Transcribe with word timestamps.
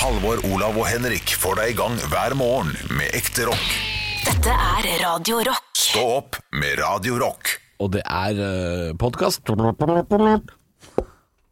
Halvor, 0.00 0.38
Olav 0.48 0.78
og 0.80 0.86
Henrik 0.88 1.34
får 1.36 1.58
deg 1.58 1.74
i 1.74 1.76
gang 1.76 1.98
hver 2.08 2.32
morgen 2.38 2.70
med 2.96 3.12
ekte 3.18 3.44
rock. 3.50 3.66
Dette 4.24 4.54
er 4.54 4.86
Radio 5.02 5.42
Rock. 5.44 5.66
Stå 5.76 6.04
opp 6.14 6.38
med 6.56 6.80
Radio 6.80 7.18
Rock. 7.20 7.52
Og 7.84 7.92
det 7.92 8.00
er 8.08 8.40
uh, 8.40 8.96
podkast. 8.96 9.44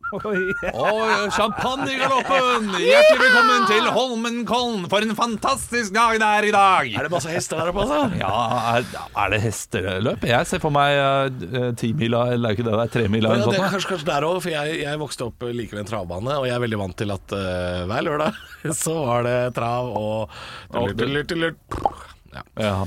Og 0.08 1.32
champagne 1.36 1.90
i 1.92 1.98
galoppen! 2.00 2.70
Hjertelig 2.80 3.18
velkommen 3.20 3.66
til 3.68 3.88
Holmenkollen 3.92 4.86
for 4.88 5.04
en 5.04 5.12
fantastisk 5.18 5.92
dag 5.92 6.16
det 6.22 6.28
er 6.38 6.46
i 6.48 6.52
dag! 6.54 6.88
Er 6.96 7.08
det 7.08 7.12
masse 7.12 7.32
hester 7.32 7.60
der 7.60 7.72
oppe, 7.72 7.84
altså? 7.84 8.16
Ja, 8.16 8.32
er, 8.78 8.88
er 9.24 9.34
det 9.34 9.42
hesteløp? 9.44 10.24
Jeg 10.30 10.48
ser 10.48 10.62
for 10.64 10.72
meg 10.72 10.96
uh, 10.96 11.68
timila, 11.76 12.24
eller 12.32 12.54
er 12.54 12.56
ikke 12.56 12.64
det 12.64 12.72
der, 12.72 12.84
er 12.86 12.94
tremila 12.94 13.34
eller 13.34 13.52
det 13.52 13.58
er 13.58 13.58
noe 13.58 13.58
sånt. 13.58 13.74
kanskje, 13.76 13.90
kanskje 13.92 14.08
der 14.08 14.28
òg, 14.30 14.40
for 14.46 14.54
jeg, 14.54 14.78
jeg 14.86 15.02
vokste 15.04 15.28
opp 15.28 15.48
like 15.50 15.76
ved 15.76 15.84
en 15.84 15.90
travbane, 15.92 16.38
og 16.40 16.48
jeg 16.48 16.56
er 16.56 16.64
veldig 16.64 16.80
vant 16.86 16.98
til 17.04 17.12
at 17.18 17.36
uh, 17.36 17.84
hver 17.90 18.06
lørdag 18.08 18.42
så 18.84 18.96
var 19.04 19.28
det 19.28 19.38
trav 19.58 19.92
og 19.92 20.38
Og 20.72 20.94
lurt, 20.94 21.04
lurt, 21.04 21.36
lurt. 21.36 22.06
Ja. 22.32 22.42
Ja. 22.60 22.86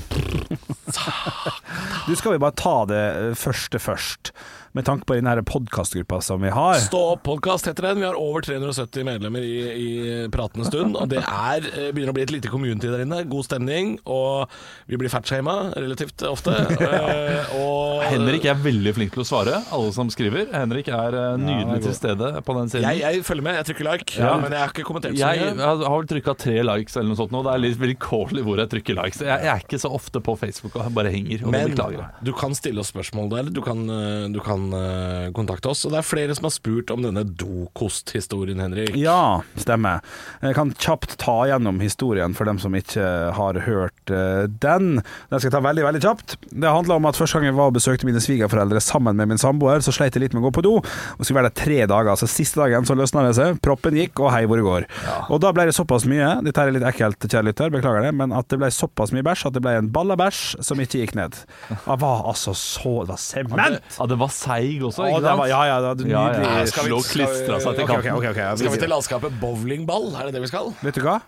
Du 2.06 2.16
skal 2.16 2.34
vi 2.34 2.42
bare 2.42 2.54
ta 2.56 2.74
det 2.88 3.02
eh, 3.02 3.32
første 3.38 3.78
først, 3.82 4.30
med 4.72 4.86
tanke 4.88 5.04
på 5.08 5.16
den 5.18 5.28
podkastgruppa 5.44 6.20
som 6.24 6.40
vi 6.42 6.50
har. 6.52 6.78
Stå 6.80 7.00
opp-podkast 7.16 7.66
heter 7.68 7.90
den. 7.90 8.00
Vi 8.00 8.06
har 8.08 8.16
over 8.18 8.44
370 8.44 9.04
medlemmer 9.04 9.44
i, 9.44 9.56
i 9.72 9.90
pratende 10.32 10.64
stund. 10.68 10.96
Og 10.96 11.10
det 11.12 11.20
er, 11.22 11.66
eh, 11.72 11.90
begynner 11.92 12.12
å 12.14 12.16
bli 12.16 12.24
et 12.24 12.32
lite 12.32 12.48
community 12.52 12.88
der 12.92 13.04
inne. 13.04 13.22
God 13.28 13.44
stemning. 13.48 13.98
Og 14.06 14.48
vi 14.88 15.00
blir 15.00 15.12
fatshama 15.12 15.72
relativt 15.76 16.24
ofte. 16.28 16.56
Eh, 16.92 17.52
og 17.56 18.02
Henrik 18.10 18.44
er 18.48 18.58
veldig 18.60 18.92
flink 18.96 19.12
til 19.14 19.22
å 19.22 19.26
svare, 19.26 19.58
alle 19.74 19.92
som 19.94 20.08
skriver. 20.12 20.48
Henrik 20.52 20.88
er 20.92 21.14
nydelig 21.40 21.62
nydelig 21.62 21.82
til 21.86 21.94
stede 21.96 22.30
på 22.44 22.54
den 22.56 22.70
siden. 22.72 22.86
jeg, 22.88 23.02
jeg 23.02 23.24
følger 23.26 23.46
med, 23.46 23.56
jeg 23.60 23.68
trykker 23.70 23.88
like, 23.88 24.16
Ja. 24.18 24.32
men 24.40 24.54
jeg 24.54 24.60
har 24.62 24.72
ikke 24.72 24.86
kommentert 24.88 25.16
så 25.16 25.20
Jeg 25.22 25.40
mye. 25.56 25.62
har 25.62 25.82
har 25.82 25.96
vel 26.02 26.08
trykka 26.10 26.34
tre 26.38 26.56
likes 26.66 26.96
eller 26.96 27.12
noe 27.12 27.20
sånt 27.20 27.34
nå. 27.34 27.42
Det 27.46 27.52
er 27.54 27.62
litt 27.62 27.80
vilkårlig 27.82 28.44
hvor 28.46 28.62
jeg 28.62 28.72
trykker 28.74 28.98
likes. 28.98 29.22
Jeg, 29.24 29.44
jeg 29.46 29.52
er 29.54 29.64
ikke 29.64 29.80
så 29.82 29.92
ofte 29.94 30.22
på 30.24 30.36
Facebook 30.40 30.76
og 30.80 30.92
bare 30.96 31.12
henger. 31.14 31.44
Og 31.46 31.54
Men 31.54 31.70
beklager 31.72 32.10
du 32.22 32.32
kan 32.36 32.56
stille 32.58 32.82
oss 32.82 32.92
spørsmål 32.92 33.30
der, 33.32 33.50
du 33.54 33.62
kan, 33.64 33.84
eh, 33.90 34.28
du 34.32 34.40
kan 34.44 34.61
eh, 34.76 35.30
kontakte 35.34 35.72
oss. 35.72 35.82
Og 35.86 35.94
det 35.94 36.00
er 36.02 36.06
flere 36.06 36.36
som 36.38 36.46
har 36.46 36.54
spurt 36.54 36.92
om 36.94 37.02
denne 37.04 37.24
dokosthistorien, 37.26 38.60
Henrik. 38.62 38.94
Ja, 39.00 39.42
stemmer. 39.58 40.04
Jeg 40.44 40.56
kan 40.58 40.72
kjapt 40.76 41.16
ta 41.22 41.38
gjennom 41.50 41.80
historien 41.82 42.36
for 42.38 42.48
dem 42.48 42.60
som 42.62 42.76
ikke 42.78 43.06
har 43.36 43.60
hørt 43.66 44.12
eh, 44.12 44.44
den. 44.62 45.00
Den 45.02 45.40
skal 45.40 45.48
jeg 45.48 45.56
ta 45.56 45.62
veldig 45.64 45.86
veldig 45.88 46.02
kjapt. 46.04 46.36
Det 46.52 46.76
handler 46.76 47.00
om 47.00 47.08
at 47.10 47.18
Første 47.22 47.38
gang 47.38 47.52
jeg 47.52 47.54
var 47.54 47.70
og 47.70 47.76
besøkte 47.76 48.06
mine 48.08 48.18
svigerforeldre 48.22 48.80
sammen 48.82 49.14
med 49.14 49.28
min 49.30 49.38
samboer, 49.38 49.82
så 49.84 49.92
sleit 49.94 50.16
jeg 50.16 50.24
litt 50.24 50.32
med 50.34 50.42
å 50.42 50.48
gå 50.48 50.54
på 50.56 50.64
do. 50.66 50.72
Og 50.82 51.20
skulle 51.22 51.38
være 51.38 51.52
der 51.52 51.58
tre 51.60 51.78
dager. 51.86 52.16
Så 52.18 52.26
siste 52.30 52.58
dagen 52.58 52.86
så 52.88 52.96
løsna 52.98 53.22
det 53.28 53.36
seg. 53.38 53.60
Proppen 53.62 53.94
gikk, 53.94 54.18
og 54.24 54.32
hei 54.34 54.42
hvor 54.50 54.58
det 54.58 54.66
går. 54.66 54.86
Og 55.30 55.38
da 55.44 55.52
ble 55.54 55.68
det 55.68 55.76
såpass 55.76 56.06
mye, 56.10 56.32
dette 56.42 56.64
er 56.64 56.74
litt 56.74 56.86
ekkelt, 56.88 57.28
kjære 57.28 57.46
lytter, 57.50 57.70
beklager 57.74 58.08
det, 58.08 58.12
men 58.18 58.34
at 58.34 58.48
det 58.50 58.58
ble 58.58 58.72
såpass 58.74 59.14
mye 59.14 59.22
bæsj 59.26 59.46
at 59.48 59.56
det 59.56 59.62
ble 59.64 59.76
en 59.78 59.90
ball 59.94 60.10
av 60.14 60.18
bæsj 60.20 60.42
som 60.66 60.82
ikke 60.82 61.04
gikk 61.04 61.14
ned. 61.18 61.38
Det 61.70 61.98
var 62.02 62.26
altså 62.32 62.54
så 62.58 62.92
Det 63.04 63.12
var 63.14 63.22
sement! 63.22 63.80
Ja, 63.98 64.06
det 64.10 64.18
var 64.20 64.32
seig 64.52 64.80
også, 64.86 65.08
ikke 65.08 65.22
sant? 65.24 65.38
var, 65.42 65.48
ja, 65.48 65.60
ja, 65.64 65.94
det 65.94 66.06
Ja, 66.08 66.22
nydelig. 66.28 66.46
ja, 66.46 66.64
Skal 66.66 66.84
vi- 66.84 66.90
Slå 66.90 67.02
skal 67.02 67.20
vi- 67.20 67.26
klistra 67.26 67.60
seg 67.60 67.74
til 67.74 67.84
Ok, 67.84 67.90
ok, 67.90 68.02
kanten. 68.04 68.16
ok, 68.16 68.24
ok, 68.30 68.36
ja, 68.36 68.56
Skal 68.56 68.70
vi 68.70 68.78
til 68.78 68.88
landskapet 68.90 69.40
bowlingball? 69.40 70.14
Er 70.20 70.24
det 70.26 70.34
det 70.34 70.42
vi 70.42 70.46
skal? 70.52 70.74
Vet 70.82 70.94
du 70.94 71.00
hva? 71.02 71.20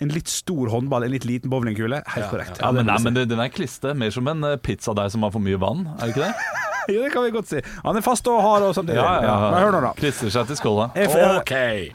En 0.00 0.08
litt 0.08 0.26
stor 0.28 0.66
håndball, 0.68 1.04
en 1.04 1.10
litt 1.12 1.24
liten 1.24 1.48
bowlingkule. 1.48 2.02
Helt 2.06 2.26
korrekt. 2.30 2.58
Ja, 2.60 2.72
men, 2.72 2.86
nei, 2.86 2.98
men 2.98 3.14
det- 3.14 3.28
Den 3.28 3.38
er 3.38 3.48
kliste, 3.48 3.94
mer 3.96 4.10
som 4.10 4.26
en 4.26 4.42
eh, 4.44 4.56
pizzadeig 4.56 5.10
som 5.12 5.22
har 5.22 5.30
for 5.30 5.38
mye 5.38 5.56
vann, 5.58 5.86
er 6.00 6.06
det 6.06 6.16
ikke 6.16 6.26
det? 6.26 6.34
Ja, 6.88 6.98
det 7.04 7.10
kan 7.14 7.22
vi 7.26 7.30
godt 7.34 7.48
si. 7.52 7.60
Han 7.84 7.96
er 7.98 8.04
fast 8.04 8.26
og 8.30 8.40
hard 8.42 8.66
og 8.66 8.74
samtidig. 8.74 9.02
Men 9.02 9.58
hør 9.62 9.74
nå, 9.76 9.80
da. 9.84 9.92
Klistrer 9.98 10.32
seg 10.34 10.48
til 10.50 10.58
skåla. 10.58 10.88
Ok. 11.38 11.52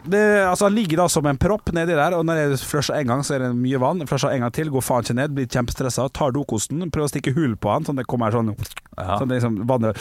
det, 0.08 0.24
altså, 0.48 0.68
han 0.70 0.76
ligger 0.78 1.04
da 1.04 1.08
som 1.12 1.28
en 1.30 1.40
propp 1.42 1.74
nedi 1.76 1.96
der, 1.98 2.16
og 2.18 2.26
når 2.28 2.42
jeg 2.44 2.60
flusher 2.68 3.00
en 3.02 3.12
gang, 3.14 3.24
så 3.28 3.36
er 3.38 3.46
det 3.48 3.52
mye 3.58 3.82
vann. 3.84 4.04
Flusher 4.08 4.34
en 4.36 4.46
gang 4.48 4.54
til, 4.56 4.72
går 4.74 4.86
faen 4.86 5.04
ikke 5.08 5.18
ned, 5.20 5.36
blir 5.38 5.50
kjempestressa, 5.52 6.08
tar 6.16 6.36
dokosten, 6.36 6.86
prøver 6.94 7.10
å 7.10 7.14
stikke 7.14 7.36
hull 7.38 7.58
på 7.60 7.74
han, 7.74 7.88
sånn 7.88 8.00
det 8.00 8.08
kommer 8.10 8.32
sånn 8.36 8.54
Sånn 8.98 9.30
det 9.30 9.36
liksom 9.38 9.60
vannet 9.70 10.00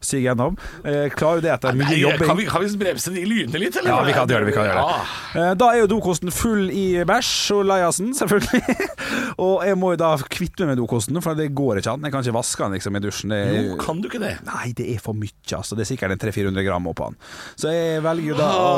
siger 0.00 0.22
gjennom. 0.30 0.54
Eh, 0.80 1.10
klarer 1.12 1.40
jo 1.40 1.44
det 1.44 1.50
etter 1.52 1.76
mye 1.76 1.96
jobbing. 1.98 2.24
kan, 2.24 2.38
vi, 2.38 2.46
kan 2.48 2.62
vi 2.64 2.70
bremse 2.80 3.12
de 3.12 3.24
lynene 3.28 3.60
litt, 3.60 3.76
eller? 3.76 3.90
Ja, 3.92 3.98
vi 4.06 4.14
kan 4.16 4.30
gjøre 4.32 4.46
det. 4.46 4.48
vi 4.48 4.54
kan 4.56 4.64
gjøre 4.64 4.80
det 4.80 4.86
Ja. 4.86 5.42
Eh, 5.50 5.50
Da 5.60 5.66
er 5.74 5.82
jo 5.82 5.90
dokosten 5.92 6.32
full 6.32 6.70
i 6.72 6.86
bæsj 7.04 7.34
og 7.58 7.66
leiasen, 7.68 8.14
selvfølgelig. 8.16 8.86
og 9.44 9.66
jeg 9.68 9.76
må 9.76 9.92
jo 9.92 10.00
da 10.00 10.14
kvitte 10.24 10.64
meg 10.64 10.72
med 10.72 10.80
dokosten, 10.80 11.20
for 11.20 11.36
det 11.36 11.50
går 11.52 11.82
ikke 11.82 11.92
an. 11.98 12.06
Jeg 12.08 12.14
kan 12.16 12.24
ikke 12.24 12.36
vaske 12.38 12.64
den 12.64 12.78
liksom 12.78 12.96
i 12.96 13.02
dusjen. 13.04 13.34
Det 13.36 13.42
Jo, 13.58 13.76
kan 13.84 14.00
du 14.00 14.08
ikke 14.08 14.19
det? 14.22 14.32
Nei, 14.46 14.70
det 14.76 14.86
er 14.94 15.00
for 15.02 15.16
mye, 15.16 15.32
altså. 15.56 15.76
Det 15.78 15.84
er 15.84 15.90
sikkert 15.92 16.14
en 16.14 16.22
300-400 16.22 16.66
gram 16.66 16.88
oppå 16.90 17.10
den. 17.10 17.18
Så 17.60 17.72
jeg 17.74 18.02
velger 18.04 18.32
jo 18.32 18.38
da 18.38 18.48
å 18.60 18.70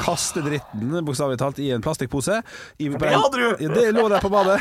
kaste 0.00 0.42
dritten, 0.44 0.92
bokstavelig 1.06 1.40
talt, 1.40 1.60
i 1.62 1.70
en 1.74 1.84
plastikkpose. 1.84 2.40
I, 2.78 2.90
det 2.92 3.12
hadde 3.14 3.40
du! 3.40 3.64
Ja, 3.64 3.72
det 3.74 3.86
lå 3.96 4.06
der 4.12 4.24
på 4.24 4.30
badet. 4.32 4.58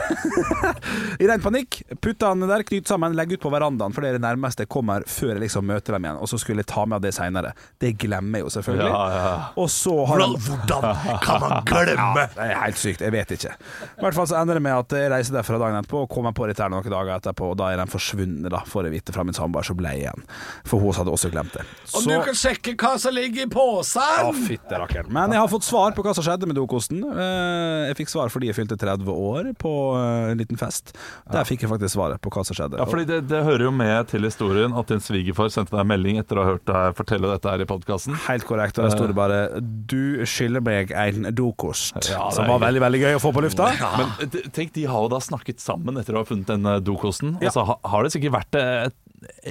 I 1.22 1.30
ren 1.30 1.44
panikk. 1.44 1.82
Putta 2.02 2.34
den 2.34 2.48
der, 2.50 2.66
knyt 2.68 2.90
sammen, 2.90 3.16
legg 3.18 3.36
ut 3.36 3.44
på 3.44 3.52
verandaen, 3.54 3.96
for 3.96 4.06
det 4.06 4.14
er 4.14 4.20
det 4.20 4.26
nærmeste 4.26 4.66
jeg 4.66 4.72
kommer 4.74 5.06
før 5.10 5.36
jeg 5.36 5.46
liksom 5.48 5.68
møter 5.68 5.98
dem 5.98 6.08
igjen. 6.08 6.22
Og 6.22 6.32
så 6.32 6.40
skulle 6.42 6.64
jeg 6.64 6.72
ta 6.72 6.86
med 6.90 7.06
det 7.06 7.14
seinere. 7.18 7.54
Det 7.82 7.94
glemmer 8.00 8.42
jeg 8.42 8.48
jo 8.48 8.54
selvfølgelig. 8.58 8.92
Ja, 8.94 9.04
ja. 9.18 9.36
Og 9.58 9.70
så 9.74 9.96
har 10.06 10.18
Hvordan, 10.18 10.36
hvordan 10.48 11.22
kan 11.24 11.42
man 11.44 11.68
glemme? 11.68 12.28
det 12.38 12.48
er 12.48 12.62
helt 12.64 12.82
sykt, 12.82 13.04
jeg 13.06 13.14
vet 13.14 13.34
ikke. 13.38 13.54
I 13.98 14.06
hvert 14.06 14.18
fall 14.18 14.30
så 14.30 14.40
ender 14.42 14.60
det 14.60 14.66
med 14.66 14.76
at 14.78 14.98
jeg 14.98 15.12
reiser 15.14 15.38
derfra 15.38 15.60
dagen 15.62 15.80
etterpå 15.82 16.04
og 16.06 16.12
kommer 16.12 16.36
på 16.36 16.48
dette 16.50 16.68
noen 16.72 16.92
dager 16.92 17.16
etterpå, 17.18 17.52
og 17.54 17.60
da 17.60 17.72
er 17.74 17.82
den 17.82 17.92
forsvunnet, 17.92 18.50
da, 18.54 18.64
får 18.68 18.88
jeg 18.88 18.98
vite 18.98 19.16
fra 19.16 19.26
min 19.28 19.38
samboer, 19.38 19.68
så 19.68 19.76
ble 19.78 19.94
jeg 19.96 20.06
igjen. 20.08 20.27
For 20.68 20.80
hun 20.82 20.94
hadde 20.98 21.12
også 21.14 21.30
glemt 21.34 21.54
det. 21.56 21.64
Så, 21.86 22.02
og 22.02 22.08
du 22.10 22.16
kan 22.28 22.36
sjekke 22.38 22.74
hva 22.78 22.94
som 23.00 23.14
ligger 23.16 23.46
i 23.46 23.48
Å, 23.48 23.54
posen! 23.54 24.42
fytte 24.48 24.80
rakkeren. 24.82 25.12
Men 25.14 25.32
jeg 25.36 25.42
har 25.42 25.52
fått 25.52 25.66
svar 25.68 25.96
på 25.96 26.04
hva 26.06 26.14
som 26.18 26.26
skjedde 26.26 26.48
med 26.50 26.58
dokosten. 26.60 27.04
Eh, 27.04 27.88
Jeg 27.88 27.98
fikk 28.02 28.12
svar 28.12 28.30
fordi 28.34 28.50
jeg 28.52 28.58
fylte 28.58 28.78
30 28.80 29.08
år 29.14 29.52
på 29.60 29.72
eh, 29.98 30.32
en 30.34 30.42
liten 30.42 30.60
fest. 30.60 30.94
Der 31.32 31.48
fikk 31.48 31.64
jeg 31.66 31.72
faktisk 31.72 31.96
svaret 31.96 32.22
på 32.24 32.32
hva 32.34 32.44
som 32.48 32.58
skjedde. 32.58 32.80
Ja, 32.82 32.86
fordi 32.90 33.06
det, 33.10 33.22
det 33.32 33.44
hører 33.48 33.68
jo 33.70 33.72
med 33.72 34.08
til 34.12 34.28
historien 34.28 34.76
at 34.78 34.88
din 34.92 35.00
svigerfar 35.04 35.50
sendte 35.54 35.76
deg 35.76 35.84
en 35.86 35.92
melding 35.94 36.20
etter 36.22 36.38
å 36.40 36.44
ha 36.46 36.52
hørt 36.56 36.66
deg 36.68 36.98
fortelle 36.98 37.32
dette 37.32 37.50
her 37.54 37.64
i 37.64 37.70
podkasten. 37.70 38.18
Helt 38.28 38.46
korrekt. 38.50 38.78
Og 38.80 38.88
der 38.90 38.96
sto 38.98 39.08
det 39.08 39.16
bare 39.18 39.40
'Du 39.62 40.26
skylder 40.28 40.62
meg 40.62 40.92
en 40.92 41.32
dokost'. 41.36 42.10
Ja, 42.12 42.30
som 42.32 42.48
var 42.52 42.60
veldig 42.60 42.82
veldig 42.84 43.02
gøy 43.06 43.16
å 43.18 43.24
få 43.24 43.32
på 43.34 43.42
lufta. 43.46 43.72
Men 43.98 44.30
tenk, 44.52 44.74
de 44.74 44.86
har 44.86 45.02
jo 45.08 45.10
da 45.16 45.20
snakket 45.24 45.60
sammen 45.64 45.98
etter 45.98 46.14
å 46.18 46.24
ha 46.24 46.28
funnet 46.28 46.48
den 46.52 46.64
dokosten. 46.84 46.86
dokosten. 46.98 47.36
Og 47.42 47.52
så 47.54 47.64
har 47.92 48.04
det 48.04 48.12
sikkert 48.14 48.34
vært 48.34 48.56
eh, 48.60 48.90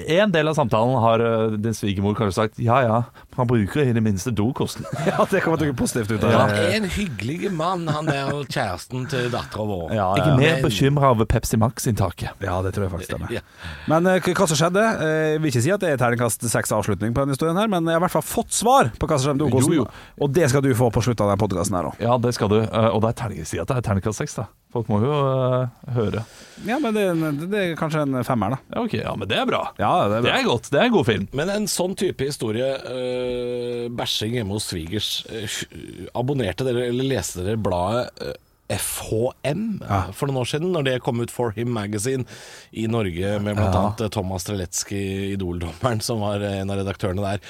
En 0.06 0.32
del 0.32 0.48
av 0.48 0.54
samtalen 0.54 0.94
har 1.02 1.22
eh, 1.24 1.56
din 1.58 1.74
svigermor 1.74 2.14
kanskje 2.14 2.36
sagt 2.36 2.58
ja 2.62 2.82
ja, 2.84 3.02
han 3.36 3.46
bruker 3.50 3.82
i 3.84 3.92
det 3.96 4.02
minste 4.02 4.32
dokosten. 4.34 4.84
Ja, 5.06 5.24
det 5.30 5.42
kommer 5.44 5.58
til 5.60 5.68
å 5.68 5.72
gå 5.72 5.76
positivt 5.78 6.10
ut 6.16 6.24
av 6.24 6.32
Han 6.34 6.50
det. 6.50 6.62
er 6.66 6.76
en 6.80 6.88
hyggelig 6.90 7.50
mann, 7.54 7.86
han 7.88 8.08
er 8.12 8.30
kjæresten 8.50 9.06
til 9.12 9.28
dattera 9.32 9.66
vår. 9.68 9.92
Ja, 9.94 10.06
Jeg 10.18 10.26
er 10.32 10.36
mer 10.40 10.62
bekymra 10.64 11.12
over 11.14 11.28
Pepsi 11.30 11.56
Max-inntaket. 11.60 12.34
ja, 12.42 12.56
det 12.64 12.72
tror 12.74 12.86
jeg 12.88 12.92
faktisk 12.96 13.12
stemmer. 13.12 13.32
Ja. 13.36 13.44
Men 13.92 14.06
eh, 14.10 14.20
hva 14.36 14.46
som 14.50 14.58
skjedde 14.58 14.82
eh, 14.82 15.14
Jeg 15.36 15.40
vil 15.44 15.52
ikke 15.52 15.64
si 15.66 15.72
at 15.76 15.80
det 15.84 15.92
er 15.94 16.00
terningkast 16.02 16.46
seks 16.50 16.72
avslutning 16.74 17.14
på 17.14 17.22
denne 17.24 17.36
historien, 17.36 17.56
her 17.60 17.68
men 17.72 17.86
jeg 17.86 17.94
har 17.96 18.02
i 18.02 18.06
hvert 18.08 18.16
fall 18.18 18.26
fått 18.26 18.52
svar 18.56 18.90
på 18.98 19.06
hva 19.08 19.18
som 19.18 19.30
skjedde 19.30 19.38
med 19.40 19.46
dokosten. 19.46 19.78
Jo, 19.78 19.86
jo. 19.86 20.22
Og 20.26 20.32
det 20.36 20.50
skal 20.52 20.64
du 20.66 20.72
få 20.76 20.90
på 20.94 21.04
slutten 21.06 21.24
av 21.26 21.32
denne 21.34 21.42
podkasten 21.44 21.76
her 21.78 21.90
òg. 21.92 22.00
Ja, 22.02 22.18
det 22.18 22.34
skal 22.36 22.50
du. 22.52 22.60
Eh, 22.64 22.90
Og 22.96 23.02
det 23.04 23.12
er 23.14 23.20
terningkast, 23.22 23.52
si 23.54 23.60
at 23.62 23.68
det 23.70 23.78
er 23.80 23.86
terningkast 23.90 24.22
seks, 24.24 24.38
da. 24.42 24.48
Folk 24.76 24.88
må 24.92 24.98
jo 25.00 25.12
høre. 25.94 26.20
Ja, 26.66 26.76
men 26.82 26.92
det, 26.96 27.04
er 27.08 27.36
det 27.48 27.60
er 27.62 27.76
kanskje 27.78 28.02
en 28.04 28.18
femmer, 28.26 28.56
da. 28.56 28.58
Ja, 28.74 28.82
ok, 28.84 28.94
ja, 28.98 29.12
men 29.16 29.28
det 29.30 29.38
er 29.40 29.46
bra. 29.48 29.60
Ja, 29.80 29.92
det 30.10 30.18
er 30.18 30.26
Det 30.26 30.32
er 30.34 30.44
godt. 30.44 30.68
Det 30.72 30.80
er 30.82 30.88
en 30.90 30.92
god 30.96 31.06
film. 31.08 31.24
Men 31.38 31.52
en 31.54 31.68
sånn 31.70 31.94
type 31.96 32.26
historie, 32.28 32.66
bæsjing 33.96 34.36
hjemme 34.38 34.56
hos 34.56 34.68
svigers, 34.70 35.10
øh, 35.30 36.08
abonnerte 36.14 36.66
dere 36.66 36.86
eller 36.90 37.10
leste 37.14 37.44
dere 37.46 37.60
bladet 37.60 38.10
øh, 38.22 38.34
FHM 38.68 39.82
ja. 39.88 40.00
for 40.12 40.26
noen 40.30 40.40
år 40.42 40.48
siden, 40.50 40.72
når 40.74 40.86
det 40.88 40.94
kom 41.04 41.20
ut 41.22 41.30
For 41.32 41.52
Him 41.56 41.70
Magazine 41.74 42.24
i 42.72 42.86
Norge 42.90 43.36
med 43.44 43.56
bl.a. 43.58 43.94
Ja. 43.98 44.08
Thomas 44.12 44.42
Streletsky, 44.46 45.00
Idol-dommeren, 45.36 46.00
som 46.04 46.20
var 46.24 46.40
en 46.40 46.70
av 46.72 46.80
redaktørene 46.80 47.22
der. 47.24 47.44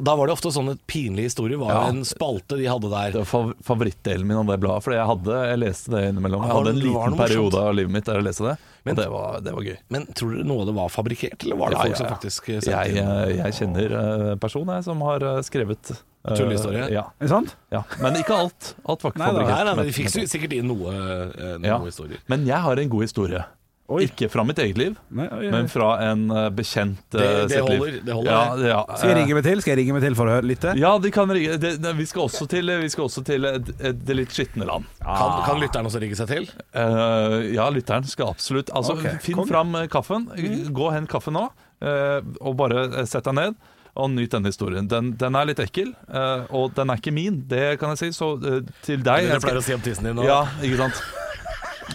Da 0.00 0.14
var 0.18 0.28
det 0.30 0.36
ofte 0.36 0.52
sånne 0.54 0.76
pinlige 0.90 1.30
historier. 1.32 1.58
Var 1.62 1.72
Ja. 1.72 1.88
en 1.88 2.04
spalte 2.08 2.58
de 2.60 2.66
hadde 2.70 2.90
der. 2.92 3.12
Det 3.18 3.24
var 3.32 3.54
favorittdelen 3.64 4.26
min 4.26 4.36
av 4.42 4.46
det 4.46 4.58
bladet. 4.62 4.84
Fordi 4.86 4.96
jeg, 5.00 5.06
hadde, 5.12 5.40
jeg 5.52 5.58
leste 5.62 5.90
det 5.96 6.04
innimellom. 6.12 6.46
Jeg 6.46 6.56
hadde 6.56 6.74
en 6.76 6.82
liten 6.86 7.18
periode 7.18 7.62
av 7.66 7.74
livet 7.74 7.92
mitt 7.98 8.04
der 8.08 8.20
jeg 8.20 8.28
leste 8.30 8.48
det. 8.50 8.56
Men- 8.84 8.96
og 8.96 9.02
det 9.02 9.10
var, 9.10 9.40
det 9.40 9.52
var 9.54 9.62
gøy. 9.62 9.76
Men 9.94 10.06
tror 10.12 10.32
dere 10.34 10.44
noe 10.48 10.60
av 10.64 10.66
det 10.66 10.74
var 10.74 10.88
fabrikkert, 10.90 11.44
eller 11.44 11.56
var 11.56 11.70
det 11.70 11.78
folk 11.78 11.96
som 12.00 12.08
faktisk 12.10 12.48
sendte 12.50 12.70
Jeg, 12.72 12.96
inn? 12.96 12.96
jeg, 13.06 13.36
jeg 13.38 13.52
kjenner 13.60 13.94
en 14.32 14.38
person 14.42 14.66
jeg, 14.74 14.84
som 14.84 15.04
har 15.06 15.22
eh, 15.22 15.42
skrevet 15.46 15.92
eh, 15.94 16.00
Tullehistorie? 16.22 16.84
Ja, 16.94 17.08
Er 17.18 17.26
det 17.26 17.32
sant? 17.32 17.56
ja. 17.72 17.82
Men 18.00 18.14
ikke 18.20 18.36
alt. 18.36 18.74
Alt 18.86 19.02
var 19.02 19.10
ikke 19.14 19.18
Nei, 19.24 19.32
da. 19.32 19.64
Nei, 19.64 19.74
nei, 19.74 19.88
de 19.88 19.96
fikk 19.96 20.12
sikkert 20.30 20.52
inn 20.54 20.68
noe, 20.70 20.92
øh, 20.92 21.58
noe 21.58 21.66
Ja. 21.66 21.78
historier. 21.82 22.18
Men 22.28 22.46
jeg 22.46 22.60
har 22.62 22.78
en 22.78 22.88
god 22.88 23.02
historie. 23.08 23.44
Oi. 23.92 24.04
Ikke 24.06 24.28
fra 24.30 24.44
mitt 24.46 24.56
eget 24.62 24.78
liv, 24.78 24.94
Nei, 25.10 25.26
oi, 25.26 25.46
oi. 25.46 25.50
men 25.50 25.66
fra 25.68 25.88
en 26.00 26.30
eh, 26.30 26.48
bekjent 26.54 26.96
eh, 27.12 27.18
Det- 27.18 27.48
det 27.48 27.50
sitt 27.50 27.68
liv. 27.68 27.78
holder, 27.82 28.04
det 28.06 28.14
holder, 28.14 28.30
Ja, 28.30 28.56
det. 28.56 28.68
ja, 28.70 28.96
Skal 28.96 29.08
jeg 29.10 29.16
eh, 29.16 29.20
ringe 29.20 29.34
meg 29.34 29.44
til 29.44 29.60
Skal 29.60 29.70
jeg 29.72 29.78
ringe 29.82 29.92
meg 29.92 30.02
til 30.06 30.14
for 30.14 30.26
å 30.26 30.30
høre 30.30 30.46
litt? 30.48 30.62
Ja, 30.78 30.98
de 30.98 31.10
kan 31.10 31.28
ringe. 31.28 31.58
Det, 31.58 31.82
det, 31.82 31.96
vi, 31.98 32.06
skal 32.06 32.22
også 32.22 32.46
til, 32.48 32.64
vi 32.80 32.88
skal 32.88 33.04
også 33.04 33.24
til 33.26 33.44
et, 33.44 33.68
et, 33.82 33.98
det 34.06 34.16
litt 34.16 34.30
skitne 34.32 34.64
land. 34.64 34.84
Kan, 35.02 35.42
kan 35.44 35.60
lytteren 35.60 35.84
også 35.90 36.00
rigge 36.00 36.16
seg 36.16 36.28
til? 36.30 36.48
Uh, 36.72 37.52
ja, 37.52 37.68
lytteren 37.68 38.06
skal 38.08 38.28
absolutt 38.32 38.70
Altså, 38.70 38.94
okay. 38.96 39.18
Finn 39.20 39.34
Kom. 39.34 39.48
fram 39.48 39.74
eh, 39.74 39.88
kaffen. 39.88 40.26
Gå 40.72 40.86
og 40.86 40.92
kaffen 40.94 41.06
kaffe 41.08 41.32
nå, 41.34 41.44
uh, 41.82 42.20
og 42.40 42.56
bare 42.56 42.86
eh, 43.02 43.04
sett 43.04 43.24
deg 43.24 43.34
ned. 43.34 43.54
Og 43.92 44.10
nyt 44.12 44.32
denne 44.32 44.48
historien. 44.48 44.86
Den, 44.88 45.12
den 45.20 45.36
er 45.36 45.48
litt 45.48 45.60
ekkel, 45.62 45.92
uh, 46.08 46.48
og 46.54 46.72
den 46.76 46.92
er 46.92 47.00
ikke 47.00 47.12
min, 47.14 47.42
det 47.48 47.78
kan 47.80 47.92
jeg 47.92 48.06
si. 48.06 48.12
Så 48.16 48.34
uh, 48.40 48.60
til 48.86 49.02
deg 49.04 49.28
Det 49.28 49.40
du 49.40 49.44
pleier 49.44 49.60
å 49.60 49.64
si 49.64 49.76
om 49.76 49.84
tissen 49.84 50.08
din 50.08 50.16
nå. 50.16 50.24
Ja, 50.28 50.44
ikke 50.64 50.80
sant. 50.84 51.02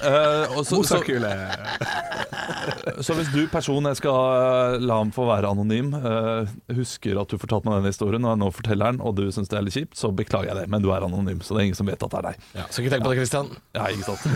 Eh, 0.03 0.57
og 0.57 0.65
så, 0.65 0.83
så, 0.85 1.01
så 3.05 3.13
hvis 3.17 3.29
du 3.33 3.47
person 3.51 3.85
jeg 3.89 3.97
skal 3.99 4.17
eh, 4.37 4.77
la 4.83 4.95
ham 5.01 5.11
få 5.15 5.23
være 5.29 5.49
anonym, 5.51 5.87
uh, 5.95 6.43
husker 6.77 7.13
at 7.21 7.29
du 7.31 7.35
fortalte 7.41 7.65
meg 7.67 7.73
denne 7.79 7.91
historien, 7.93 8.23
og 8.25 8.29
jeg 8.33 8.39
nå 8.43 8.47
forteller 8.55 8.85
den, 8.93 8.99
og 9.01 9.11
du 9.17 9.23
syns 9.33 9.49
det 9.51 9.57
er 9.59 9.65
litt 9.65 9.77
kjipt, 9.77 9.95
så 9.99 10.07
beklager 10.15 10.47
jeg 10.51 10.57
det. 10.61 10.67
Men 10.73 10.79
du 10.83 10.89
er 10.93 11.01
anonym, 11.05 11.39
så 11.45 11.49
det 11.55 11.59
er 11.61 11.65
ingen 11.69 11.79
som 11.79 11.89
vet 11.89 12.01
at 12.03 12.11
det 12.13 12.19
er 12.19 12.25
deg. 12.29 12.35
Ja, 12.59 12.65
så 12.69 12.75
ikke 12.83 12.93
tenk 12.95 13.03
på 13.07 13.11
det, 13.13 13.19
Christian. 13.23 13.47
Ja, 13.77 13.83
ikke 13.93 14.07
sant 14.07 14.21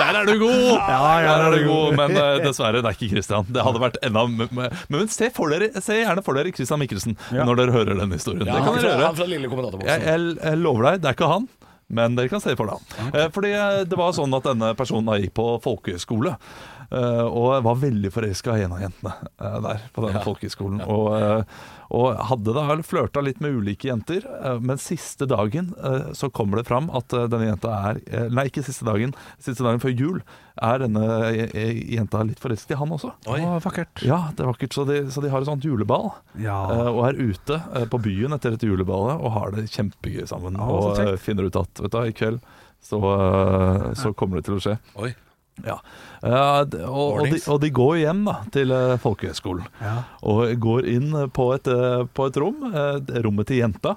Der 0.00 0.14
er 0.20 0.24
du 0.26 0.34
god! 0.40 0.70
Ja, 0.76 1.20
Der 1.24 1.40
er 1.44 1.50
du 1.54 1.60
god 1.68 1.88
Men 1.98 2.10
uh, 2.16 2.22
dessverre, 2.42 2.78
det 2.80 2.88
er 2.88 2.94
ikke 2.96 3.10
Christian. 3.14 3.44
Det 3.52 3.60
hadde 3.64 3.80
vært 3.82 3.98
enda 4.06 4.22
Men 4.30 5.06
se, 5.12 5.26
for 5.34 5.44
dere, 5.52 5.66
se 5.82 5.92
gjerne 6.00 6.22
for 6.26 6.32
dere 6.38 6.50
Christian 6.54 6.80
Mikkelsen 6.82 7.12
Ja. 7.34 7.42
når 7.46 7.54
dere 7.62 7.72
hører 7.74 7.94
den 8.00 8.10
historien. 8.14 8.46
Ja, 8.46 8.52
det 8.58 8.64
kan 8.66 8.74
dere 8.80 8.96
høre. 8.98 9.08
Jeg, 9.86 9.98
jeg, 10.06 10.18
jeg 10.40 10.54
lover 10.60 10.82
deg, 10.90 10.94
det 11.02 11.08
er 11.10 11.14
ikke 11.18 11.30
han. 11.30 11.44
Men 11.90 12.14
dere 12.18 12.30
kan 12.30 12.42
se 12.42 12.54
for 12.58 12.70
dere. 12.70 13.08
Eh, 13.10 13.28
Fordi 13.34 13.50
eh, 13.56 13.80
det 13.88 13.98
var 13.98 14.14
sånn 14.16 14.34
at 14.36 14.46
denne 14.46 14.72
personen 14.78 15.22
gikk 15.24 15.34
på 15.38 15.46
folkehøyskole. 15.64 16.36
Eh, 16.90 17.24
Og 17.26 17.62
var 17.64 17.76
veldig 17.80 18.10
forelska 18.12 18.56
i 18.58 18.64
en 18.66 18.72
av 18.76 18.80
jentene 18.82 19.12
eh, 19.40 19.58
der 19.66 19.84
på 19.94 20.04
denne 20.04 20.18
Ja. 20.20 20.24
folkehøyskolen. 20.26 20.80
Og, 20.86 21.08
eh, 21.16 21.42
og 21.90 22.20
hadde 22.28 22.52
da 22.54 22.64
flørta 22.86 23.22
litt 23.22 23.40
med 23.42 23.56
ulike 23.58 23.88
jenter, 23.88 24.22
men 24.62 24.78
siste 24.78 25.26
dagen 25.26 25.72
så 26.14 26.28
kommer 26.30 26.60
det 26.60 26.68
fram 26.68 26.86
at 26.94 27.08
denne 27.10 27.48
jenta 27.48 27.72
er 27.90 28.28
Nei, 28.30 28.44
ikke 28.46 28.62
siste 28.62 28.86
dagen, 28.86 29.10
siste 29.42 29.64
dagen 29.66 29.80
før 29.82 29.90
jul 29.98 30.20
er 30.62 30.78
denne 30.84 31.02
jenta 31.90 32.22
litt 32.22 32.38
forelsket 32.38 32.76
i 32.76 32.78
han 32.78 32.94
også. 32.94 33.10
Oi. 33.26 33.40
Å, 33.42 33.56
vakkert. 33.64 34.04
Ja, 34.06 34.20
det 34.36 34.44
er 34.44 34.52
vakkert. 34.52 34.76
Så 34.76 34.84
de, 34.86 35.00
så 35.10 35.24
de 35.24 35.32
har 35.34 35.42
et 35.42 35.50
sånt 35.50 35.66
juleball. 35.66 36.12
Ja. 36.38 36.60
Og 36.92 37.02
er 37.08 37.18
ute 37.18 37.58
på 37.90 37.98
byen 38.06 38.38
etter 38.38 38.54
dette 38.54 38.70
juleballet 38.70 39.18
og 39.18 39.34
har 39.34 39.50
det 39.58 39.66
kjempegøy 39.74 40.28
sammen. 40.30 40.60
Ja, 40.62 40.70
og 40.70 41.18
finner 41.18 41.50
ut 41.50 41.58
at 41.58 41.82
vet 41.82 41.90
du, 41.96 41.98
i 42.06 42.14
kveld 42.14 42.38
så, 42.86 43.02
så 43.98 44.14
kommer 44.14 44.38
det 44.38 44.46
til 44.46 44.60
å 44.60 44.62
skje. 44.62 44.76
Oi. 45.02 45.10
Ja. 45.66 45.78
Uh, 46.20 46.62
og, 46.86 47.20
og, 47.22 47.26
de, 47.32 47.40
og 47.48 47.60
de 47.62 47.70
går 47.74 47.98
hjem 48.02 48.24
da, 48.28 48.38
til 48.52 48.72
uh, 48.76 48.96
folkehøyskolen. 49.00 49.68
Ja. 49.80 49.94
Og 50.28 50.50
går 50.60 50.88
inn 50.92 51.12
på 51.36 51.50
et, 51.56 51.70
uh, 51.70 52.04
på 52.16 52.28
et 52.28 52.40
rom, 52.40 52.66
eh, 52.70 52.98
rommet 53.24 53.48
til 53.48 53.62
jenta. 53.62 53.96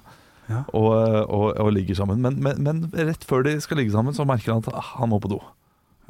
Ja. 0.52 0.64
Og, 0.76 0.92
eh, 1.00 1.22
og, 1.24 1.50
og 1.60 1.74
ligger 1.76 1.96
sammen. 1.96 2.22
Men, 2.24 2.40
men, 2.44 2.60
men 2.64 2.86
rett 2.94 3.24
før 3.28 3.46
de 3.48 3.58
skal 3.64 3.80
ligge 3.80 3.94
sammen, 3.96 4.16
så 4.16 4.26
merker 4.28 4.52
han 4.56 4.64
at 4.66 4.74
ah, 4.76 4.96
han 5.00 5.12
må 5.14 5.20
på 5.24 5.32
do. 5.32 5.40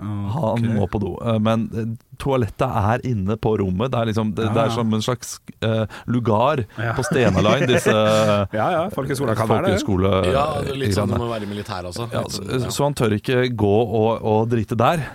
Han 0.04 0.64
må 0.74 0.88
på 0.90 1.00
do. 1.00 1.12
Eh, 1.22 1.38
Men 1.40 1.68
eh, 1.78 1.92
toalettet 2.20 2.66
er 2.66 3.04
inne 3.08 3.38
på 3.40 3.54
rommet. 3.62 3.92
Det 3.94 4.00
er, 4.00 4.10
liksom, 4.10 4.34
det, 4.36 4.48
det 4.50 4.64
Ja, 4.64 4.66
er 4.66 4.74
som 4.74 4.94
en 4.98 5.04
slags 5.06 5.36
eh, 5.62 5.86
lugar 6.10 6.64
Ja. 6.82 6.96
på 6.98 7.06
Stena 7.06 7.44
Line. 7.46 7.70
Disse 7.70 7.94
Ja, 8.60 8.68
ja. 8.74 8.84
Folkehøyskolen 8.94 9.38
kan 9.38 9.52
være 9.52 9.76
det. 9.76 10.34
Ja, 10.34 10.48
litt 10.74 10.98
sånn 10.98 11.14
det 11.14 11.22
må 11.22 11.30
være 11.30 11.50
militær 11.50 11.86
også. 11.92 12.10
ja, 12.12 12.24
så, 12.26 12.42
sånn, 12.42 12.66
ja. 12.66 12.74
så 12.74 12.88
han 12.90 12.98
tør 12.98 13.18
ikke 13.20 13.46
gå 13.54 13.76
og, 13.86 14.18
og 14.18 14.50
drite 14.52 14.78
der. 14.80 15.06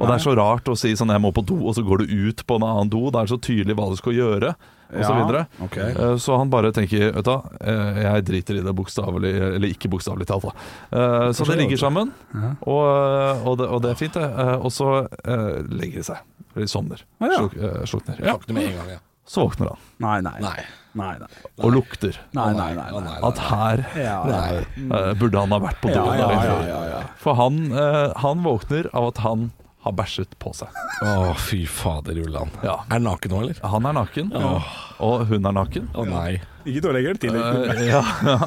Og 0.00 0.06
det 0.06 0.14
er 0.14 0.22
så 0.24 0.34
rart 0.36 0.64
å 0.70 0.76
si 0.78 0.92
sånn 0.94 1.08
'jeg 1.10 1.20
må 1.20 1.32
på 1.34 1.44
do', 1.44 1.66
og 1.68 1.74
så 1.74 1.82
går 1.84 1.98
du 2.06 2.28
ut 2.28 2.46
på 2.46 2.56
en 2.56 2.62
annen 2.62 2.88
do. 2.90 3.10
Det 3.10 3.20
er 3.22 3.26
så 3.34 3.38
tydelig 3.40 3.74
hva 3.76 3.88
du 3.90 3.96
skal 3.96 4.12
gjøre, 4.12 4.54
og 4.94 5.04
så 5.04 5.10
Ja, 5.12 5.26
videre. 5.26 5.46
okay. 5.62 5.90
Eh, 5.90 6.16
Så 6.16 6.38
han 6.38 6.48
bare 6.50 6.72
tenker 6.72 7.12
Vet 7.12 7.24
du 7.24 7.30
hva, 7.30 7.42
eh, 7.60 8.02
jeg 8.02 8.24
driter 8.24 8.56
i 8.58 8.62
det 8.62 8.74
bokstavelig, 8.76 9.34
eller 9.56 9.68
ikke 9.68 9.90
bokstavelig 9.90 10.26
talt. 10.26 10.42
da. 10.42 10.52
Eh, 10.92 11.32
Så 11.32 11.44
det 11.46 11.58
ligger 11.58 11.76
sammen, 11.76 12.12
og, 12.62 13.46
og, 13.46 13.58
det, 13.58 13.68
og 13.68 13.82
det 13.82 13.90
er 13.90 13.94
fint, 13.94 14.12
det. 14.14 14.30
Og 14.62 14.70
så 14.70 15.08
eh, 15.24 15.62
legger 15.68 15.96
de 15.98 16.04
seg. 16.04 16.18
De 16.54 16.66
sovner. 16.66 17.02
Ah, 17.20 17.26
ja. 17.26 17.38
Sluk, 17.38 17.52
slukner. 17.86 18.24
Ja. 18.24 18.32
Våkner 18.34 18.54
med 18.54 18.64
en 18.64 18.76
gang, 18.78 18.88
ja. 18.90 18.98
Så 19.26 19.42
våkner 19.46 19.68
han, 19.68 19.76
Nei, 20.00 20.20
nei. 20.22 20.40
Nei. 20.40 20.64
Nei, 20.94 21.18
nei. 21.20 21.28
og 21.60 21.72
lukter. 21.74 22.16
Nei, 22.32 22.52
nei, 22.54 22.72
nei. 22.74 22.90
Nei. 22.90 23.00
nei, 23.02 23.18
At 23.22 23.38
her 23.38 23.86
Ja, 23.94 24.24
Nei. 24.24 24.56
eh, 24.78 25.14
burde 25.14 25.38
han 25.38 25.50
ha 25.50 25.58
vært 25.60 25.80
på 25.82 25.92
do. 25.92 26.00
Ja, 26.00 26.14
ja, 26.16 26.30
ja, 26.30 26.60
ja, 26.66 26.84
ja. 26.88 27.02
For 27.18 27.34
han, 27.34 27.70
han 28.16 28.42
våkner 28.42 28.88
av 28.94 29.08
at 29.08 29.18
han 29.18 29.52
har 29.88 29.96
bæsjet 29.98 30.36
på 30.42 30.52
seg. 30.56 30.78
Å, 31.02 31.32
fy 31.40 31.64
fader, 31.70 32.20
Ulland. 32.24 32.54
Ja. 32.62 32.78
Er 32.86 32.96
han 32.98 33.08
naken 33.08 33.32
nå, 33.34 33.42
eller? 33.46 33.58
Han 33.74 33.88
er 33.90 33.98
naken, 33.98 34.32
og 34.38 35.26
hun 35.32 35.48
er 35.50 35.58
naken. 35.58 35.90
Å 35.98 36.06
nei. 36.08 36.38
Ikke 36.68 36.86
dårligere 36.88 37.20
til. 37.22 37.36
Eh, 37.38 37.84
ja, 37.88 38.02
ja. 38.28 38.38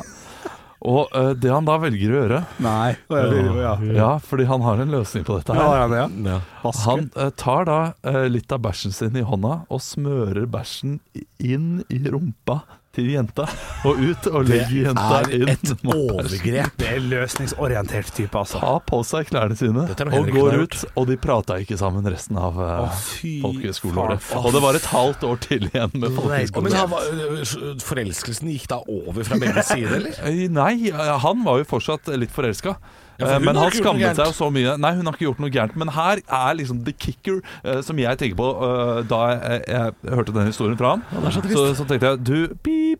Og 0.81 1.11
eh, 1.13 1.31
det 1.37 1.51
han 1.53 1.67
da 1.67 1.75
velger 1.77 2.09
å 2.09 2.21
gjøre 2.23 2.37
Nei. 2.65 2.95
Ja, 3.13 3.73
Ja, 3.93 4.07
fordi 4.25 4.47
han 4.49 4.63
har 4.65 4.79
en 4.81 4.89
løsning 4.89 5.21
på 5.27 5.35
dette 5.37 5.53
her. 5.53 5.61
ja, 5.61 5.99
ja. 5.99 6.07
Ja. 6.25 6.71
Han 6.87 7.03
eh, 7.21 7.29
tar 7.37 7.67
da 7.69 7.75
eh, 8.01 8.25
litt 8.33 8.49
av 8.55 8.63
bæsjen 8.65 8.95
sin 8.95 9.19
i 9.19 9.21
hånda 9.21 9.59
og 9.69 9.83
smører 9.85 10.47
bæsjen 10.49 10.95
inn 11.37 11.83
i 11.93 11.99
rumpa 12.09 12.63
til 12.95 13.07
jenta, 13.13 13.45
og 13.87 13.99
ut 14.01 14.27
og 14.31 14.47
legger 14.49 14.89
jenta 14.89 15.21
inn. 15.31 15.45
Det 15.47 15.53
er 15.53 15.75
et 15.75 15.85
overgrep. 15.95 16.77
Det 16.79 16.89
er 16.91 17.05
løsningsorientert 17.11 18.11
type, 18.17 18.35
altså. 18.37 18.59
Ta 18.61 18.73
på 18.87 19.01
seg 19.07 19.29
klærne 19.31 19.57
sine 19.59 19.85
og 19.87 20.31
går 20.35 20.57
ut, 20.65 20.77
og 20.99 21.07
de 21.09 21.17
prata 21.21 21.59
ikke 21.63 21.79
sammen 21.79 22.07
resten 22.11 22.39
av 22.41 22.59
uh, 22.59 23.03
folkehøyskoleåret. 23.15 24.31
Og 24.41 24.49
det 24.55 24.63
var 24.63 24.79
et 24.79 24.89
halvt 24.91 25.27
år 25.29 25.43
til 25.47 25.69
igjen 25.69 25.93
med 25.95 26.09
Men 26.09 26.17
folkehøyskole. 26.19 26.73
han 26.75 26.91
var, 26.91 27.07
øh, 27.11 27.77
forelskelsen 27.85 28.51
gikk 28.51 28.67
da 28.73 28.81
over 28.87 29.23
fra 29.27 29.39
begge 29.41 29.65
sider, 29.67 29.95
eller? 30.01 30.17
Eh, 30.31 30.47
Nei, 30.51 30.91
eh, 30.91 31.15
han 31.23 31.45
var 31.45 31.61
jo 31.61 31.65
fortsatt 31.71 32.11
litt 32.19 32.31
forelska. 32.33 32.75
Ja, 33.21 33.39
men 33.39 33.57
han 33.57 33.73
skammet 33.73 34.17
seg 34.17 34.31
jo 34.31 34.35
så 34.35 34.49
mye. 34.53 34.75
Nei, 34.81 34.93
hun 34.97 35.07
har 35.07 35.17
ikke 35.17 35.27
gjort 35.27 35.41
noe 35.43 35.53
gærent. 35.53 35.77
Men 35.79 35.91
her 35.95 36.21
er 36.25 36.57
liksom 36.57 36.81
the 36.87 36.93
kicker 36.95 37.41
uh, 37.65 37.79
som 37.85 37.99
jeg 38.01 38.19
tenker 38.21 38.39
på 38.39 38.47
uh, 38.57 39.01
da 39.07 39.21
jeg, 39.33 39.61
jeg 39.69 40.15
hørte 40.17 40.35
den 40.35 40.49
historien 40.49 40.79
fra 40.79 40.95
ham. 40.95 41.05
så, 41.29 41.43
så, 41.77 41.85
tenkte 41.85 42.13
jeg 42.13 42.23
du 42.25 42.37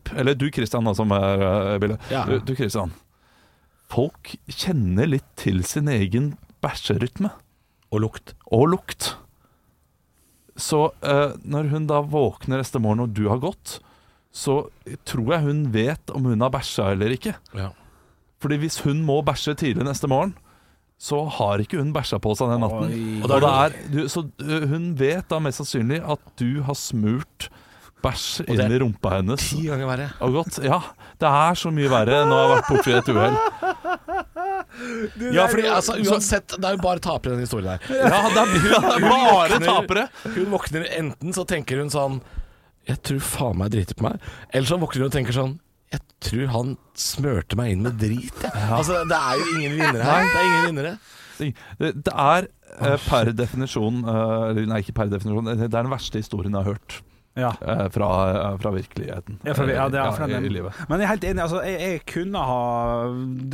pip 0.04 0.18
Eller 0.18 0.36
du 0.36 0.50
Christian, 0.54 0.88
da, 0.88 0.94
som 0.98 1.12
er 1.16 1.44
uh, 1.44 1.78
Bille. 1.82 1.98
Ja. 2.12 2.26
Du, 2.28 2.38
du 2.40 2.56
Christian. 2.58 2.94
Folk 3.92 4.36
kjenner 4.48 5.10
litt 5.10 5.28
til 5.40 5.64
sin 5.68 5.90
egen 5.92 6.34
bæsjerytme. 6.64 7.34
Og 7.92 8.06
lukt. 8.06 8.36
Og 8.52 8.70
lukt. 8.76 9.14
Så 10.60 10.90
uh, 11.04 11.32
når 11.44 11.72
hun 11.74 11.88
da 11.90 12.02
våkner 12.04 12.62
neste 12.62 12.80
morgen 12.84 13.06
og 13.06 13.16
du 13.18 13.28
har 13.32 13.42
gått, 13.44 13.80
så 14.32 14.64
tror 15.08 15.34
jeg 15.36 15.46
hun 15.48 15.66
vet 15.74 16.14
om 16.16 16.30
hun 16.30 16.44
har 16.44 16.54
bæsja 16.54 16.94
eller 16.94 17.12
ikke. 17.16 17.36
Ja. 17.58 17.72
Fordi 18.42 18.62
hvis 18.62 18.80
hun 18.86 19.04
må 19.06 19.20
bæsje 19.26 19.58
tidlig 19.60 19.86
neste 19.86 20.10
morgen, 20.12 20.34
så 21.02 21.24
har 21.34 21.62
ikke 21.62 21.80
hun 21.82 21.92
bæsja 21.96 22.20
på 22.22 22.34
seg 22.38 22.52
den 22.54 22.62
natten. 22.62 22.94
Og 23.26 23.32
det 23.32 23.50
er, 23.50 23.76
du, 23.90 24.00
så 24.12 24.24
øh, 24.46 24.68
hun 24.70 24.92
vet 25.00 25.26
da 25.32 25.40
mest 25.42 25.62
sannsynlig 25.64 25.98
at 26.06 26.22
du 26.40 26.62
har 26.68 26.78
smurt 26.78 27.50
bæsj 28.04 28.44
inn 28.50 28.74
i 28.76 28.80
rumpa 28.82 29.16
hennes. 29.18 29.48
Ti 29.52 29.66
ganger 29.70 29.90
verre. 29.90 30.10
Og 30.26 30.36
godt, 30.40 30.60
ja, 30.66 30.80
det 31.22 31.30
er 31.30 31.60
så 31.60 31.72
mye 31.74 31.90
verre 31.92 32.24
nå 32.28 32.38
har 32.38 32.48
jeg 32.48 32.54
vært 32.56 32.70
borti 32.72 32.96
et 32.98 33.12
uhell. 33.14 33.38
Ja, 35.36 35.48
fordi 35.52 35.66
altså, 35.68 35.96
uansett, 36.00 36.56
det 36.58 36.68
er 36.68 36.78
jo 36.78 36.82
bare 36.84 37.02
tapere 37.04 37.34
i 37.34 37.38
den 37.38 37.46
historien 37.46 37.74
her. 37.74 37.82
Ja, 37.92 38.22
det 38.32 38.44
er, 38.44 38.54
det 38.62 38.78
er 38.94 39.08
bare 39.08 39.60
tapere. 39.66 40.06
Hun 40.36 40.48
våkner 40.54 40.88
enten 40.98 41.36
så 41.36 41.46
tenker 41.50 41.82
hun 41.82 41.92
sånn 41.94 42.22
Jeg 42.88 43.02
tror 43.06 43.20
faen 43.26 43.60
meg 43.62 43.74
driter 43.76 43.98
på 44.00 44.08
meg. 44.08 44.24
Eller 44.52 44.70
så 44.70 44.80
våkner 44.82 45.06
hun 45.06 45.12
og 45.12 45.16
tenker 45.18 45.36
sånn 45.38 45.58
Jeg 45.94 46.02
tror 46.24 46.54
han 46.56 46.74
smørte 46.98 47.60
meg 47.60 47.76
inn 47.76 47.86
med 47.86 48.00
drit, 48.02 48.46
Ja. 48.48 48.78
Altså, 48.80 49.04
det 49.10 49.20
er 49.20 49.42
jo 49.42 49.50
ingen 49.58 49.78
vinnere 49.78 50.08
her. 50.08 50.26
Det 50.32 50.40
er 50.40 50.50
ingen 50.50 50.68
vinnere. 50.72 50.96
Det, 51.42 51.94
det 52.06 52.14
er 52.14 52.48
eh, 52.78 52.98
per 53.08 53.32
definisjon 53.34 54.04
eh, 54.06 54.60
Nei, 54.70 54.82
ikke 54.84 54.94
per 55.00 55.10
definisjon. 55.12 55.50
Det 55.52 55.68
er 55.68 55.74
den 55.74 55.94
verste 55.94 56.22
historien 56.22 56.54
jeg 56.54 56.62
har 56.64 56.76
hørt 56.76 57.02
Ja. 57.40 57.54
eh, 57.62 57.86
fra, 57.94 58.08
eh, 58.32 58.58
fra 58.60 58.72
virkeligheten. 58.76 59.40
Ja, 59.48 59.54
for, 59.56 59.70
ja, 59.72 59.88
fra 60.12 60.28
i, 60.28 60.50
livet. 60.52 60.76
Men 60.90 61.00
jeg 61.00 61.08
er 61.08 61.12
helt 61.14 61.28
enig. 61.30 61.44
Altså, 61.46 61.62
jeg, 61.64 61.80
jeg 61.80 62.02
kunne 62.12 62.44
ha 62.44 62.60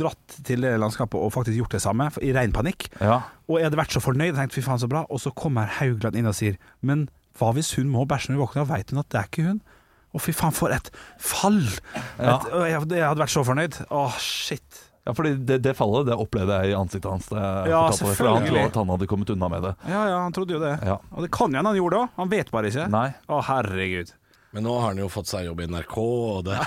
dratt 0.00 0.38
til 0.48 0.66
det 0.66 0.74
landskapet 0.82 1.20
og 1.20 1.32
faktisk 1.34 1.60
gjort 1.60 1.76
det 1.76 1.82
samme, 1.84 2.10
i 2.22 2.32
ren 2.34 2.54
panikk. 2.54 2.88
Ja. 3.00 3.20
Og 3.46 3.60
jeg 3.60 3.68
hadde 3.68 3.80
vært 3.80 3.94
så 3.94 4.02
fornøyd 4.02 4.34
og 4.34 4.40
tenkt 4.42 4.56
fy 4.56 4.64
faen 4.66 4.82
så 4.82 4.90
bra. 4.90 5.04
Og 5.08 5.22
så 5.22 5.32
kommer 5.36 5.70
Haugland 5.78 6.18
inn 6.18 6.28
og 6.28 6.36
sier 6.36 6.58
Men 6.82 7.08
hva 7.38 7.52
hvis 7.54 7.76
hun 7.78 7.90
må 7.92 8.02
bæsje 8.08 8.32
når 8.32 8.40
hun 8.40 8.44
våkner, 8.46 8.66
og 8.66 8.72
veit 8.72 8.90
hun 8.90 9.02
at 9.04 9.10
det 9.14 9.20
er 9.20 9.30
ikke 9.30 9.46
hun? 9.46 9.62
Å 10.08 10.20
fy 10.24 10.32
faen, 10.34 10.54
for 10.56 10.72
et 10.74 10.90
fall! 11.20 11.60
Ja. 11.94 12.34
Et, 12.34 12.46
jeg, 12.72 12.84
jeg 12.96 13.04
hadde 13.06 13.22
vært 13.22 13.34
så 13.34 13.44
fornøyd. 13.46 13.82
Å, 13.94 14.06
shit. 14.18 14.87
Ja, 15.08 15.14
fordi 15.16 15.32
det, 15.48 15.58
det 15.64 15.72
fallet 15.78 16.06
det 16.10 16.18
opplevde 16.20 16.60
jeg 16.60 16.74
i 16.74 16.78
ansiktet 16.78 17.08
hans. 17.08 17.30
Ja, 17.32 17.86
selvfølgelig. 17.96 18.12
det, 18.12 18.16
for 18.20 18.28
han 18.34 18.46
trodde 18.50 18.66
at 18.68 18.78
han 18.82 18.94
hadde 18.94 19.08
kommet 19.08 19.32
unna 19.32 19.48
med 19.56 19.64
det. 19.64 19.74
Ja, 19.88 20.04
ja, 20.12 20.18
han 20.28 20.36
trodde 20.36 20.52
jo 20.58 20.60
det. 20.62 20.74
Ja. 20.84 20.98
Og 21.16 21.24
det 21.24 21.32
kan 21.32 21.48
hende 21.56 21.64
han 21.72 21.80
gjorde 21.80 21.96
det 21.96 22.04
òg. 22.04 22.16
Han 22.20 22.32
vet 22.36 22.52
bare 22.52 22.68
ikke. 22.72 22.86
Nei. 22.92 23.06
Å, 23.32 23.40
herregud. 23.48 24.12
Men 24.56 24.64
nå 24.64 24.78
har 24.80 24.86
han 24.94 25.00
jo 25.02 25.10
fått 25.12 25.28
seg 25.28 25.44
jobb 25.44 25.58
i 25.60 25.66
NRK, 25.68 25.96
og 26.00 26.46
det 26.46 26.54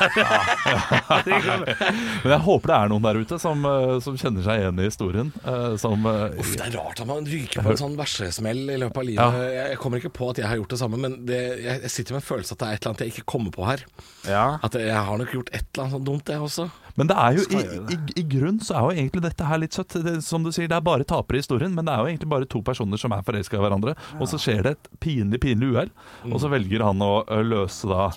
Men 2.22 2.34
jeg 2.36 2.42
håper 2.46 2.70
det 2.72 2.76
er 2.78 2.92
noen 2.92 3.06
der 3.08 3.20
ute 3.24 3.40
som, 3.42 3.64
eh, 3.66 3.96
som 4.06 4.18
kjenner 4.22 4.46
seg 4.46 4.62
igjen 4.62 4.82
i 4.82 4.86
historien. 4.86 5.32
eh, 5.42 5.74
Som 5.82 6.06
eh, 6.06 6.38
Uff, 6.42 6.52
det 6.60 6.68
er 6.68 6.76
rart 6.78 7.02
at 7.02 7.10
man 7.10 7.26
ryker 7.26 7.66
på 7.66 7.74
en 7.74 7.80
sånn 7.82 7.98
versesmell 8.00 8.62
i 8.70 8.78
løpet 8.82 9.02
av 9.02 9.08
livet. 9.10 9.40
Jeg, 9.50 9.66
jeg 9.74 9.80
kommer 9.82 10.02
ikke 10.04 10.14
på 10.20 10.30
at 10.30 10.42
jeg 10.44 10.50
har 10.52 10.60
gjort 10.62 10.76
det 10.76 10.80
samme, 10.84 11.00
men 11.02 11.18
det, 11.26 11.40
jeg, 11.64 11.82
jeg 11.88 11.94
sitter 11.96 12.18
med 12.18 12.22
en 12.24 12.28
følelse 12.30 12.54
at 12.58 12.62
det 12.62 12.68
er 12.70 12.78
et 12.78 12.82
eller 12.86 12.94
annet 12.94 13.04
jeg 13.08 13.16
ikke 13.16 13.28
kommer 13.34 13.56
på 13.58 13.66
her. 13.68 13.86
Ja. 14.30 14.46
At 14.62 14.78
jeg 14.78 15.02
har 15.10 15.22
nok 15.24 15.34
gjort 15.40 15.50
et 15.54 15.66
eller 15.66 15.86
annet 15.88 15.98
sånt 15.98 16.10
dumt, 16.12 16.34
jeg 16.36 16.46
også. 16.52 16.70
Men 17.00 17.08
det 17.08 17.16
er 17.18 17.38
jo 17.38 17.46
i, 17.56 17.62
i, 17.94 17.98
i 18.22 18.24
grunn 18.28 18.60
så 18.64 18.76
er 18.76 18.82
jo 18.88 18.92
egentlig 19.04 19.22
dette 19.26 19.48
her 19.48 19.62
litt 19.62 19.74
søtt. 19.78 19.96
Det, 20.04 20.18
som 20.26 20.44
du 20.44 20.52
sier, 20.52 20.68
det 20.72 20.76
er 20.78 20.84
bare 20.86 21.06
tapere 21.08 21.40
i 21.40 21.44
historien, 21.44 21.74
men 21.78 21.86
det 21.88 21.94
er 21.94 22.04
jo 22.04 22.10
egentlig 22.12 22.30
bare 22.34 22.50
to 22.52 22.62
personer 22.68 23.00
som 23.02 23.14
er 23.16 23.24
forelska 23.28 23.58
i 23.60 23.64
hverandre. 23.64 23.96
Og 24.20 24.28
så 24.32 24.40
skjer 24.42 24.64
det 24.68 24.76
et 24.78 24.92
pinlig, 25.04 25.40
pinlig 25.44 25.72
uhell, 25.76 25.92
og 26.32 26.38
så 26.44 26.52
velger 26.52 26.84
han 26.86 27.02
å 27.06 27.14
løse 27.48 27.88
da. 27.92 28.10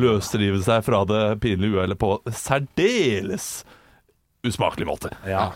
Løsrive 0.00 0.60
seg 0.66 0.84
fra 0.86 1.04
det 1.08 1.24
pinlige 1.44 1.78
uhellet 1.80 1.98
på 2.00 2.14
særdeles 2.30 3.50
usmakelig 4.46 4.86
måte. 4.88 5.10
Ja. 5.28 5.50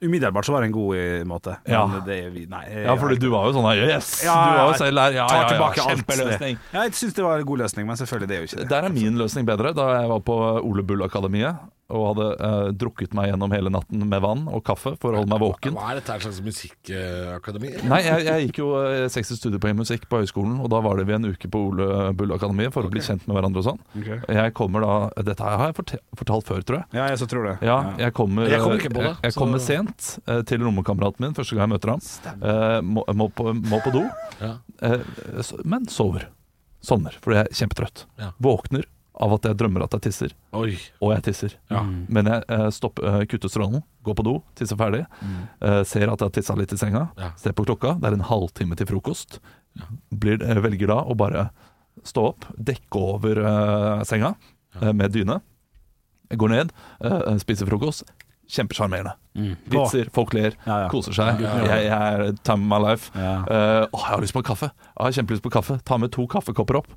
Umiddelbart 0.00 0.46
så 0.46 0.52
var 0.54 0.62
det 0.62 0.68
en 0.68 0.72
god 0.76 0.96
eh, 0.96 1.24
måte. 1.26 1.56
Ja. 1.66 1.80
Vi- 2.06 2.44
nei, 2.46 2.64
Ja, 2.84 2.94
fordi 2.96 3.16
du 3.18 3.28
var 3.32 3.48
jo 3.48 3.56
sånn 3.56 3.66
her, 3.66 3.80
Yes! 3.88 4.22
Ja, 4.24 4.34
du 4.46 4.58
var 4.60 4.68
jo 4.70 4.76
selv 4.78 4.98
her. 5.02 5.16
Ja, 5.16 5.26
ja, 5.26 5.48
ja, 5.58 5.70
kjempeløsning. 5.74 6.58
Ja, 6.72 6.84
jeg 6.86 6.92
syns 6.94 7.16
det 7.16 7.24
var 7.24 7.40
en 7.42 7.48
god 7.48 7.58
løsning, 7.64 7.86
men 7.88 7.96
selvfølgelig 7.98 8.28
det 8.30 8.36
er 8.36 8.40
jo 8.44 8.46
ikke 8.50 8.60
det. 8.60 8.68
Der 8.70 8.86
er 8.86 8.94
min 8.94 9.18
løsning 9.18 9.48
bedre. 9.48 9.72
Da 9.74 9.88
jeg 10.00 10.08
var 10.12 10.20
på 10.22 10.36
Ole 10.62 10.84
Bull-akademiet 10.86 11.58
og 11.88 12.02
hadde 12.10 12.26
uh, 12.36 12.68
drukket 12.76 13.14
meg 13.16 13.30
gjennom 13.30 13.52
hele 13.54 13.70
natten 13.72 14.02
med 14.10 14.20
vann 14.20 14.42
og 14.52 14.60
kaffe 14.66 14.92
for 15.00 15.14
å 15.14 15.22
holde 15.22 15.32
meg 15.32 15.40
våken. 15.40 15.76
Hva 15.78 15.92
er 15.92 16.00
dette 16.00 16.12
her 16.12 16.24
slags 16.26 16.40
musikkakademi? 16.44 17.70
Nei, 17.88 18.00
jeg, 18.04 18.26
jeg 18.28 18.48
gikk 18.48 18.60
jo 18.60 18.68
uh, 18.76 19.06
60 19.08 19.40
studiepoeng 19.40 19.76
i 19.76 19.80
musikk 19.80 20.04
på 20.10 20.20
høyskolen, 20.22 20.58
og 20.64 20.68
da 20.72 20.82
var 20.84 21.00
det 21.00 21.06
vi 21.08 21.16
en 21.16 21.28
uke 21.30 21.50
på 21.52 21.62
Ole 21.70 21.88
Bull-akademiet 22.18 22.74
for 22.74 22.84
å 22.88 22.92
bli 22.92 23.02
kjent 23.04 23.24
med 23.28 23.38
hverandre 23.38 23.62
og 23.62 23.68
sånn. 23.70 23.80
Okay. 24.02 24.20
Jeg 24.38 24.54
kommer 24.58 24.84
da 24.84 24.94
Dette 25.28 25.44
har 25.44 25.70
jeg 25.70 25.98
fortalt 26.20 26.48
før, 26.48 26.62
tror 26.68 26.80
jeg. 26.82 26.88
Ja, 27.00 27.08
jeg 27.12 27.20
så 27.22 27.28
tror 27.30 27.48
det. 27.48 27.56
Ja, 27.64 27.78
jeg 28.00 28.14
kommer, 28.16 28.48
Jeg 28.48 28.60
kommer 28.62 28.80
ikke 28.82 28.94
på 28.94 29.04
det, 29.04 29.12
jeg, 29.14 29.30
jeg 29.30 29.38
kommer 29.38 29.62
sent 29.62 30.10
eh, 30.28 30.42
til 30.48 30.62
rommekameraten 30.64 31.24
min 31.24 31.36
første 31.36 31.56
gang 31.56 31.66
jeg 31.68 31.74
møter 31.76 31.94
ham. 31.94 32.04
Eh, 32.38 32.78
må, 32.84 33.04
må, 33.16 33.28
på, 33.32 33.52
må 33.56 33.80
på 33.84 33.94
do, 33.96 34.04
Ja. 34.42 34.54
eh, 34.84 35.00
men 35.64 35.88
sover. 35.92 36.28
Sovner, 36.84 37.16
fordi 37.24 37.40
jeg 37.40 37.48
er 37.48 37.56
kjempetrøtt. 37.58 38.04
Ja. 38.20 38.30
Våkner 38.44 38.84
av 39.18 39.32
at 39.34 39.46
jeg 39.48 39.58
drømmer 39.58 39.82
at 39.84 39.94
jeg 39.96 40.04
tisser, 40.08 40.34
Oi. 40.54 40.76
og 41.02 41.12
jeg 41.16 41.24
tisser. 41.26 41.54
Ja. 41.72 41.80
Men 41.82 42.28
jeg 42.30 42.44
eh, 42.54 42.68
stopper, 42.74 43.08
eh, 43.10 43.24
kutter 43.30 43.50
strålen, 43.50 43.82
går 44.06 44.18
på 44.20 44.24
do, 44.26 44.34
tisser 44.58 44.78
ferdig. 44.78 45.04
Eh, 45.60 45.80
ser 45.88 46.06
at 46.12 46.22
jeg 46.22 46.28
har 46.28 46.34
tissa 46.36 46.56
litt 46.58 46.74
i 46.74 46.78
senga. 46.78 47.08
Ja. 47.18 47.32
Ser 47.40 47.56
på 47.58 47.66
klokka, 47.66 47.96
det 47.98 48.12
er 48.12 48.18
en 48.18 48.28
halvtime 48.28 48.78
til 48.78 48.86
frokost. 48.92 49.40
Blir, 50.14 50.38
velger 50.62 50.90
da 50.92 51.00
å 51.02 51.16
bare 51.18 51.48
stå 52.06 52.28
opp, 52.30 52.46
dekke 52.54 53.02
over 53.16 53.42
eh, 53.42 54.06
senga 54.08 54.34
med 54.94 55.10
dyne. 55.16 55.40
Jeg 56.28 56.38
går 56.38 56.50
ned, 56.52 56.72
spiser 57.42 57.66
frokost. 57.66 58.04
Kjempesjarmerende. 58.48 59.12
Vitser, 59.68 60.08
folk 60.14 60.32
ler, 60.36 60.54
Ja, 60.64 60.84
ja. 60.84 60.88
koser 60.92 61.12
seg. 61.16 61.40
Jeg, 61.42 61.66
jeg 61.68 61.88
er 61.92 62.22
time 62.46 62.64
of 62.64 62.68
my 62.70 62.78
life. 62.80 63.10
Ja. 63.16 63.32
Uh, 63.44 63.82
å, 63.92 63.98
jeg 64.00 64.12
har 64.14 64.22
lyst 64.24 64.36
på 64.36 64.42
kaffe. 64.46 64.70
Jeg 64.72 65.02
har 65.04 65.16
kjempelyst 65.18 65.44
på 65.44 65.52
kaffe. 65.52 65.76
Ta 65.88 65.98
med 66.00 66.12
to 66.16 66.24
kaffekopper 66.30 66.78
opp. 66.80 66.94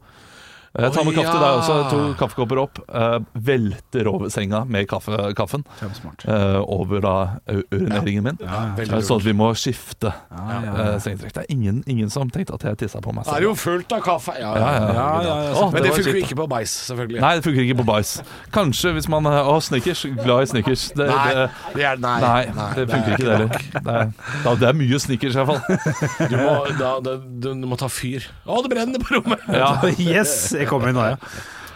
Eh, 0.80 0.88
tar 0.92 1.04
med 1.04 1.16
kaffe 1.18 1.32
til 1.34 1.42
deg 1.42 1.58
også. 1.60 1.74
To 1.92 2.00
kaffekopper 2.20 2.60
opp. 2.62 2.80
Eh, 2.88 3.18
velter 3.48 4.08
over 4.08 4.30
senga 4.32 4.62
med 4.63 4.88
kaffe, 4.88 5.18
kaffen. 5.36 5.66
Eh, 5.84 6.60
over 6.63 7.01
da 7.04 7.16
urineringen 7.50 8.24
min. 8.30 8.38
Eh, 8.40 9.01
sånn 9.04 9.20
at 9.20 9.25
vi 9.28 9.34
må 9.36 9.50
skifte 9.58 10.13
Ja, 10.32 10.46
ja, 10.48 10.72
ja. 10.72 10.86
sengetrekk. 11.04 11.34
Det 11.36 11.44
er 11.44 11.51
ingen, 11.51 11.84
ingen 11.92 12.10
som 12.10 12.30
tenkte 12.32 12.56
at 12.56 12.63
jeg 12.63 12.78
tissa 12.86 13.01
på 13.04 13.12
meg 13.13 13.25
Det 13.28 13.36
er 13.36 13.46
jo 13.50 13.54
fullt 13.56 13.92
av 13.92 14.04
kaffe. 14.06 14.38
Ja, 14.40 14.54
Ja, 14.56 14.72
ja. 14.72 14.88
Ja, 14.92 15.10
ja, 15.22 15.36
ja, 15.44 15.51
Åh, 15.60 15.72
Men 15.74 15.84
det 15.84 15.92
funker 15.96 16.20
ikke 16.22 16.36
på 16.40 16.48
bæsj, 16.48 16.75
selvfølgelig. 16.88 17.22
Nei, 17.22 17.34
det 17.36 17.44
funker 17.44 17.62
ikke 17.68 17.78
på 17.82 17.88
bæsj. 17.92 18.13
Kanskje 18.56 18.94
hvis 18.96 19.10
man 19.12 19.28
Å, 19.28 19.58
Snickers. 19.62 20.06
Glad 20.24 20.44
i 20.44 20.50
Snickers. 20.54 20.88
Det, 20.96 21.08
Nei, 21.08 21.34
det, 21.36 21.50
det 21.75 21.86
er, 21.88 22.00
nei, 22.01 22.18
nei, 22.56 22.68
det 22.78 22.88
funker 22.90 23.18
ikke 23.18 23.28
det 23.28 23.36
heller. 23.36 24.16
Det 24.46 24.58
det 24.62 24.68
er 24.70 24.78
mye 24.78 25.00
Snickers 25.01 25.36
i 25.36 25.42
hvert 25.42 25.51
fall. 25.51 26.28
Du 26.32 26.38
må, 26.38 26.56
da, 26.80 26.92
da, 27.04 27.16
du, 27.20 27.51
du 27.60 27.68
må 27.68 27.78
ta 27.80 27.90
fyr. 27.92 28.25
Å, 28.46 28.62
det 28.63 28.72
brenner 28.74 29.01
på 29.04 29.18
rommet! 29.18 29.44
Ja, 29.51 29.74
Yes! 30.12 30.51
Jeg 30.62 30.72
kommer 30.72 30.91
inn 30.94 31.00
nå, 31.01 31.08
ja. 31.13 31.18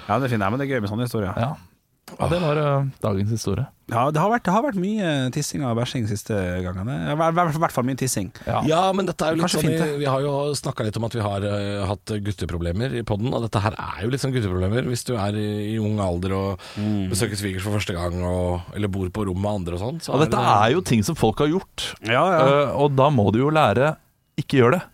Ja, 0.05 0.19
det 0.21 0.29
finner 0.29 0.45
jeg, 0.45 0.51
men 0.53 0.61
det 0.61 0.67
er 0.69 0.75
gøy 0.75 0.83
med 0.85 0.91
sånne 0.93 1.07
historier. 1.09 1.33
ja. 1.37 1.55
ja 2.19 2.27
det 2.29 2.37
var 2.37 2.59
uh, 2.61 2.83
dagens 3.01 3.31
historie. 3.33 3.63
Ja, 3.89 4.03
det 4.13 4.21
har 4.21 4.29
vært, 4.29 4.43
det 4.45 4.53
har 4.53 4.61
vært 4.61 4.77
mye 4.77 5.07
tissing 5.33 5.63
og 5.65 5.73
bæsjing 5.79 6.03
de 6.05 6.11
siste 6.13 6.35
gangene. 6.61 6.93
I 7.13 7.15
hvert- 7.17 7.73
fall 7.73 7.85
mye 7.87 7.97
tissing. 7.97 8.29
Ja. 8.45 8.59
Ja, 8.69 8.81
men 8.93 9.07
dette 9.09 9.25
er 9.25 9.33
jo 9.33 9.39
litt 9.39 9.45
Kanskje 9.47 9.61
sånn 9.63 9.65
fint, 9.73 9.81
vi, 9.81 9.97
vi 10.03 10.09
har 10.09 10.21
jo 10.21 10.33
snakka 10.57 10.85
litt 10.85 10.97
om 11.01 11.07
at 11.09 11.17
vi 11.17 11.23
har 11.25 11.47
uh, 11.49 11.85
hatt 11.89 12.13
gutteproblemer 12.27 12.93
i 12.97 13.01
poden, 13.09 13.33
og 13.33 13.41
dette 13.47 13.61
her 13.65 13.73
er 13.73 14.05
jo 14.05 14.11
litt 14.13 14.21
sånn 14.21 14.33
gutteproblemer 14.37 14.85
hvis 14.91 15.05
du 15.09 15.15
er 15.17 15.33
i, 15.41 15.47
i 15.73 15.75
ung 15.81 15.97
alder 16.05 16.37
og 16.37 16.69
Mm. 16.77 17.09
besøker 17.09 17.37
svigers 17.41 17.65
for 17.65 17.73
første 17.79 17.93
gang, 17.97 18.21
og, 18.25 18.61
eller 18.77 18.87
bor 18.93 19.09
på 19.09 19.25
rom 19.25 19.41
med 19.41 19.51
andre 19.63 19.77
og 19.79 19.81
sånn. 19.81 19.99
Så 20.05 20.13
Og 20.13 20.21
dette 20.21 20.37
er 20.37 20.71
jo 20.77 20.81
ting 20.85 21.01
som 21.07 21.17
folk 21.17 21.41
har 21.41 21.49
gjort, 21.49 21.89
Ja, 22.05 22.21
ja. 22.37 22.41
Uh, 22.45 22.77
og 22.85 22.93
da 22.97 23.09
må 23.09 23.31
du 23.33 23.41
jo 23.41 23.49
lære 23.49 23.95
ikke 24.37 24.61
gjøre 24.61 24.77
det. 24.77 24.85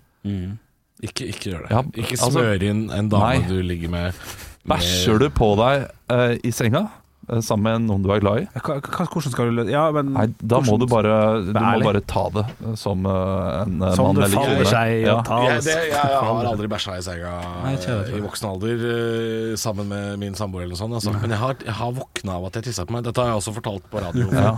Ikke, 1.01 1.25
ikke 1.33 1.49
gjør 1.55 1.61
det. 1.67 1.71
Ja, 1.73 1.81
ikke 1.97 2.17
altså- 2.19 2.31
smøre 2.37 2.63
inn 2.69 2.81
en 2.93 3.09
dame 3.09 3.39
Nei. 3.39 3.47
du 3.49 3.61
ligger 3.65 3.89
med. 3.89 4.13
med- 4.13 4.77
Bæsjer 4.77 5.17
du 5.19 5.29
på 5.33 5.55
deg 5.57 5.87
uh, 6.13 6.35
i 6.45 6.51
senga 6.53 6.83
eh, 7.31 7.39
sammen 7.41 7.63
med 7.65 7.87
noen 7.89 8.03
du 8.03 8.11
er 8.13 8.19
glad 8.21 8.41
i? 8.43 8.45
Hva, 8.59 8.75
hva, 8.85 9.05
hvordan 9.09 9.31
skal 9.33 9.49
du 9.49 9.55
løse 9.57 9.71
Ja, 9.73 9.87
men 9.95 10.11
Nei, 10.13 10.27
da 10.37 10.59
må 10.61 10.77
du 10.77 10.85
bare, 10.91 11.41
du 11.47 11.49
må 11.55 11.81
bare 11.87 12.01
ta 12.05 12.27
det 12.35 12.43
eh, 12.67 12.75
som 12.77 13.01
en 13.09 13.79
Som 13.95 14.05
mann 14.05 14.19
det 14.19 14.27
eller 14.27 14.35
faller 14.37 14.61
kvinne. 14.61 14.69
seg 14.69 15.01
å 15.01 15.07
Ja. 15.07 15.15
ta 15.25 15.39
jeg, 15.47 15.63
jeg 15.89 15.97
har 16.27 16.45
aldri 16.51 16.67
bæsja 16.69 16.97
i 16.99 17.01
senga 17.01 17.33
Nei, 17.65 17.73
i 18.13 18.21
voksen 18.21 18.49
alder 18.51 19.57
sammen 19.57 19.87
med 19.89 20.19
min 20.21 20.37
samboer 20.37 20.67
eller 20.67 20.75
noe 20.75 20.83
sånt. 20.83 20.93
Altså. 20.99 21.13
Men 21.19 21.33
jeg 21.33 21.39
har, 21.39 21.55
jeg 21.65 21.73
har 21.81 21.91
våkna 21.97 22.37
av 22.37 22.45
at 22.51 22.53
jeg 22.61 22.63
tissa 22.69 22.85
på 22.85 22.93
meg. 22.93 23.03
Dette 23.09 23.17
har 23.25 23.33
jeg 23.33 23.41
også 23.41 23.55
fortalt 23.57 23.89
på 23.89 24.01
radio. 24.05 24.29
Ja. 24.31 24.53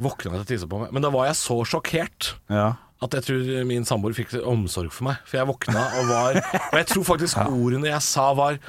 Våkna 0.00 0.32
av 0.32 0.40
at 0.40 0.48
jeg 0.48 0.56
tissa 0.58 0.66
på 0.70 0.80
meg. 0.80 0.90
Men 0.96 1.02
da 1.04 1.10
var 1.14 1.26
jeg 1.28 1.36
så 1.36 1.60
sjokkert 1.68 2.32
Ja. 2.48 2.72
At 3.02 3.14
jeg 3.18 3.26
tror 3.26 3.48
min 3.68 3.84
samboer 3.88 4.14
fikk 4.16 4.36
omsorg 4.46 4.92
for 4.94 5.08
meg. 5.08 5.22
For 5.28 5.40
jeg 5.40 5.48
våkna 5.50 5.82
og 6.00 6.10
var 6.12 6.38
Og 6.40 6.76
jeg 6.78 6.86
tror 6.92 7.06
faktisk 7.14 7.40
ordene 7.50 7.90
jeg 7.90 8.04
sa 8.06 8.28
var 8.38 8.60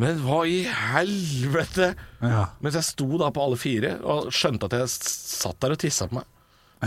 Men 0.00 0.20
hva 0.24 0.40
i 0.48 0.62
helvete? 0.68 1.92
Ja. 2.22 2.46
Mens 2.64 2.78
jeg 2.78 2.86
sto 2.86 3.08
da 3.20 3.28
på 3.34 3.42
alle 3.44 3.58
fire 3.60 3.96
og 4.02 4.30
skjønte 4.34 4.70
at 4.70 4.78
jeg 4.80 4.94
satt 4.94 5.60
der 5.62 5.74
og 5.76 5.82
tissa 5.82 6.08
på 6.10 6.20
meg. 6.20 6.30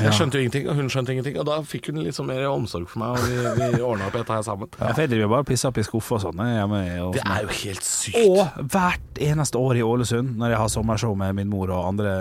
Jeg 0.04 0.14
skjønte 0.18 0.38
jo 0.38 0.46
ingenting, 0.46 0.68
og 0.70 0.76
hun 0.80 0.90
skjønte 0.94 1.14
ingenting. 1.16 1.38
Og 1.42 1.46
da 1.50 1.58
fikk 1.66 1.90
hun 1.92 2.02
litt 2.06 2.16
sånn 2.18 2.28
mer 2.30 2.46
omsorg 2.52 2.88
for 2.92 3.02
meg, 3.02 3.18
og 3.18 3.28
vi, 3.28 3.68
vi 3.76 3.82
ordna 3.90 4.08
opp 4.10 4.18
dette 4.20 4.36
her 4.38 4.46
sammen. 4.46 4.70
Ja. 4.80 4.92
Jeg 4.98 5.12
driver 5.14 5.24
jo 5.26 5.30
bare 5.34 5.46
og 5.46 5.50
pisser 5.50 5.72
opp 5.72 5.80
i 5.82 5.86
skuffer 5.88 6.18
og 6.20 6.24
sånn. 6.26 6.44
jeg 6.52 6.70
med 6.72 6.92
og 7.06 7.14
Det 7.18 7.24
er 7.26 7.48
jo 7.48 7.54
helt 7.62 7.88
sykt. 7.88 8.18
Og 8.28 8.70
hvert 8.74 9.22
eneste 9.28 9.62
år 9.62 9.80
i 9.80 9.84
Ålesund, 9.88 10.36
når 10.38 10.54
jeg 10.54 10.62
har 10.62 10.72
sommershow 10.74 11.16
med 11.18 11.36
min 11.40 11.50
mor 11.52 11.72
og 11.74 11.88
andre 11.94 12.12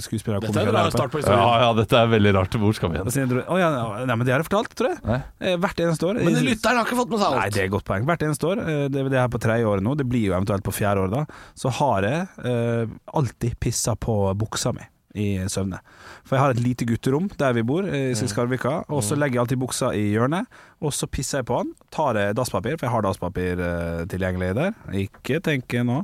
skuespillere 0.00 0.40
Dette 0.44 0.62
er 0.62 0.70
en 0.70 0.76
rar 0.76 0.90
start 0.94 1.10
på 1.12 1.20
historien. 1.22 1.42
ja, 1.64 1.70
dette 1.78 1.98
er 2.00 2.10
veldig 2.14 2.34
rart. 2.36 2.58
Hvor 2.60 2.76
skal 2.76 2.92
vi 2.92 3.00
hen? 3.00 3.10
jeg, 3.10 3.42
ja, 3.60 3.70
nei, 4.06 4.14
men 4.14 4.26
det 4.26 4.34
har 4.34 4.42
jeg 4.44 4.48
fortalt, 4.50 4.74
tror 4.78 4.92
jeg. 4.94 5.00
Nei. 5.08 5.20
Eh, 5.40 5.56
Hvert 5.60 5.82
eneste 5.84 6.06
år. 6.08 6.20
Men 6.24 6.38
lytteren 6.46 6.80
har 6.80 6.86
ikke 6.88 6.98
fått 7.02 7.10
med 7.14 7.22
seg 7.22 7.36
Nei, 7.40 7.48
det 7.54 7.62
er 7.64 7.68
et 7.68 7.74
godt 7.74 7.86
poeng. 7.88 8.06
Hvert 8.08 8.24
eneste 8.26 8.50
år, 8.50 8.62
eh, 8.64 8.84
det 8.92 9.06
det 9.10 9.18
er 9.18 9.24
her 9.26 9.32
på 9.32 9.40
tredje 9.42 9.66
året 9.66 9.82
nå, 9.84 9.96
det 9.98 10.06
blir 10.06 10.28
jo 10.28 10.34
eventuelt 10.36 10.62
på 10.66 10.74
fjerde 10.76 11.02
året 11.06 11.14
da, 11.16 11.24
så 11.58 11.72
har 11.80 12.06
jeg 12.06 12.26
eh, 12.46 12.94
alltid 13.18 13.56
pissa 13.62 13.96
på 13.98 14.16
buksa 14.38 14.72
mi 14.76 14.84
i 15.14 15.38
søvne. 15.50 15.80
For 16.24 16.36
jeg 16.36 16.44
har 16.44 16.54
et 16.54 16.62
lite 16.62 16.86
gutterom 16.86 17.26
der 17.40 17.54
vi 17.56 17.64
bor, 17.66 17.86
eh, 17.88 18.10
i 18.12 18.28
Skarvika, 18.30 18.84
og 18.88 19.02
så 19.02 19.16
legger 19.18 19.40
jeg 19.40 19.42
alltid 19.44 19.62
buksa 19.62 19.90
i 19.96 20.04
hjørnet, 20.12 20.46
og 20.80 20.92
så 20.94 21.08
pisser 21.10 21.40
jeg 21.40 21.48
på 21.50 21.58
den, 21.64 21.72
tar 21.90 22.14
jeg 22.20 22.36
dasspapir, 22.38 22.78
for 22.78 22.86
jeg 22.86 22.94
har 22.94 23.02
dasspapir 23.08 23.64
eh, 23.66 24.04
tilgjengelig 24.10 24.52
der, 24.60 24.76
ikke 25.06 25.40
tenke 25.42 25.82
nå, 25.86 26.02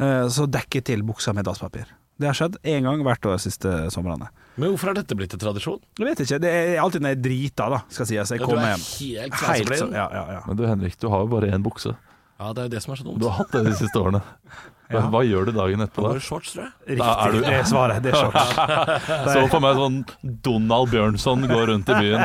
eh, 0.00 0.26
så 0.34 0.48
dekker 0.50 0.80
jeg 0.82 0.88
til 0.90 1.06
buksa 1.06 1.34
med 1.36 1.46
dasspapir. 1.46 1.86
Det 2.18 2.26
har 2.26 2.34
skjedd 2.34 2.56
én 2.66 2.82
gang 2.82 3.02
hvert 3.06 3.26
år 3.30 3.36
de 3.36 3.44
siste 3.46 3.72
somrene. 3.94 4.26
Men 4.58 4.72
hvorfor 4.72 4.90
har 4.90 4.96
dette 4.98 5.14
blitt 5.14 5.36
en 5.36 5.38
tradisjon? 5.38 5.78
Jeg 6.00 6.08
vet 6.08 6.22
ikke, 6.24 6.40
det 6.42 6.50
er 6.50 6.80
alltid 6.82 7.04
når 7.04 7.12
jeg 7.14 7.20
driter 7.22 7.70
da, 7.76 7.78
skal 7.94 8.08
sies. 8.10 8.32
Jeg 8.34 8.40
Ja, 8.40 8.42
jeg 8.42 8.48
kommer 8.48 8.64
er 8.64 8.72
hjem. 8.74 8.86
helt 8.98 9.34
Helt 9.38 9.76
så, 9.78 9.86
ja, 9.94 10.06
ja, 10.10 10.24
ja. 10.34 10.40
Men 10.48 10.58
du 10.58 10.64
Henrik, 10.66 10.96
du 10.98 11.06
har 11.12 11.22
jo 11.22 11.28
bare 11.30 11.52
én 11.54 11.62
bukse. 11.62 11.94
Ja, 12.40 12.50
det 12.54 12.64
er 12.64 12.66
jo 12.66 12.72
det 12.74 12.82
som 12.82 12.92
er 12.94 12.98
så 12.98 13.06
dumt. 13.06 13.22
Du 13.22 13.28
har 13.30 13.38
hatt 13.38 13.54
det 13.54 13.62
de 13.68 13.76
siste 13.78 14.02
årene. 14.02 14.18
Ja. 14.88 15.02
hva 15.12 15.20
gjør 15.26 15.48
du 15.48 15.52
dagen 15.52 15.82
etterpå 15.84 16.04
da? 16.06 16.18
shorts, 16.24 16.54
tror 16.54 16.64
jeg. 16.64 16.98
Da 16.98 17.08
er 17.12 17.16
Riktig, 17.28 17.32
du- 17.32 17.44
det 17.44 17.54
er 17.58 17.64
svaret. 17.68 18.02
Det 18.02 18.12
er 18.12 18.16
shorts. 18.22 18.46
Så 19.34 19.42
for 19.52 19.60
meg 19.60 19.76
sånn 19.76 19.98
Donald 20.46 20.88
Bjørnson 20.92 21.44
går 21.50 21.64
rundt 21.72 21.88
i 21.92 21.98
byen. 21.98 22.24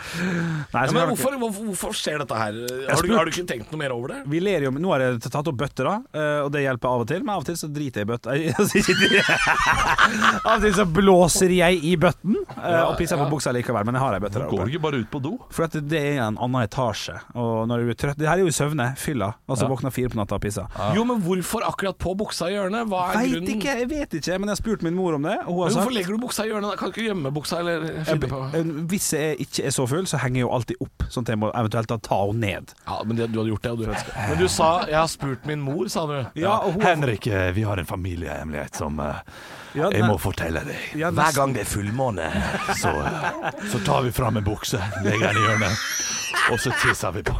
Nei, 0.74 0.84
Ja, 0.84 0.92
men 0.92 1.08
hvorfor, 1.14 1.36
hvorfor, 1.40 1.94
skjer 1.96 2.18
dette 2.20 2.36
her? 2.36 2.52
Har 2.90 3.02
du, 3.06 3.14
har 3.16 3.24
du 3.24 3.32
ikke 3.32 3.46
tenkt 3.48 3.72
noe 3.72 3.80
mer 3.80 3.94
over 3.96 4.12
det? 4.12 4.18
Vi 4.30 4.40
ler 4.44 4.66
jo 4.66 4.70
Nå 4.74 4.92
har 4.92 5.00
jeg 5.06 5.22
tatt 5.24 5.48
opp 5.48 5.56
bøtter, 5.60 5.88
da, 5.88 5.94
eh, 6.18 6.40
og 6.44 6.50
det 6.54 6.64
hjelper 6.66 6.90
av 6.92 7.04
og 7.04 7.08
til. 7.08 7.22
Men 7.24 7.34
av 7.36 7.44
og 7.44 7.48
til 7.48 7.56
så 7.60 7.70
driter 7.72 8.02
jeg 8.02 8.08
i 8.08 8.10
bøtta. 8.12 8.34
Av 10.44 10.58
og 10.58 10.64
til 10.64 10.74
så 10.76 10.84
blåser 10.88 11.52
jeg 11.54 11.80
i 11.88 11.94
bøtten 12.00 12.36
eh, 12.36 12.82
og 12.84 12.96
pisser 12.98 13.18
på 13.20 13.26
buksa 13.32 13.52
likevel. 13.54 13.86
Men 13.88 13.96
jeg 13.98 14.04
har 14.04 14.16
ei 14.18 14.22
bøtte 14.24 14.42
der 14.42 14.50
Går 14.50 14.68
du 14.68 14.74
ikke 14.74 14.84
bare 14.84 15.00
ut 15.02 15.10
på 15.12 15.20
do? 15.24 15.32
For 15.54 15.66
at 15.68 15.76
det 15.80 16.00
er 16.00 16.20
en 16.26 16.36
annen 16.36 16.60
etasje. 16.66 17.16
Og 17.38 17.64
når 17.70 17.84
du 17.86 17.92
er 17.94 17.98
trøtt 18.04 18.20
Det 18.20 18.28
her 18.28 18.36
er 18.38 18.44
jo 18.44 18.50
i 18.52 18.54
søvne. 18.54 18.90
Fylla. 19.00 19.32
Og 19.48 19.58
så 19.60 19.68
våkner 19.70 19.94
fire 19.94 20.12
på 20.12 20.18
natta 20.20 20.36
og 20.38 20.44
pisser. 20.44 20.68
Jo, 20.96 21.06
men 21.08 21.22
hvorfor 21.24 21.64
akkurat 21.66 21.93
på 21.98 22.14
buksa 22.18 22.48
i 22.50 22.54
hjørnet? 22.56 22.88
Hva 22.90 23.02
er 23.12 23.18
vet 23.20 23.32
grunnen? 23.34 23.50
ikke, 23.54 23.74
jeg 23.80 23.88
vet 23.90 24.14
ikke, 24.18 24.38
men 24.38 24.48
jeg 24.48 24.54
har 24.56 24.60
spurt 24.60 24.82
min 24.86 24.94
mor 24.94 25.14
om 25.14 25.22
det. 25.22 25.36
Og 25.46 25.52
hun 25.54 25.62
har 25.62 25.70
hvorfor 25.74 25.84
sagt 25.84 25.94
legger 25.94 26.12
du 26.16 26.18
buksa 26.24 26.44
i 26.44 26.48
hjørnet? 26.50 26.70
da? 26.70 26.76
Kan 26.80 26.90
du 26.90 26.94
ikke 26.98 27.06
gjemme 27.08 27.32
buksa 27.34 27.58
eller 27.62 27.86
finne 28.04 28.28
på 28.30 28.40
Eh, 28.54 28.62
Hvis 28.94 29.12
jeg 29.12 29.36
ikke 29.46 29.64
er 29.66 29.70
så 29.70 29.86
full, 29.88 30.06
så 30.10 30.18
henger 30.22 30.40
jeg 30.40 30.46
jo 30.46 30.52
alltid 30.56 30.76
opp, 30.84 31.06
sånn 31.10 31.24
at 31.26 31.32
jeg 31.34 31.38
må 31.44 31.50
eventuelt 31.54 31.88
da 31.88 31.96
ta 31.98 32.20
henne 32.26 32.40
ned. 32.44 32.74
Ja, 32.86 33.00
men 33.04 33.16
det, 33.16 33.30
du 33.32 33.38
hadde 33.40 33.50
gjort 33.54 33.62
det, 33.62 33.70
og 33.72 33.78
du 33.78 33.86
Men 34.28 34.38
du 34.38 34.48
sa 34.48 34.84
'jeg 34.86 34.98
har 34.98 35.06
spurt 35.08 35.46
min 35.46 35.60
mor', 35.60 35.88
sa 35.90 36.06
du. 36.06 36.26
Ja, 36.40 36.58
og 36.58 36.72
hun- 36.74 36.82
Henrik, 36.82 37.26
eh, 37.26 37.52
vi 37.52 37.62
har 37.62 37.76
en 37.78 37.86
familiehemmelighet 37.86 38.76
som 38.76 38.98
uh, 39.00 39.14
Ja, 39.74 39.90
jeg 39.90 40.02
må 40.04 40.18
fortelle 40.18 40.60
deg. 40.64 40.76
Ja, 40.98 41.10
Hver 41.10 41.34
gang 41.34 41.52
det 41.54 41.60
er 41.62 41.64
fullmåne, 41.66 42.30
så, 42.76 42.92
så 43.72 43.78
tar 43.84 44.02
vi 44.02 44.10
fram 44.10 44.36
en 44.36 44.44
bukse, 44.44 44.78
legger 45.02 45.32
den 45.32 45.36
i 45.36 45.46
hjørnet, 45.46 45.78
og 46.52 46.58
så 46.60 46.70
tisser 46.82 47.10
vi 47.12 47.22
på. 47.22 47.34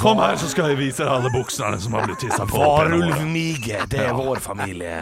Kom 0.00 0.18
her, 0.22 0.36
så 0.38 0.46
skal 0.46 0.68
jeg 0.70 0.78
vise 0.78 1.02
deg 1.02 1.10
alle 1.10 1.30
buksene 1.34 1.78
som 1.82 1.96
har 1.96 2.04
blitt 2.06 2.20
tissa 2.22 2.44
på. 2.46 2.60
Mige, 3.26 3.80
det 3.90 4.04
er 4.06 4.12
vår 4.14 4.38
familie. 4.42 4.94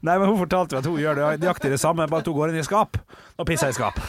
Nei, 0.00 0.14
men 0.16 0.24
hun 0.24 0.38
fortalte 0.40 0.80
at 0.80 0.88
hun 0.88 0.96
gjør 1.00 1.18
det 1.18 1.26
nøyaktig 1.44 1.74
det 1.74 1.80
samme, 1.82 2.08
bare 2.08 2.24
at 2.24 2.30
hun 2.30 2.38
går 2.38 2.54
inn 2.54 2.62
i 2.62 2.66
skap 2.66 2.96
og 3.36 3.44
pisser 3.48 3.68
i 3.68 3.76
skap. 3.76 4.00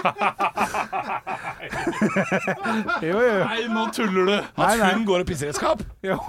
jo, 3.02 3.18
jo. 3.18 3.44
Nei, 3.44 3.66
nå 3.70 3.86
tuller 3.94 4.26
du. 4.28 4.34
At 4.38 4.78
nei. 4.78 4.92
hun 4.94 5.04
går 5.08 5.18
og 5.24 5.28
pisser 5.28 5.46
i 5.48 5.50
et 5.50 5.56
skap? 5.58 5.80
jo. 6.06 6.16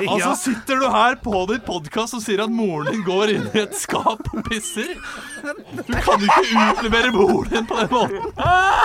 Altså, 0.00 0.32
sitter 0.40 0.76
du 0.80 0.86
her 0.88 1.14
på 1.20 1.44
ditt 1.50 1.64
podkast 1.66 2.14
og 2.16 2.22
sier 2.24 2.40
at 2.44 2.50
moren 2.52 2.86
din 2.88 3.02
går 3.04 3.28
inn 3.34 3.46
i 3.52 3.58
et 3.62 3.74
skap 3.76 4.20
og 4.32 4.40
pisser? 4.46 4.88
Du 5.44 5.92
kan 5.92 6.20
jo 6.22 6.24
ikke 6.24 6.42
utlevere 6.70 7.10
moren 7.12 7.50
din 7.52 7.66
på 7.68 7.74
den 7.82 7.90
måten. 7.92 8.20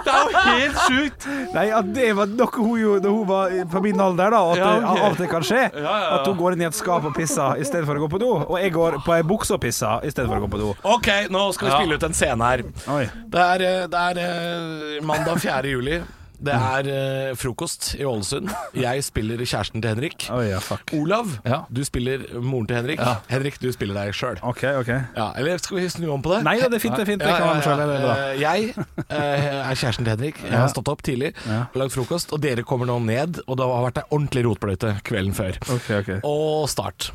Det 0.05 0.12
er 0.12 0.20
jo 0.20 0.29
helt 0.50 0.77
sjukt. 0.89 1.14
Nei, 1.53 1.65
at 1.74 1.91
det 1.95 2.10
var 2.17 2.27
noe 2.27 2.50
hun 2.60 2.79
gjorde 2.81 3.03
da 3.05 3.13
hun 3.13 3.27
var 3.29 3.53
på 3.72 3.81
min 3.86 4.00
alder, 4.01 4.34
da. 4.36 4.41
At 4.51 4.57
Ja, 4.57 4.72
det 4.75 4.84
ok. 4.84 5.00
av 5.05 5.12
og 5.12 5.17
til 5.22 5.27
kan 5.31 5.45
skje. 5.48 5.62
Ja, 5.74 5.95
ja. 6.03 6.10
At 6.19 6.27
hun 6.27 6.38
går 6.39 6.53
inn 6.57 6.62
i 6.65 6.67
et 6.69 6.77
skap 6.77 7.05
og 7.07 7.15
pisser 7.17 7.62
i 7.62 7.65
stedet 7.67 7.86
for 7.88 7.95
å 7.95 8.03
gå 8.05 8.10
på 8.15 8.19
do. 8.22 8.31
Og 8.45 8.57
jeg 8.62 8.74
går 8.75 9.00
på 9.05 9.15
ei 9.15 9.22
bukse 9.24 9.55
og 9.55 9.62
pisser 9.63 10.03
i 10.05 10.12
stedet 10.13 10.27
for 10.29 10.38
å 10.38 10.45
gå 10.45 10.51
på 10.55 10.62
do. 10.62 10.74
Ok, 10.84 11.10
nå 11.34 11.45
skal 11.55 11.69
vi 11.72 11.74
spille 11.79 11.95
ut 12.00 12.03
en 12.10 12.13
scene 12.13 12.51
her. 12.51 12.65
Det 12.65 13.48
er, 13.48 13.65
eh, 13.69 13.88
det 13.88 14.03
er 14.12 14.22
eh, 14.25 15.01
mandag 15.05 15.39
4. 15.41 15.63
juli. 15.75 16.01
Det 16.39 16.54
er 16.54 16.88
eh, 16.92 17.36
frokost 17.39 17.94
i 18.00 18.04
Ålesund. 18.08 18.50
Jeg 18.75 19.04
spiller 19.06 19.39
kjæresten 19.44 19.82
til 19.84 19.94
Henrik. 19.94 20.25
Oi, 20.34 20.48
ja, 20.51 20.60
fuck. 20.63 20.92
Olav, 20.98 21.32
Ja. 21.46 21.62
du 21.72 21.84
spiller 21.88 22.25
moren 22.42 22.68
til 22.68 22.75
Henrik. 22.80 23.00
Henrik, 23.32 23.60
du 23.62 23.70
spiller 23.72 23.96
deg 23.98 24.13
sjøl. 24.18 24.39
OK, 24.44 24.63
OK. 24.82 24.92
Ja, 25.15 25.32
eller 25.39 25.58
skal 25.63 25.77
vi 25.80 25.88
snu 25.89 26.10
om 26.13 26.22
på 26.25 26.34
det? 26.36 26.44
Nei 26.48 26.58
da, 26.60 26.68
det 26.70 26.80
er 26.82 26.86
fint. 26.86 26.96
det 27.00 27.06
er 27.08 27.12
fint 27.13 27.22
Det 27.24 27.30
Ja, 27.30 27.38
kan 27.38 27.48
ja, 27.48 27.54
være 27.54 28.00
ja. 28.00 28.13
selv. 28.15 28.15
Eh, 28.15 28.39
Jeg 28.42 28.74
eh, 29.10 29.70
er 29.72 29.75
kjæresten 29.75 30.04
til 30.06 30.12
Henrik. 30.15 30.42
Jeg 30.44 30.58
har 30.60 30.72
stått 30.74 30.92
opp 30.92 31.04
tidlig 31.06 31.34
og 31.48 31.77
lagd 31.82 31.96
frokost. 31.96 32.34
Og 32.36 32.42
dere 32.44 32.63
kommer 32.68 32.86
nå 32.89 33.00
ned, 33.06 33.42
og 33.48 33.58
det 33.58 33.65
har 33.70 33.86
vært 33.89 34.01
ei 34.04 34.10
ordentlig 34.12 34.46
rotbløyte 34.50 34.96
kvelden 35.08 35.34
før. 35.38 35.62
Ok, 35.72 35.92
ok. 36.01 36.12
Og 36.24 36.68
start. 36.70 37.12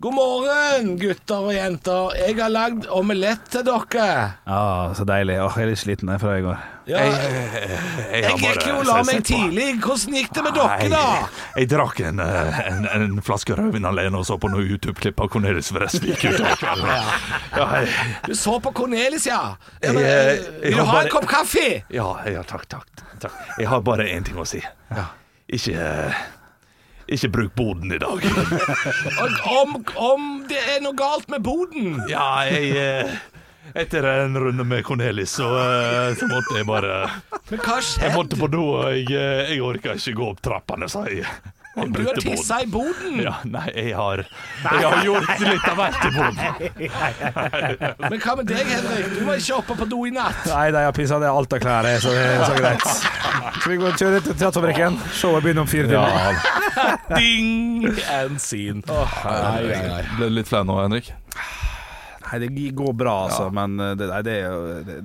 God 0.00 0.14
morgen, 0.16 0.94
gutter 0.96 1.42
og 1.44 1.52
jenter. 1.52 2.14
Jeg 2.16 2.38
har 2.38 2.48
lagd 2.48 2.86
omelett 2.88 3.50
til 3.52 3.66
dere. 3.66 4.06
Ja, 4.48 4.62
så 4.96 5.04
deilig. 5.04 5.34
Åh, 5.44 5.58
jeg 5.60 5.66
er 5.66 5.68
litt 5.74 5.82
sliten 5.82 6.08
jeg, 6.08 6.22
fra 6.22 6.38
i 6.38 6.44
går. 6.46 6.62
Ja, 6.90 7.00
Jeg, 7.06 8.24
jeg 8.24 8.38
gikk 8.40 8.64
jo 8.66 8.74
og 8.80 8.86
la 8.88 8.96
meg 9.06 9.20
tidlig. 9.28 9.66
Hvordan 9.84 10.16
gikk 10.18 10.32
det 10.36 10.42
med 10.46 10.56
dere, 10.58 10.88
da? 10.90 11.02
Jeg 11.60 11.68
drakk 11.70 12.00
en, 12.08 12.22
eh, 12.24 12.58
en, 12.72 12.88
en 12.96 13.20
flaske 13.26 13.54
rødvin 13.58 13.86
alene 13.86 14.18
og 14.20 14.26
så 14.26 14.38
på 14.42 14.50
noen 14.50 14.66
YouTube-klipp 14.72 15.20
av 15.22 15.30
Cornelis 15.32 15.70
Vresvik. 15.76 16.26
Ja, 17.56 17.68
Du 18.26 18.34
så 18.38 18.56
på 18.62 18.72
Cornelis, 18.76 19.26
ja. 19.30 19.56
Jeg- 19.82 19.96
eh, 19.96 20.02
jeg 20.02 20.74
vil 20.74 20.76
du 20.78 20.84
ha 20.90 21.00
en 21.04 21.08
kopp 21.12 21.26
kaffe? 21.30 21.82
ja, 21.90 22.08
ja 22.26 22.42
takk, 22.46 22.66
takk, 22.70 22.86
takk. 23.22 23.32
Jeg 23.58 23.68
har 23.70 23.80
bare 23.86 24.06
én 24.10 24.24
ting 24.26 24.38
å 24.40 24.46
si. 24.46 24.60
Ikke 25.50 25.74
eh, 25.74 26.20
ikke 27.10 27.28
bruk 27.34 27.54
boden 27.58 27.90
i 27.92 27.98
dag. 27.98 28.22
Om, 29.60 29.72
om 29.98 30.26
det 30.48 30.60
er 30.76 30.80
noe 30.84 30.94
galt 30.94 31.26
med 31.32 31.42
boden? 31.42 31.96
Ja, 32.10 32.44
jeg 32.46 32.70
eh, 32.78 33.16
Etter 33.74 34.04
en 34.04 34.36
runde 34.40 34.64
med 34.64 34.84
Cornelis, 34.84 35.30
så, 35.30 35.46
eh, 35.58 36.14
så 36.18 36.26
måtte 36.30 36.56
jeg 36.58 36.66
bare 36.66 37.10
Men 37.50 37.62
hva 37.62 37.78
Jeg 38.02 38.12
måtte 38.14 38.38
på 38.40 38.50
do, 38.50 38.64
og 38.80 38.92
jeg, 38.96 39.06
eh, 39.14 39.54
jeg 39.54 39.62
orka 39.62 39.94
ikke 39.98 40.14
gå 40.18 40.28
opp 40.32 40.42
trappene, 40.42 40.88
så 40.90 41.04
jeg, 41.08 41.26
jeg 41.76 41.92
Du 41.94 42.00
har 42.02 42.18
tissa 42.18 42.60
i 42.64 42.66
boden? 42.66 43.20
Ja, 43.22 43.36
nei, 43.46 43.66
jeg 43.76 43.94
har, 43.94 44.24
jeg 44.64 44.82
har 44.82 45.04
gjort 45.06 45.44
litt 45.46 45.68
av 45.70 45.78
hvert 45.78 46.02
i 46.02 46.10
boden. 46.16 46.42
Men 48.10 48.18
hva 48.24 48.36
med 48.40 48.50
deg, 48.50 48.72
Henrik? 48.74 49.12
Du 49.14 49.22
var 49.28 49.38
ikke 49.38 49.60
oppe 49.60 49.78
på 49.78 49.88
do 49.92 50.02
i 50.08 50.12
natt. 50.14 50.42
Nei, 50.50 50.66
nei, 50.74 50.82
jeg 50.82 50.90
har 50.90 50.98
pissa 50.98 51.20
ned 51.22 51.30
alt 51.30 51.56
av 51.56 51.62
klær, 51.62 51.90
så 52.02 52.14
det 52.16 52.26
er 52.26 52.44
så 52.44 52.58
greit. 52.58 52.90
Skal 53.60 53.72
vi 53.72 53.78
gå 53.80 53.88
og 53.88 54.02
kjøre 54.02 54.20
til 54.26 54.34
Teaterfabrikken? 54.34 54.98
Showet 55.14 55.46
begynner 55.46 55.62
om 55.62 55.70
fire 55.70 55.86
timer. 55.94 56.42
Ding 57.20 57.86
and 58.10 58.42
scene. 58.42 58.82
Nei, 58.90 59.62
nei, 59.70 59.82
nei. 59.94 60.04
Ble 60.18 60.30
du 60.30 60.38
litt 60.40 60.50
flau 60.50 60.66
nå, 60.66 60.82
Henrik? 60.82 61.14
Nei, 62.30 62.38
det 62.46 62.68
går 62.78 62.92
bra, 62.96 63.14
altså, 63.28 63.48
men 63.54 63.76
det, 63.98 64.06
nei, 64.10 64.20
det 64.26 64.34
er 64.38 64.44
jo 64.52 64.60
det, 64.86 64.96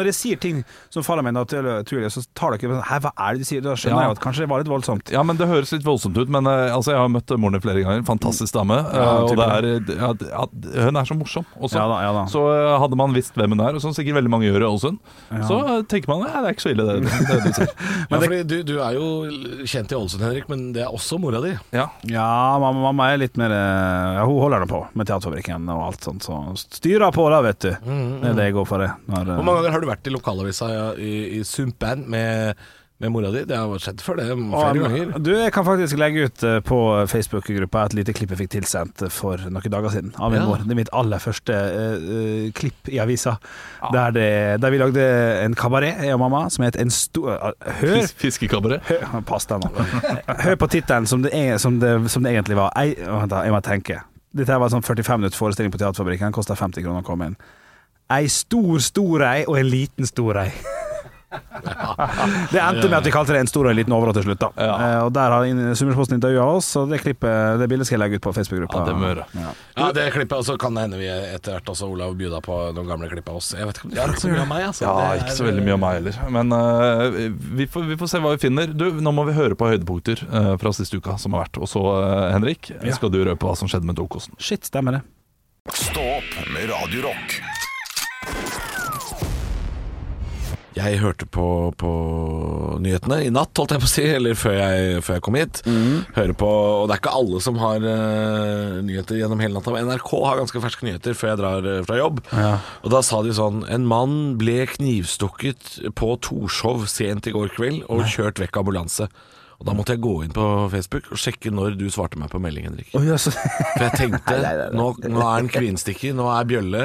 Når 0.00 0.08
jeg 0.10 0.16
sier 0.16 0.40
ting 0.40 0.62
som 0.92 1.04
faller 1.06 1.24
meg 1.26 1.34
naturlig, 1.36 2.08
så 2.14 2.22
tar 2.36 2.54
dere 2.56 2.70
sånn 2.76 2.86
Hæ, 2.88 2.98
hva 3.04 3.12
er 3.26 3.36
det 3.36 3.44
du 3.44 3.48
sier? 3.50 3.62
Da 3.64 3.74
skjønner 3.76 4.00
Ja. 4.00 4.06
jeg 4.06 4.10
jo 4.12 4.16
at 4.16 4.22
kanskje 4.24 4.44
det 4.44 4.50
var 4.52 4.62
litt 4.62 4.70
voldsomt. 4.72 5.10
Ja, 5.12 5.22
men 5.26 5.36
Det 5.40 5.48
høres 5.50 5.72
litt 5.74 5.84
voldsomt 5.86 6.16
ut, 6.18 6.28
men 6.32 6.46
eh, 6.48 6.72
altså, 6.74 6.94
jeg 6.94 7.00
har 7.02 7.10
møtt 7.12 7.34
moren 7.40 7.56
din 7.58 7.64
flere 7.64 7.82
ganger. 7.84 8.04
Fantastisk 8.08 8.54
dame. 8.56 8.78
Ja, 8.94 9.08
og 9.24 9.36
det 9.36 9.46
er, 9.46 9.68
ja, 10.00 10.10
ja, 10.30 10.44
hun 10.86 10.96
er 11.00 11.08
så 11.08 11.16
morsom 11.18 11.46
også. 11.60 11.76
Ja 11.78 11.86
da, 11.90 11.98
ja 12.06 12.12
da. 12.16 12.24
Så 12.32 12.42
eh, 12.54 12.74
hadde 12.82 12.98
man 13.00 13.14
visst 13.16 13.36
hvem 13.38 13.54
hun 13.56 13.62
er, 13.64 13.76
og 13.78 13.84
som 13.84 13.94
sikkert 13.96 14.18
veldig 14.20 14.32
mange 14.32 14.48
gjør 14.48 14.64
i 14.64 14.68
Ålesund, 14.70 14.98
så 15.48 15.58
eh, 15.76 15.82
tenker 15.90 16.10
man 16.14 16.24
ja, 16.26 16.40
det 16.44 16.50
er 16.50 16.56
ikke 16.56 16.66
så 16.66 16.72
ille, 16.74 16.86
det, 16.88 16.96
det 17.30 17.38
du 17.44 17.50
sier. 17.60 17.74
Ja, 18.10 18.18
fordi 18.20 18.40
du, 18.50 18.56
du 18.66 18.74
er 18.82 18.96
jo 18.96 19.06
kjent 19.68 19.92
i 19.92 19.98
Ålesund, 19.98 20.24
Henrik, 20.26 20.48
men 20.50 20.66
det 20.76 20.82
er 20.86 20.94
også 20.94 21.18
mora 21.22 21.40
di. 21.44 21.52
Ja. 21.76 21.88
Ja, 22.10 22.26
mamma, 22.62 22.82
mamma 22.88 23.10
er 23.14 23.20
litt 23.22 23.36
mer 23.40 23.52
eh, 23.54 24.16
Ja, 24.20 24.24
hun 24.28 24.40
holder 24.42 24.64
nå 24.64 24.70
på 24.70 24.80
med 24.98 25.08
Teaterfabrikken 25.08 25.68
og 25.72 25.84
alt 25.90 26.06
sånt, 26.06 26.26
så 26.26 26.40
styrer 26.74 27.10
på 27.14 27.28
da, 27.32 27.40
vet 27.44 27.62
du. 27.66 27.70
Det 27.70 28.28
er 28.30 28.36
det 28.38 28.50
jeg 28.50 28.58
går 28.58 28.68
for, 28.68 28.78
det. 28.84 28.90
Når, 29.10 29.24
eh, 29.28 29.38
Hvor 29.40 29.46
mange 29.48 29.62
ganger 29.64 29.78
har 29.78 29.80
du 29.86 29.88
vært 29.90 30.06
i 30.06 30.14
lokalavisa 30.14 30.68
ja, 30.74 30.84
i, 30.94 31.14
i 31.40 31.44
Sumpan 31.44 32.04
med, 32.10 32.54
med 33.00 33.10
mora 33.14 33.30
di? 33.34 33.42
Det 33.48 33.56
har 33.58 33.80
skjedd 33.82 34.02
før, 34.04 34.18
det. 34.20 34.26
Flere 34.36 34.70
Og, 34.70 34.78
ganger. 34.84 35.14
Du, 35.24 35.30
jeg 35.34 35.52
kan 35.56 35.64
faktisk 35.66 35.96
legge 35.98 36.26
ut 36.28 36.44
eh, 36.46 36.58
på 36.68 36.78
Facebook-gruppa 37.10 37.86
et 37.88 37.96
lite 37.98 38.14
klipp 38.14 38.34
jeg 38.36 38.42
fikk 38.42 38.52
tilsendt 38.58 39.02
for 39.14 39.40
noen 39.50 39.72
dager 39.72 39.94
siden 39.96 40.12
av 40.20 40.30
min 40.34 40.42
Ja. 40.42 40.46
mor. 40.46 40.62
Det 40.62 40.74
er 40.76 40.78
mitt 40.82 40.92
aller 41.00 41.18
første 41.24 41.56
eh, 41.56 42.04
eh, 42.18 42.50
klipp 42.60 42.92
i 42.92 43.00
avisa. 43.02 43.34
Der, 43.90 44.14
det, 44.14 44.28
der 44.62 44.70
vi 44.76 44.78
lagde 44.84 45.08
en 45.46 45.56
kabaret, 45.58 46.04
jeg 46.06 46.14
og 46.14 46.20
mamma, 46.22 46.44
som 46.54 46.64
het 46.68 46.76
En 46.78 46.92
stor 46.94 47.32
uh, 47.34 47.50
Hør! 47.80 47.96
Fis 48.04 48.14
Fiskekabaret. 48.20 48.84
Hør, 48.92 49.24
pass 49.26 49.48
deg 49.50 49.64
nå. 49.64 49.72
Hør 50.44 50.60
på 50.60 50.70
tittelen 50.76 51.08
som, 51.10 51.24
det 51.26 51.34
er- 51.34 51.58
som, 51.58 51.80
som 52.06 52.22
det 52.22 52.36
egentlig 52.36 52.60
var. 52.60 52.70
Ei, 52.78 52.92
vent 53.00 53.32
da, 53.34 53.42
jeg 53.48 53.56
må 53.56 53.60
tenke. 53.66 53.98
Dette 54.30 54.58
var 54.58 54.70
en 54.70 54.76
sånn 54.76 54.86
45 54.86 55.18
minutter 55.18 55.38
forestilling 55.38 55.72
på 55.74 55.80
Teaterfabrikken. 55.80 56.34
Kosta 56.34 56.54
50 56.58 56.84
kroner 56.84 57.02
å 57.02 57.06
komme 57.06 57.32
inn. 57.32 57.40
Ei 58.14 58.28
stor 58.30 58.78
stor 58.82 59.24
ei 59.26 59.46
og 59.46 59.58
en 59.58 59.70
liten 59.70 60.06
stor 60.06 60.44
ei. 60.44 60.52
Det 61.30 62.58
endte 62.58 62.88
med 62.88 62.96
at 62.98 63.06
vi 63.06 63.12
kalte 63.14 63.34
det 63.36 63.40
en 63.44 63.50
stor 63.50 63.66
og 63.68 63.70
en 63.72 63.78
liten 63.78 63.94
overå 63.94 64.12
til 64.16 64.24
slutt. 64.26 64.40
da 64.42 64.48
Ja. 64.56 64.74
Eh, 64.74 65.04
Og 65.04 65.12
Der 65.14 65.30
har 65.30 65.44
Summersposten 65.78 66.16
intervjua 66.18 66.46
oss, 66.56 66.74
og 66.76 66.88
det 66.90 67.00
klippet 67.02 67.58
Det 67.60 67.68
bildet 67.68 67.86
skal 67.86 67.98
jeg 67.98 68.02
legge 68.10 68.16
ut 68.18 68.22
på 68.22 68.32
Facebook-gruppa. 68.34 68.80
Ja, 68.80 68.84
det 68.84 68.94
må. 68.96 69.10
Ja. 69.40 69.52
Ja, 69.76 69.92
det 69.92 70.12
klippet, 70.12 70.32
og 70.38 70.44
så 70.44 70.58
kan 70.58 70.74
det 70.74 70.82
hende 70.88 70.98
vi 70.98 71.06
etter 71.08 71.52
hvert 71.58 71.68
også, 71.70 71.88
Olav, 71.90 72.14
byr 72.18 72.40
på 72.42 72.58
noen 72.74 72.86
gamle 72.88 73.08
klipp 73.10 73.28
av 73.28 73.36
oss. 73.36 73.52
Jeg 73.56 73.66
vet 73.66 73.76
ikke 73.78 73.84
om 73.84 73.90
det 73.90 73.98
er 74.02 74.14
så 74.20 74.28
mye 74.32 74.40
av 74.40 74.48
meg, 74.48 74.66
altså. 74.66 74.82
Ja, 74.82 74.94
er- 75.12 75.18
ikke 75.24 75.36
så 75.38 75.44
veldig 75.46 75.64
mye 75.64 75.72
av 75.72 75.80
meg 75.80 75.94
heller. 76.00 76.18
Men 76.30 76.52
uh, 76.52 77.30
vi, 77.60 77.66
får, 77.66 77.86
vi 77.88 77.96
får 77.96 78.08
se 78.14 78.18
hva 78.18 78.34
vi 78.36 78.42
finner. 78.48 78.66
Du, 78.66 78.90
Nå 79.00 79.12
må 79.14 79.24
vi 79.26 79.32
høre 79.36 79.54
på 79.54 79.68
høydepunkter 79.70 80.24
uh, 80.32 80.56
fra 80.60 80.72
siste 80.72 80.96
uka 80.98 81.16
som 81.18 81.32
har 81.34 81.46
vært. 81.46 81.60
Og 81.62 81.68
så, 81.70 81.80
uh, 81.80 82.30
Henrik, 82.34 82.72
skal 82.92 83.10
du 83.10 83.22
røpe 83.24 83.46
hva 83.46 83.56
som 83.56 83.68
skjedde 83.70 83.86
med 83.86 83.96
dokosten. 83.96 84.34
Shit, 84.38 84.64
stemmer 84.66 84.98
det. 84.98 85.02
Stå 85.76 86.00
opp 86.00 86.36
med 86.54 86.70
Radio 86.70 87.10
Jeg 90.80 91.00
hørte 91.02 91.26
på, 91.28 91.46
på 91.80 91.90
nyhetene 92.82 93.20
i 93.26 93.32
natt, 93.34 93.52
holdt 93.58 93.74
jeg 93.74 93.82
på 93.82 93.88
å 93.88 93.92
si, 93.92 94.04
eller 94.16 94.38
før 94.38 94.56
jeg, 94.56 95.02
før 95.06 95.18
jeg 95.18 95.24
kom 95.26 95.38
hit. 95.38 95.62
Hører 96.16 96.36
på, 96.40 96.50
og 96.50 96.86
det 96.88 96.96
er 96.96 97.02
ikke 97.02 97.16
alle 97.20 97.40
som 97.44 97.60
har 97.60 97.84
uh, 97.84 98.78
nyheter 98.86 99.20
gjennom 99.20 99.42
hele 99.44 99.58
natta. 99.58 99.74
NRK 99.76 100.12
har 100.24 100.40
ganske 100.40 100.62
ferske 100.64 100.88
nyheter 100.88 101.16
før 101.18 101.32
jeg 101.32 101.40
drar 101.42 101.68
eh, 101.72 101.82
fra 101.86 101.98
jobb. 102.00 102.22
Og 102.30 102.88
da 102.92 103.02
sa 103.06 103.20
de 103.24 103.32
sånn 103.36 103.62
En 103.70 103.84
mann 103.88 104.16
ble 104.40 104.64
knivstukket 104.70 105.76
på 105.98 106.14
Torshov 106.24 106.86
sent 106.90 107.28
i 107.28 107.34
går 107.34 107.52
kveld 107.56 107.84
og 107.92 108.06
kjørt 108.10 108.40
vekk 108.42 108.62
ambulanse. 108.62 109.10
Og 109.60 109.68
da 109.68 109.74
måtte 109.76 109.92
jeg 109.92 110.00
gå 110.00 110.14
inn 110.24 110.32
på 110.32 110.44
Facebook 110.72 111.10
og 111.12 111.20
sjekke 111.20 111.52
når 111.52 111.74
du 111.76 111.84
svarte 111.92 112.16
meg 112.20 112.30
på 112.32 112.40
melding, 112.40 112.70
Henrik. 112.70 112.94
Oh, 112.96 113.04
yes. 113.04 113.28
For 113.28 113.84
jeg 113.84 113.98
tenkte 113.98 114.38
nå, 114.78 114.86
nå 115.04 115.20
er 115.20 115.34
han 115.34 115.50
kvinstikker, 115.52 116.16
nå 116.16 116.30
er 116.32 116.48
Bjølle. 116.48 116.84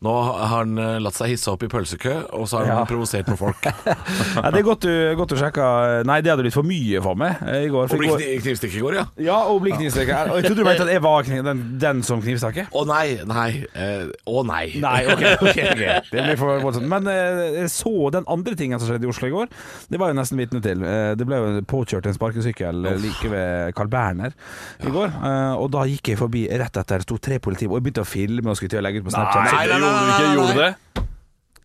Nå 0.00 0.12
har 0.24 0.46
han 0.48 0.78
eh, 0.80 0.94
latt 1.04 1.12
seg 1.18 1.34
hisse 1.34 1.50
opp 1.52 1.60
i 1.66 1.68
pølsekø, 1.68 2.14
og 2.32 2.46
så 2.48 2.62
har 2.62 2.70
han 2.72 2.86
provosert 2.88 3.26
noen 3.28 3.36
folk. 3.36 3.66
Ja, 4.40 4.48
det 4.54 4.60
er 4.62 4.64
godt 4.64 4.84
du, 4.86 4.92
godt 5.18 5.32
du 5.34 5.36
sjekka 5.36 5.64
Nei, 6.08 6.20
det 6.24 6.30
hadde 6.32 6.44
blitt 6.44 6.54
for 6.54 6.64
mye 6.64 7.00
for 7.04 7.18
meg 7.18 7.40
i 7.60 7.68
går. 7.72 7.90
Og 7.92 8.00
bli 8.00 8.08
går 8.08 8.22
i 8.24 8.80
går, 8.80 8.96
ja. 8.96 9.04
ja, 9.20 9.36
og 9.50 9.60
bli 9.64 9.74
knivstikker. 9.74 10.30
Og 10.32 10.38
jeg 10.40 10.46
trodde 10.48 10.62
du 10.62 10.68
mente 10.68 10.86
at 10.86 10.92
jeg 10.94 11.02
var 11.04 11.28
den, 11.28 11.60
den 11.82 12.00
som 12.06 12.22
knivstakker. 12.24 12.70
Å 12.72 12.84
nei, 12.88 13.18
nei. 13.28 13.48
eh, 13.76 14.06
Å 14.30 14.44
nei. 14.48 14.62
Nei, 14.80 15.02
ok, 15.12 15.24
ok, 15.44 15.50
okay. 15.50 15.98
Det 16.08 16.24
blir 16.30 16.40
for 16.40 16.62
voldsomt. 16.64 16.88
Men 16.90 17.10
eh, 17.12 17.42
jeg 17.58 17.72
så 17.74 17.92
den 18.16 18.28
andre 18.32 18.56
tingen 18.56 18.80
som 18.80 18.88
skjedde 18.88 19.08
i 19.08 19.12
Oslo 19.12 19.28
i 19.28 19.34
går. 19.34 19.52
Det 19.92 20.00
var 20.00 20.14
jo 20.14 20.18
nesten 20.20 20.40
vitne 20.40 20.62
til. 20.64 20.80
Det 21.20 21.28
ble 21.28 21.42
jo 21.42 21.52
påkjørt 21.70 22.08
en 22.08 22.16
sparkesykkel 22.16 22.88
like 23.04 23.32
ved 23.34 23.76
Carl 23.76 23.92
Berner 23.92 24.32
i 24.80 24.94
går. 24.94 25.12
Og 25.60 25.68
da 25.76 25.84
gikk 25.90 26.14
jeg 26.14 26.20
forbi 26.22 26.46
rett 26.48 26.80
etter. 26.80 27.04
Det 27.04 27.08
sto 27.10 27.20
tre 27.20 27.40
politi, 27.42 27.68
og 27.68 27.76
jeg 27.78 27.88
begynte 27.88 28.06
å 28.06 28.08
filme 28.08 28.52
og 28.54 28.56
skulle 28.58 28.72
til 28.76 28.80
å 28.80 28.86
legge 28.88 29.02
ut 29.04 29.08
på 29.10 29.14
Snapchat. 29.14 29.52
Nei, 29.52 29.66
nei, 29.68 29.78
nei, 29.84 29.89
nei, 29.90 30.30
Gjorde 30.34 30.52
du 30.54 30.60
det? 30.60 30.70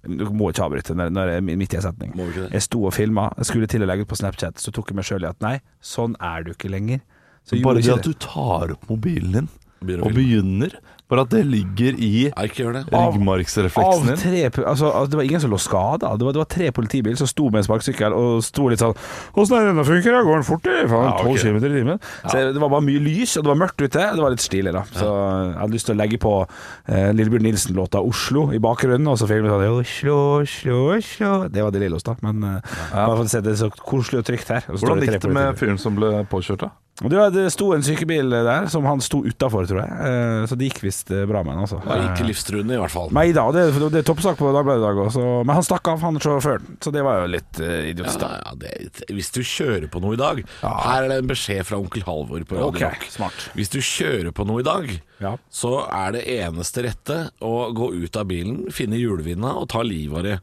Du 0.05 0.27
må 0.37 0.51
ikke 0.51 0.65
avbryte 0.67 0.93
når, 0.97 1.09
når 1.15 1.31
jeg 1.31 1.41
er 1.41 1.45
midt 1.57 1.73
i 1.73 1.79
en 1.79 1.85
setning. 1.87 2.11
Må 2.17 2.27
ikke 2.29 2.45
det? 2.45 2.51
Jeg 2.53 2.65
sto 2.67 2.83
og 2.85 2.93
filma, 2.93 3.29
skulle 3.47 3.69
til 3.71 3.81
å 3.81 3.89
legge 3.89 4.05
ut 4.05 4.11
på 4.11 4.17
Snapchat, 4.19 4.61
så 4.61 4.73
tok 4.75 4.91
jeg 4.91 4.99
meg 4.99 5.07
sjøl 5.07 5.25
i 5.25 5.29
at 5.31 5.39
nei, 5.41 5.55
sånn 5.81 6.13
er 6.21 6.45
du 6.45 6.51
ikke 6.53 6.69
lenger. 6.69 7.01
Så 7.45 7.57
Bare 7.65 7.81
det 7.81 7.93
at 7.93 8.05
du 8.05 8.13
tar 8.17 8.73
opp 8.73 8.87
mobilen 8.89 9.35
din 9.35 9.49
Begynner 9.85 10.07
og 10.07 10.15
begynner, 10.17 10.71
for 11.07 11.19
at 11.21 11.29
det 11.29 11.43
ligger 11.45 11.93
i 12.01 12.25
Ja, 12.31 12.43
ikke 12.47 12.63
gjør 12.63 12.73
det. 12.73 12.83
Av 12.93 13.13
ryggmargsrefleksen 13.13 14.07
din. 14.09 14.17
tre, 14.17 14.49
pu- 14.49 14.65
altså, 14.65 14.89
altså, 14.89 15.09
Det 15.11 15.17
var 15.19 15.23
ingen 15.27 15.39
som 15.43 15.51
lå 15.51 15.59
skada. 15.61 16.15
Det 16.17 16.25
var, 16.25 16.31
det 16.33 16.41
var 16.41 16.49
tre 16.49 16.71
politibiler 16.71 17.15
som 17.19 17.27
sto 17.27 17.45
med 17.51 17.61
en 17.61 17.67
sparkesykkel 17.67 18.13
og 18.15 18.41
sto 18.43 18.67
litt 18.69 18.79
sånn 18.81 18.95
'Åssen 19.35 19.53
er 19.55 19.59
det 19.65 19.69
denne 19.75 19.85
funker? 19.85 20.11
da? 20.11 20.21
Går 20.25 20.33
den 20.41 20.43
fort, 20.49 20.65
i? 20.65 20.87
Faen, 20.87 21.05
Ja, 21.05 21.17
12 21.21 21.29
ok. 21.29 21.37
km 21.41 21.57
i 21.57 21.69
timen?' 21.75 21.99
Så 22.25 22.53
Det 22.53 22.59
var 22.61 22.69
bare 22.69 22.81
mye 22.81 22.99
lys, 22.99 23.37
og 23.37 23.43
det 23.43 23.49
var 23.53 23.59
mørkt 23.67 23.81
ute. 23.81 24.01
Det 24.15 24.21
var 24.21 24.29
litt 24.33 24.39
stilig, 24.41 24.73
da. 24.73 24.81
Så 24.93 25.05
jeg 25.05 25.59
hadde 25.61 25.71
lyst 25.77 25.85
til 25.85 25.95
å 25.95 25.99
legge 26.01 26.17
på 26.17 26.47
eh, 26.89 27.11
Lillebjørn 27.13 27.43
Nilsen-låta 27.45 28.01
'Oslo' 28.01 28.53
i 28.53 28.57
bakgrunnen, 28.59 29.07
og 29.07 29.17
så 29.17 29.27
filme 29.27 29.45
sånn 29.49 29.61
'Oslo, 29.61 30.41
Oslo, 30.41 30.97
Oslo' 30.97 31.51
Det 31.51 31.61
var 31.63 31.71
De 31.71 31.79
Lillos, 31.79 32.03
da. 32.03 32.15
Men 32.21 32.43
eh, 32.43 32.61
bare 32.93 33.15
for 33.17 33.23
å 33.25 33.29
se 33.29 33.41
det 33.41 33.51
er 33.53 33.67
så 33.67 33.69
koselig 33.69 34.19
og 34.19 34.25
trygt 34.25 34.47
her. 34.49 34.63
Og 34.69 34.79
så 34.79 34.85
står 34.85 34.87
Hvordan 34.89 35.05
tre 35.05 35.13
gikk 35.13 35.21
det 35.21 35.31
med 35.33 35.43
politibiler. 35.55 35.59
fyren 35.59 35.77
som 35.79 35.95
ble 35.95 36.25
påkjørt, 36.25 36.59
da? 36.65 36.69
Det, 36.95 37.41
sto 37.51 37.73
en 37.75 37.83
sykebil 37.83 38.29
der 38.31 38.69
som 38.71 38.85
han 38.87 39.01
sto 39.03 39.19
utafor, 39.27 39.65
tror 39.67 39.81
jeg. 39.81 39.95
Eh, 40.07 40.45
Så 40.47 40.55
det 40.55 40.69
gikk 40.69 40.77
visst 40.85 41.09
eh, 41.11 41.25
bra 41.27 41.41
med 41.43 41.57
han, 41.57 41.65
altså. 41.65 41.81
Ja, 41.83 41.97
ikke 42.13 42.23
livstruende, 42.29 42.77
i 42.77 42.79
hvert 42.79 42.93
fall. 42.93 43.09
Nei 43.11 43.25
da, 43.35 43.43
det, 43.51 43.65
det 43.91 43.99
er 43.99 44.05
toppsak 44.07 44.37
på 44.39 44.47
Dagbladet 44.55 44.79
i 44.79 44.85
dag 44.85 45.01
også. 45.03 45.25
Men 45.43 45.57
han 45.57 45.65
stakk 45.67 45.89
av, 45.91 45.99
han 46.05 46.21
sjåføren. 46.23 46.77
Så 46.79 46.93
det 46.95 47.03
var 47.03 47.19
jo 47.25 47.33
litt 47.33 47.59
uh, 47.59 47.73
idiotisk, 47.91 48.23
Ja, 48.23 48.39
ja, 48.45 48.53
det, 48.63 49.03
hvis 49.11 49.31
du 49.35 49.41
kjører 49.43 49.89
på 49.91 49.99
noe 50.05 50.15
i 50.15 50.21
dag 50.21 50.39
Her 50.63 51.03
er 51.03 51.11
det 51.11 51.17
en 51.19 51.31
beskjed 51.33 51.67
fra 51.67 51.81
onkel 51.83 52.05
Halvor 52.07 52.47
på 52.47 52.55
Radio 52.61 52.71
okay, 52.71 52.87
Rock. 52.95 53.09
smart. 53.11 53.43
Hvis 53.59 53.73
du 53.75 53.81
kjører 53.83 54.31
på 54.31 54.47
noe 54.47 54.63
i 54.63 54.67
dag, 54.69 54.87
Ja. 55.19 55.35
så 55.51 55.73
er 55.91 56.15
det 56.15 56.23
eneste 56.39 56.87
rette 56.87 57.19
å 57.43 57.73
gå 57.75 57.91
ut 57.91 58.15
av 58.23 58.31
bilen, 58.31 58.69
finne 58.71 58.95
hjulvinda 59.03 59.51
og 59.59 59.67
ta 59.75 59.83
livet 59.83 60.21
av 60.23 60.23
det. 60.31 60.39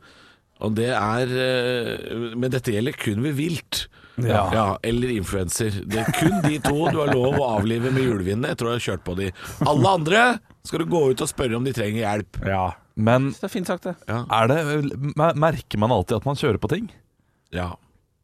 Og 0.63 0.77
det 0.77 0.93
er 0.95 1.33
eh, 1.49 2.37
Men 2.37 2.53
dette 2.53 2.77
gjelder 2.77 2.95
kun 3.01 3.25
ved 3.25 3.41
vilt. 3.41 3.87
Ja. 4.31 4.79
eller 4.83 5.11
influenser. 5.17 5.81
Det 5.89 5.99
er 6.05 6.13
kun 6.17 6.39
de 6.45 6.59
to 6.63 6.89
du 6.93 6.99
har 7.01 7.13
lov 7.15 7.39
å 7.41 7.49
avlive 7.59 7.91
med 7.95 8.05
julevinene 8.07 8.53
etter 8.53 8.69
å 8.69 8.75
ha 8.77 8.79
kjørt 8.83 9.03
på 9.07 9.17
de. 9.19 9.31
Alle 9.67 9.89
andre 9.99 10.23
skal 10.67 10.85
du 10.85 10.91
gå 10.93 11.03
ut 11.11 11.21
og 11.25 11.29
spørre 11.31 11.57
om 11.59 11.65
de 11.67 11.73
trenger 11.77 12.03
hjelp. 12.05 12.39
Ja. 12.47 12.65
Men 12.95 13.31
Det 13.33 13.47
er 13.49 13.53
fint 13.53 13.67
sagt, 13.67 13.89
det. 13.89 13.95
er 14.07 14.51
det, 14.53 14.59
merker 15.41 15.79
man 15.81 15.91
alltid 15.95 16.19
at 16.21 16.27
man 16.29 16.37
kjører 16.37 16.61
på 16.61 16.69
ting? 16.73 16.91
Ja. 17.53 17.73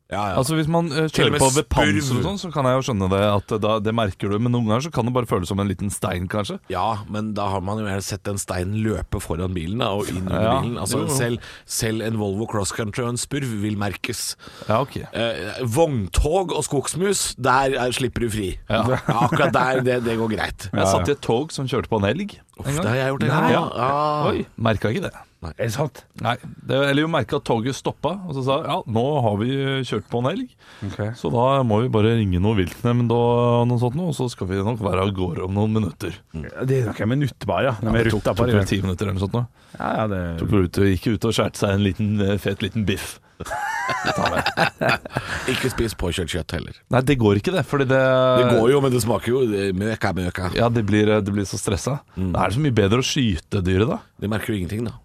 Ja, 0.09 0.23
ja. 0.31 0.37
Altså 0.41 0.57
Hvis 0.57 0.69
man 0.73 0.87
uh, 0.89 1.05
kjører 1.13 1.37
på 1.37 1.51
ved 1.53 1.67
panser 1.69 2.17
og 2.17 2.23
sånn, 2.25 2.39
så 2.41 2.49
kan 2.53 2.65
jeg 2.65 2.79
jo 2.79 2.85
skjønne 2.87 3.09
det. 3.13 3.21
At 3.29 3.53
eh, 3.53 3.61
da, 3.61 3.75
Det 3.85 3.93
merker 3.93 4.33
du 4.33 4.39
Men 4.41 4.55
noen 4.55 4.71
ganger 4.71 4.87
så 4.87 4.93
kan 4.95 5.05
det 5.05 5.13
bare 5.13 5.29
føles 5.29 5.51
som 5.53 5.61
en 5.61 5.69
liten 5.69 5.93
stein, 5.93 6.25
kanskje. 6.33 6.57
Ja, 6.73 7.03
men 7.13 7.35
da 7.37 7.51
har 7.53 7.61
man 7.65 7.83
jo 7.83 7.85
gjerne 7.85 8.07
sett 8.07 8.31
en 8.33 8.41
stein 8.41 8.73
løpe 8.81 9.21
foran 9.21 9.53
bilen 9.57 9.85
da, 9.85 9.91
og 9.99 10.09
inn 10.09 10.23
under 10.23 10.41
Ja, 10.47 10.55
bilen. 10.63 10.81
Altså, 10.81 11.03
selv, 11.13 11.45
selv 11.69 12.07
en 12.07 12.17
Volvo 12.21 12.49
Cross 12.49 12.73
Country 12.79 13.05
og 13.05 13.13
en 13.13 13.21
spurv 13.21 13.53
vil 13.61 13.77
merkes. 13.81 14.33
Ja, 14.65 14.81
ok 14.81 14.97
Eh, 15.19 15.61
vogntog 15.69 16.53
og 16.57 16.65
skogsmus, 16.67 17.35
der 17.41 17.75
er, 17.77 17.93
slipper 17.95 18.25
du 18.25 18.31
fri. 18.33 18.49
Ja. 18.71 18.83
akkurat 19.13 19.53
der, 19.55 19.81
det, 19.85 20.01
det 20.07 20.17
går 20.21 20.33
greit. 20.33 20.69
Jeg 20.73 20.89
satt 20.89 21.11
i 21.11 21.17
et 21.17 21.25
tog 21.25 21.53
som 21.55 21.69
kjørte 21.69 21.91
på 21.93 22.01
en 22.01 22.09
elg. 22.09 22.39
Uff, 22.59 22.69
det 22.69 22.87
har 22.87 22.99
jeg 23.03 23.13
gjort 23.15 23.27
en 23.29 23.35
gang. 23.35 23.51
Ja. 23.53 23.65
Ah. 23.77 24.29
Oi, 24.33 24.47
Merka 24.57 24.93
ikke 24.95 25.09
det. 25.11 25.17
Er 25.39 25.55
det 25.55 25.71
sant? 25.71 26.01
Nei, 26.19 26.35
det, 26.67 26.75
Eller 26.89 27.05
jo 27.05 27.11
merka 27.13 27.39
at 27.39 27.45
toget 27.47 27.77
stoppa, 27.79 28.17
og 28.27 28.35
så 28.35 28.43
sa 28.43 28.57
ja, 28.65 28.79
nå 28.91 29.05
har 29.23 29.37
vi 29.39 29.51
kjørt 29.87 30.09
på 30.11 30.23
en 30.23 30.31
helg, 30.33 30.49
okay. 30.89 31.13
Så 31.19 31.31
da 31.31 31.63
må 31.67 31.79
vi 31.85 31.93
bare 31.95 32.17
ringe 32.19 32.41
noe 32.43 32.59
viltnemnd 32.59 33.15
og 33.15 33.69
noe 33.71 33.79
sånt, 33.79 33.95
nå, 33.99 34.09
og 34.11 34.17
så 34.19 34.27
skal 34.33 34.51
vi 34.51 34.59
nok 34.67 34.83
være 34.83 35.07
av 35.07 35.15
gårde 35.15 35.47
om 35.47 35.55
noen 35.55 35.79
minutter. 35.79 36.19
Ja, 36.35 36.67
Det 36.67 36.81
er 36.81 36.91
nok 36.91 37.05
en 37.07 37.13
minutt 37.15 37.47
bare, 37.47 37.71
ja. 37.71 37.77
ja 37.79 37.95
det 37.95 38.11
tok, 38.17 38.27
tok 38.27 38.51
vel 38.51 38.67
ti 38.67 38.81
minutter 38.83 39.07
eller 39.07 39.21
noe 39.21 39.27
sånt. 39.29 39.39
Nå. 39.39 39.47
Ja, 39.79 39.89
ja, 40.01 40.11
det 40.11 40.21
Tok 40.43 40.59
ut, 40.59 40.83
gikk 40.91 41.11
ut 41.15 41.31
og 41.31 41.39
skjærte 41.39 41.63
seg 41.63 41.77
en 41.77 41.87
liten, 41.87 42.13
eh, 42.25 42.39
fet 42.43 42.65
liten 42.65 42.89
biff. 42.89 43.19
Ikke 45.53 45.71
spis 45.71 45.95
påkjørt 45.99 46.33
kjøtt 46.33 46.55
heller. 46.57 46.79
Nei, 46.93 47.03
det 47.07 47.19
går 47.21 47.39
ikke, 47.39 47.55
det. 47.55 47.65
Fordi 47.69 47.87
det, 47.89 48.01
Det 48.43 48.49
går 48.59 48.73
jo, 48.75 48.81
men 48.83 48.95
det 48.95 49.03
smaker 49.05 49.31
jo 49.33 49.43
eh, 49.47 49.71
møka, 49.77 50.13
møka. 50.17 50.51
Ja, 50.59 50.67
det 50.73 50.83
blir, 50.89 51.19
det 51.23 51.35
blir 51.35 51.47
så 51.49 51.61
stressa. 51.61 52.01
Da 52.17 52.43
er 52.43 52.51
det 52.51 52.59
så 52.59 52.65
mye 52.65 52.75
bedre 52.83 53.03
å 53.03 53.07
skyte 53.07 53.63
dyret, 53.65 53.87
da. 53.91 54.01
Det 54.19 54.31
merker 54.33 54.55
jo 54.55 54.59
ingenting, 54.59 54.89
da. 54.89 54.99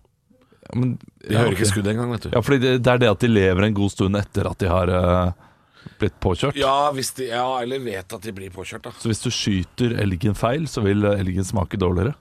Men, 0.75 0.97
De 1.23 1.38
hører 1.38 1.55
ikke 1.55 1.69
skuddet 1.69 1.93
engang, 1.93 2.12
vet 2.15 2.27
du. 2.27 2.29
Ja, 2.33 2.41
fordi 2.43 2.59
det, 2.63 2.75
det 2.86 2.93
er 2.93 3.01
det 3.03 3.12
at 3.13 3.23
de 3.23 3.29
lever 3.31 3.67
en 3.67 3.77
god 3.77 3.93
stund 3.93 4.19
etter 4.19 4.49
at 4.49 4.59
de 4.63 4.71
har 4.71 4.91
uh, 4.91 5.53
blitt 6.01 6.19
påkjørt. 6.23 6.57
Ja, 6.59 6.91
hvis 6.95 7.13
de, 7.17 7.29
ja, 7.31 7.45
eller 7.62 7.83
vet 7.83 8.17
at 8.17 8.27
de 8.27 8.33
blir 8.36 8.53
påkjørt, 8.53 8.88
da. 8.88 8.93
Så 8.99 9.12
hvis 9.12 9.23
du 9.23 9.29
skyter 9.33 9.95
elgen 10.03 10.38
feil, 10.38 10.67
så 10.71 10.83
vil 10.86 11.05
eh, 11.07 11.19
elgen 11.23 11.47
smake 11.47 11.79
dårligere. 11.81 12.15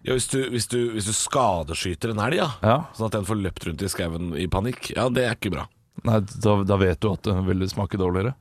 Ja, 0.00 0.14
hvis, 0.16 0.30
du, 0.32 0.38
hvis, 0.48 0.66
du, 0.72 0.78
hvis 0.94 1.10
du 1.10 1.12
skadeskyter 1.12 2.14
en 2.14 2.22
elg, 2.24 2.40
ja. 2.40 2.48
Ja. 2.64 2.78
Sånn 2.96 3.10
at 3.10 3.18
den 3.18 3.28
får 3.28 3.40
løpt 3.42 3.66
rundt 3.68 3.84
i 3.84 3.90
skauen 3.92 4.32
i 4.38 4.48
panikk, 4.48 4.94
ja, 4.96 5.10
det 5.12 5.26
er 5.26 5.36
ikke 5.36 5.52
bra. 5.58 5.66
Nei, 6.08 6.22
da, 6.40 6.54
da 6.64 6.78
vet 6.80 7.02
du 7.02 7.10
at 7.10 7.26
den 7.28 7.44
vil 7.48 7.66
smake 7.68 8.00
dårligere. 8.00 8.32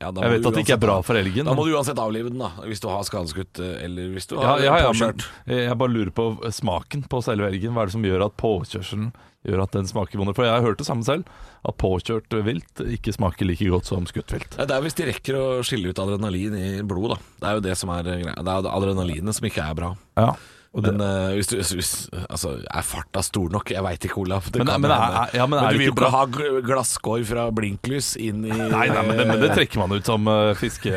Ja, 0.00 0.10
Jeg 0.12 0.32
vet 0.34 0.46
at 0.48 0.56
det 0.58 0.64
ikke 0.66 0.76
er 0.76 0.82
bra 0.82 0.96
for 1.06 1.16
elgen. 1.16 1.46
Da 1.48 1.54
må 1.56 1.64
du 1.64 1.72
uansett 1.72 2.00
avlive 2.00 2.28
den, 2.28 2.40
da. 2.42 2.50
Hvis 2.68 2.82
du 2.82 2.88
har 2.90 3.04
skadeskutt, 3.08 3.60
eh, 3.64 3.84
eller 3.86 4.10
hvis 4.12 4.28
du 4.28 4.36
har 4.36 4.60
ja, 4.60 4.74
ja, 4.82 4.90
påkjørt. 4.90 5.24
jeg 5.48 5.78
bare 5.80 5.94
lurer 5.94 6.12
på 6.12 6.26
smaken 6.52 7.06
på 7.08 7.22
selve 7.24 7.48
elgen. 7.48 7.72
Hva 7.72 7.84
er 7.84 7.90
det 7.90 7.96
som 7.96 8.04
gjør 8.04 8.26
at 8.26 8.36
påkjørselen 8.40 9.08
gjør 9.46 9.62
at 9.64 9.76
den 9.78 9.88
smaker 9.88 10.20
vondere? 10.20 10.36
For 10.36 10.48
jeg 10.48 10.52
har 10.52 10.66
hørt 10.66 10.82
det 10.82 10.88
samme 10.88 11.06
selv, 11.06 11.30
at 11.66 11.78
påkjørt 11.80 12.36
vilt 12.44 12.82
ikke 12.84 13.14
smaker 13.16 13.48
like 13.48 13.70
godt 13.72 13.88
som 13.88 14.04
skutt 14.10 14.36
vilt. 14.36 14.58
Det 14.58 14.68
er 14.76 14.84
hvis 14.84 14.98
de 14.98 15.08
rekker 15.08 15.40
å 15.40 15.46
skille 15.66 15.94
ut 15.94 16.02
adrenalin 16.02 16.58
i 16.60 16.68
blodet, 16.84 17.16
da. 17.16 17.32
Det 17.40 17.48
er 17.48 17.56
jo 17.60 17.64
det 17.70 17.78
som 17.80 17.94
er 17.96 18.04
greia. 18.10 18.36
Det 18.36 18.58
er 18.58 18.70
adrenalinet 18.74 19.38
som 19.38 19.48
ikke 19.48 19.64
er 19.64 19.80
bra. 19.80 19.94
Ja. 20.20 20.34
Men 20.76 21.00
uh, 21.00 21.30
hvis 21.36 21.48
du 21.48 21.56
hvis, 21.56 21.90
Altså, 22.28 22.50
er 22.68 22.84
farta 22.84 23.22
stor 23.24 23.48
nok? 23.54 23.70
Jeg 23.72 23.82
veit 23.86 24.04
ikke, 24.04 24.18
Olaf. 24.24 24.50
Det 24.52 24.60
Men- 24.60 24.66
kan 24.68 24.80
men 24.84 24.90
er- 24.92 25.30
ja, 25.34 25.46
men 25.46 25.62
men 25.62 25.72
du 25.72 25.78
vil 25.78 25.86
jo 25.88 25.92
ikke 25.94 26.10
ha 26.12 26.24
gl- 26.26 26.60
glasskår 26.66 27.24
fra 27.24 27.46
blinklys 27.50 28.16
inn 28.20 28.44
i 28.44 28.50
Nei, 28.52 28.88
nei, 28.92 29.02
men 29.06 29.16
det, 29.16 29.26
men 29.30 29.40
det 29.40 29.50
trekker 29.56 29.78
man 29.80 29.92
ut 29.96 30.04
som 30.04 30.26
uh, 30.28 30.52
fiske, 30.58 30.92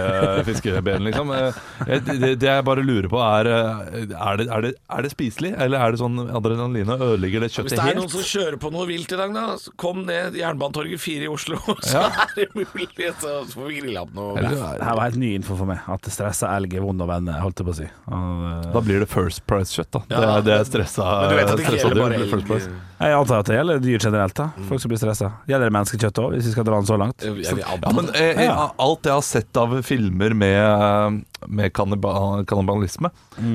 fiskeben, 0.48 1.04
liksom. 1.08 1.32
Eh, 1.32 2.00
det, 2.04 2.34
det 2.42 2.50
jeg 2.50 2.66
bare 2.68 2.84
lurer 2.84 3.08
på, 3.12 3.20
er 3.24 3.50
eh, 3.50 4.04
er 4.20 4.38
det, 4.42 4.48
er, 4.52 4.62
det, 4.68 4.74
er 4.90 5.02
det 5.08 5.12
spiselig? 5.14 5.54
Eller 5.60 5.80
er 5.86 5.92
det 5.96 6.02
sånn 6.02 6.20
adrenalinet 6.28 7.00
ødelegger 7.00 7.46
det 7.46 7.52
kjøttet 7.54 7.78
helt? 7.78 7.80
Hvis 7.80 7.80
det 7.80 7.94
er 7.96 8.00
noen 8.02 8.12
som 8.14 8.26
kjører 8.34 8.60
på 8.66 8.72
noe 8.76 8.88
vilt 8.90 9.14
i 9.16 9.20
dag, 9.22 9.34
da, 9.36 9.46
så 9.62 9.74
kom 9.80 10.04
ned 10.08 10.36
Jernbanetorget 10.40 11.00
4 11.04 11.28
i 11.28 11.32
Oslo, 11.32 11.60
så 11.88 11.96
Ja. 11.96 12.06
er 12.26 12.36
det 12.36 12.50
mulig. 12.56 12.90
Så 13.24 13.38
får 13.54 13.68
vi 13.72 13.80
grilla 13.82 14.04
opp 14.04 14.14
noe. 14.16 14.36
Eller, 14.40 14.58
Det 14.58 14.86
her 14.90 14.96
var 15.00 15.08
helt 15.10 15.20
ny 15.24 15.34
info 15.40 15.56
for 15.60 15.70
meg. 15.70 15.80
At 15.88 16.10
stressa 16.12 16.52
elg 16.58 16.74
er 16.76 16.84
vond 16.84 17.02
å 17.02 17.08
vende, 17.10 17.36
holdt 17.40 17.64
jeg 17.64 17.68
på 17.70 17.74
å 17.76 17.80
si. 17.80 17.88
Og, 18.12 18.44
eh, 18.50 18.72
Da 18.76 18.82
blir 18.86 19.00
det 19.04 19.10
First 19.10 19.46
Price-kjøtt, 19.70 19.92
da. 19.94 20.02
Ja, 20.10 20.20
det, 20.20 20.30
er, 20.30 20.46
det 20.46 20.54
er 20.56 20.68
stressa 20.68 21.06
Men 21.06 21.30
du 21.32 21.38
vet 21.38 21.50
at 21.50 21.58
det 21.58 21.64
ikke 21.64 21.72
stressa 21.74 21.90
gjelder 21.90 22.00
dyr, 22.00 22.20
bare 22.20 22.30
First 22.34 22.54
elg? 22.56 22.78
jeg 23.00 23.16
antar 23.16 23.42
at 23.44 23.50
det 23.50 23.56
gjelder 23.56 23.82
dyr 23.84 24.04
generelt. 24.04 24.36
da 24.40 24.48
Folk 24.70 24.82
som 24.84 24.92
blir 24.92 25.00
stressa. 25.02 25.30
Gjelder 25.50 25.70
det 25.70 25.76
menneskekjøtt 25.78 26.22
òg, 26.24 26.36
hvis 26.36 26.50
vi 26.50 26.54
skal 26.56 26.68
dra 26.68 26.80
den 26.80 26.90
så 26.90 26.98
langt? 27.00 27.26
Jeg 27.26 27.60
Ja, 27.60 27.94
men 27.96 28.10
eh, 28.16 28.42
eh, 28.46 28.64
alt 28.86 29.10
jeg 29.10 29.14
har 29.16 29.26
sett 29.26 29.62
av 29.62 29.78
filmer 29.86 30.36
med, 30.38 31.22
med 31.48 31.72
kanniba 31.74 32.44
kannibalisme, 32.50 33.12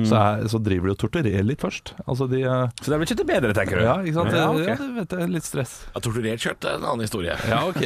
så, 0.07 0.15
er, 0.17 0.45
så 0.49 0.59
driver 0.63 0.89
de 0.89 0.95
og 0.95 0.99
torturerer 1.03 1.45
litt 1.45 1.61
først. 1.61 1.93
Altså 2.07 2.27
de 2.31 2.41
eh, 2.43 2.67
Så 2.81 2.89
det 2.89 2.95
er 2.97 3.03
ikke 3.03 3.11
kjøttet 3.13 3.29
bedre, 3.29 3.53
tenker 3.57 3.79
du? 3.79 3.85
Ja, 3.85 3.95
ikke 4.01 4.17
sant? 4.19 4.33
Ja, 4.33 4.45
Ja, 4.65 4.75
det 4.79 4.89
vet 4.95 5.15
jeg. 5.19 5.31
Litt 5.35 5.47
stress. 5.47 5.73
Ja, 5.93 6.01
Torturert 6.05 6.41
kjøtt 6.45 6.65
er 6.69 6.79
en 6.79 6.85
annen 6.89 7.05
historie. 7.05 7.35
Ja, 7.49 7.61
ok 7.69 7.81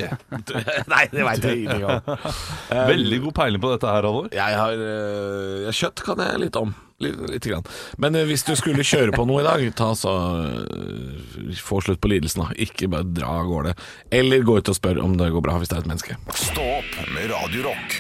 Nei, 0.94 1.04
det 1.12 1.26
veit 1.28 1.44
jeg 1.50 1.64
ingenting 1.64 1.88
om. 1.90 2.14
Veldig 2.94 3.20
god 3.26 3.36
peiling 3.42 3.64
på 3.64 3.74
dette 3.74 3.90
her, 3.90 4.08
Halvor. 4.08 4.30
Jeg 4.36 4.60
har 4.62 4.86
øh, 4.86 5.74
Kjøtt 5.80 6.06
kan 6.06 6.24
jeg 6.24 6.46
litt 6.48 6.60
om. 6.60 6.76
Litt, 7.00 7.16
lite 7.32 7.52
grann. 7.54 7.68
Men 7.98 8.16
øh, 8.20 8.26
hvis 8.28 8.44
du 8.48 8.52
skulle 8.60 8.84
kjøre 8.84 9.14
på 9.16 9.24
noe 9.28 9.44
i 9.44 9.48
dag, 9.48 9.62
ta 9.80 9.92
så 9.96 10.14
Få 11.64 11.80
slutt 11.86 12.02
på 12.04 12.12
lidelsen, 12.12 12.44
da. 12.44 12.56
Ikke 12.60 12.90
bare 12.92 13.08
dra 13.08 13.38
av 13.42 13.48
gårde. 13.52 13.76
Eller 14.12 14.44
gå 14.48 14.60
ut 14.60 14.72
og 14.72 14.78
spør 14.78 15.00
om 15.04 15.16
det 15.20 15.32
går 15.36 15.46
bra 15.46 15.60
hvis 15.62 15.72
det 15.72 15.80
er 15.80 15.86
et 15.86 15.92
menneske. 15.92 16.20
Stå 16.36 16.66
opp 16.80 16.98
med 17.16 17.32
Radio 17.32 17.70
Rock. 17.70 18.00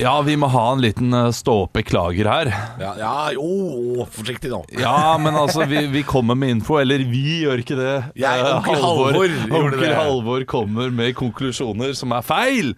Ja, 0.00 0.14
vi 0.24 0.32
må 0.40 0.48
ha 0.48 0.62
en 0.72 0.80
liten 0.80 1.12
uh, 1.12 1.28
stå-opp-beklager 1.34 2.28
her. 2.30 2.50
Ja, 2.80 2.92
ja 2.96 3.14
jo, 3.36 4.06
forsiktig 4.14 4.48
nå. 4.52 4.62
Ja, 4.80 5.18
men 5.20 5.36
altså, 5.36 5.66
vi, 5.68 5.82
vi 5.92 6.02
kommer 6.08 6.38
med 6.38 6.54
info. 6.56 6.78
Eller 6.80 7.04
vi 7.04 7.42
gjør 7.42 7.60
ikke 7.60 7.76
det. 7.76 7.92
Jeg, 8.16 8.40
Eh, 8.40 8.56
onkel 8.56 8.80
Halvor, 8.80 9.18
gjorde 9.20 9.60
onkel. 9.60 9.94
Halvor 9.98 10.46
kommer 10.48 10.90
med 10.94 11.12
konklusjoner 11.18 11.92
som 11.98 12.14
er 12.16 12.24
feil. 12.24 12.72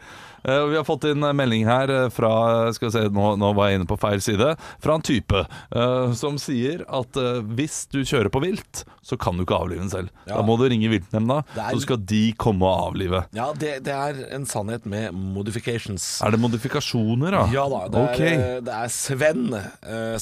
Eh, 0.44 0.64
vi 0.66 0.76
har 0.76 0.84
fått 0.84 1.04
inn 1.04 1.22
en 1.22 1.36
melding 1.36 1.66
her 1.68 1.90
eh, 1.92 2.08
fra 2.12 2.32
Skal 2.74 2.88
vi 2.88 2.92
se, 2.96 3.04
nå, 3.14 3.34
nå 3.38 3.52
var 3.56 3.70
jeg 3.70 3.80
inne 3.80 3.88
på 3.88 3.98
feil 4.00 4.22
side. 4.24 4.54
Fra 4.82 4.96
en 4.98 5.04
type 5.04 5.44
uh, 5.44 6.12
som 6.18 6.38
sier 6.40 6.82
at 6.90 7.18
uh, 7.18 7.40
hvis 7.56 7.84
du 7.92 8.00
kjører 8.02 8.30
på 8.32 8.42
vilt, 8.42 8.82
så 9.06 9.18
kan 9.20 9.38
du 9.38 9.44
ikke 9.44 9.58
avlive 9.58 9.82
den 9.82 9.92
selv. 9.92 10.10
Ja. 10.26 10.38
Da 10.38 10.46
må 10.46 10.56
du 10.58 10.66
ringe 10.70 10.90
viltnemnda, 10.92 11.42
er- 11.54 11.74
så 11.74 11.82
skal 11.84 12.00
de 12.08 12.22
komme 12.40 12.66
og 12.66 12.90
avlive. 12.90 13.24
Ja, 13.36 13.50
det, 13.58 13.74
det 13.86 13.94
er 13.94 14.20
en 14.34 14.46
sannhet 14.48 14.86
med 14.88 15.14
modifications. 15.14 16.06
Er 16.24 16.34
det 16.34 16.42
modifikasjoner, 16.42 17.34
da? 17.34 17.44
Ja 17.54 17.68
da, 17.70 17.84
det, 17.92 18.04
okay. 18.10 18.34
er, 18.34 18.66
det 18.66 18.76
er 18.76 18.92
Sven 18.92 19.48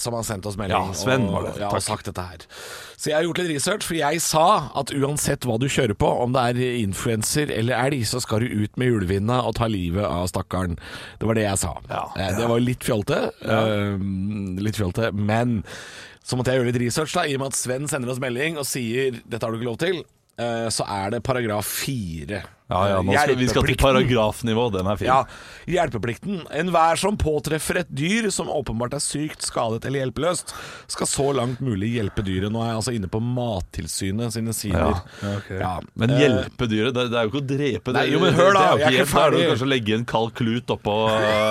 som 0.01 0.15
har 0.17 0.25
sendt 0.27 0.47
oss 0.49 0.57
melding 0.59 0.91
Ja, 0.91 0.97
Sven 0.97 1.27
var 1.31 1.49
det. 1.49 1.57
Ja, 1.61 1.69
Takk. 1.69 1.81
og 1.81 1.87
sagt 1.87 2.09
dette 2.11 2.25
her. 2.25 2.47
Så 3.01 3.09
jeg 3.09 3.17
har 3.17 3.25
gjort 3.25 3.39
litt 3.41 3.55
research, 3.55 3.87
for 3.89 3.97
jeg 3.97 4.21
sa 4.21 4.47
at 4.77 4.91
uansett 4.93 5.47
hva 5.49 5.57
du 5.61 5.65
kjører 5.73 5.97
på, 5.97 6.09
om 6.25 6.35
det 6.37 6.43
er 6.51 6.81
influenser 6.83 7.53
eller 7.55 7.79
elg, 7.87 8.03
så 8.09 8.21
skal 8.21 8.45
du 8.45 8.65
ut 8.65 8.77
med 8.81 8.91
hjulvinda 8.91 9.39
og 9.49 9.57
ta 9.57 9.71
livet 9.73 10.05
av 10.11 10.27
stakkaren. 10.31 10.77
Det 11.19 11.27
var 11.31 11.35
det 11.39 11.47
jeg 11.47 11.59
sa. 11.63 11.73
Eh, 12.17 12.37
Det 12.37 12.49
var 12.49 12.61
litt 12.61 12.85
fjolte, 12.87 13.19
eh, 13.43 13.99
litt 14.63 14.77
fjolte, 14.77 15.13
men 15.15 15.63
så 16.25 16.37
måtte 16.37 16.53
jeg 16.53 16.61
gjøre 16.61 16.73
litt 16.73 16.83
research, 16.83 17.15
da, 17.15 17.23
i 17.27 17.35
og 17.35 17.41
med 17.41 17.47
at 17.55 17.59
Sven 17.59 17.89
sender 17.89 18.11
oss 18.13 18.21
melding 18.23 18.59
og 18.59 18.65
sier 18.69 19.13
'dette 19.29 19.43
har 19.43 19.51
du 19.53 19.59
ikke 19.59 19.71
lov 19.71 19.79
til'. 19.79 20.05
eh, 20.39 20.69
Så 20.69 20.85
er 20.89 21.11
det 21.11 21.23
paragraf 21.23 21.65
fire 21.67 22.43
Ja, 22.71 22.81
ja, 22.89 22.99
nå 23.03 23.15
skal, 23.17 23.37
vi 23.41 23.49
skal 23.51 23.67
til 23.67 23.79
paragrafnivå. 23.81 24.69
Den 24.77 24.89
er 24.91 25.01
fin. 25.01 25.11
Ja, 25.11 25.25
Hjelpeplikten. 25.71 26.45
Enhver 26.55 26.99
som 26.99 27.17
påtreffer 27.21 27.83
et 27.83 27.91
dyr 27.95 28.31
som 28.35 28.49
åpenbart 28.51 28.95
er 28.97 29.03
sykt, 29.03 29.45
skadet 29.47 29.85
eller 29.87 30.05
hjelpeløst, 30.05 30.55
skal 30.91 31.09
så 31.11 31.27
langt 31.37 31.61
mulig 31.65 31.93
hjelpe 31.97 32.25
dyret. 32.27 32.51
Nå 32.53 32.63
er 32.65 32.73
jeg 32.73 32.81
altså 32.81 32.95
inne 32.97 33.11
på 33.11 33.21
Mattilsynet 33.23 34.35
sine 34.35 34.55
sider. 34.57 35.01
Ja, 35.51 35.77
Men 35.99 36.15
eh, 36.15 36.23
hjelpe 36.25 36.69
dyret, 36.71 36.95
det, 36.97 37.09
det 37.13 37.19
er 37.21 37.27
jo 37.27 37.33
ikke 37.33 37.43
å 37.43 37.49
drepe 37.51 37.95
Nei, 37.95 38.07
det. 38.07 38.15
jo, 38.15 38.23
men 38.25 38.35
hør 38.39 38.53
da, 38.57 38.61
det 38.61 38.65
er 38.65 38.71
jo 38.71 38.79
ikke 38.81 38.97
hjelp. 38.97 39.15
Da 39.15 39.25
er 39.27 39.37
det 39.37 39.45
kanskje 39.51 39.67
å 39.69 39.71
legge 39.75 39.97
en 39.99 40.07
kald 40.15 40.35
klut 40.39 40.75
oppå 40.77 40.97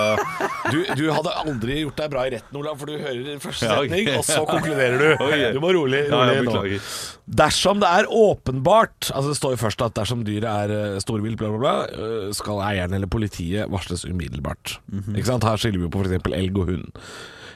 Du, 0.73 0.79
du 0.97 1.05
hadde 1.13 1.35
aldri 1.43 1.79
gjort 1.83 1.99
deg 2.01 2.11
bra 2.13 2.25
i 2.27 2.33
retten, 2.35 2.59
Olav, 2.59 2.77
for 2.79 2.89
du 2.91 2.97
hører 2.99 3.39
første 3.43 3.69
Ja, 3.69 3.77
okay. 3.79 3.89
setning, 3.89 4.11
og 4.19 4.25
så 4.27 4.43
konkluderer 4.49 4.99
du. 4.99 5.07
Okay. 5.29 5.51
Du 5.53 5.59
må 5.61 5.69
rolig, 5.75 6.05
rolig 6.09 6.35
ja, 6.39 6.43
nå. 6.47 6.79
Dersom 7.39 7.81
det 7.81 7.89
er 7.99 8.07
åpenbart 8.09 9.09
Altså 9.13 9.33
Det 9.33 9.37
står 9.37 9.53
jo 9.53 9.59
først 9.61 9.83
at 9.85 9.95
dersom 9.99 10.23
dyret 10.25 10.47
er 10.49 10.73
eh, 10.73 10.97
storvilt, 11.09 11.39
bla, 11.41 11.49
bla, 11.51 11.59
bla, 11.59 11.75
eh, 11.89 12.29
skal 12.37 12.63
eieren 12.69 12.95
eller 12.95 13.09
politiet 13.11 13.69
varsles 13.73 14.05
umiddelbart. 14.07 14.77
Ikke 15.17 15.27
sant? 15.33 15.47
Her 15.47 15.59
skiller 15.59 15.81
vi 15.81 15.89
jo 15.89 15.93
på 15.97 16.05
f.eks. 16.05 16.31
elg 16.37 16.61
og 16.61 16.73
hund. 16.73 17.03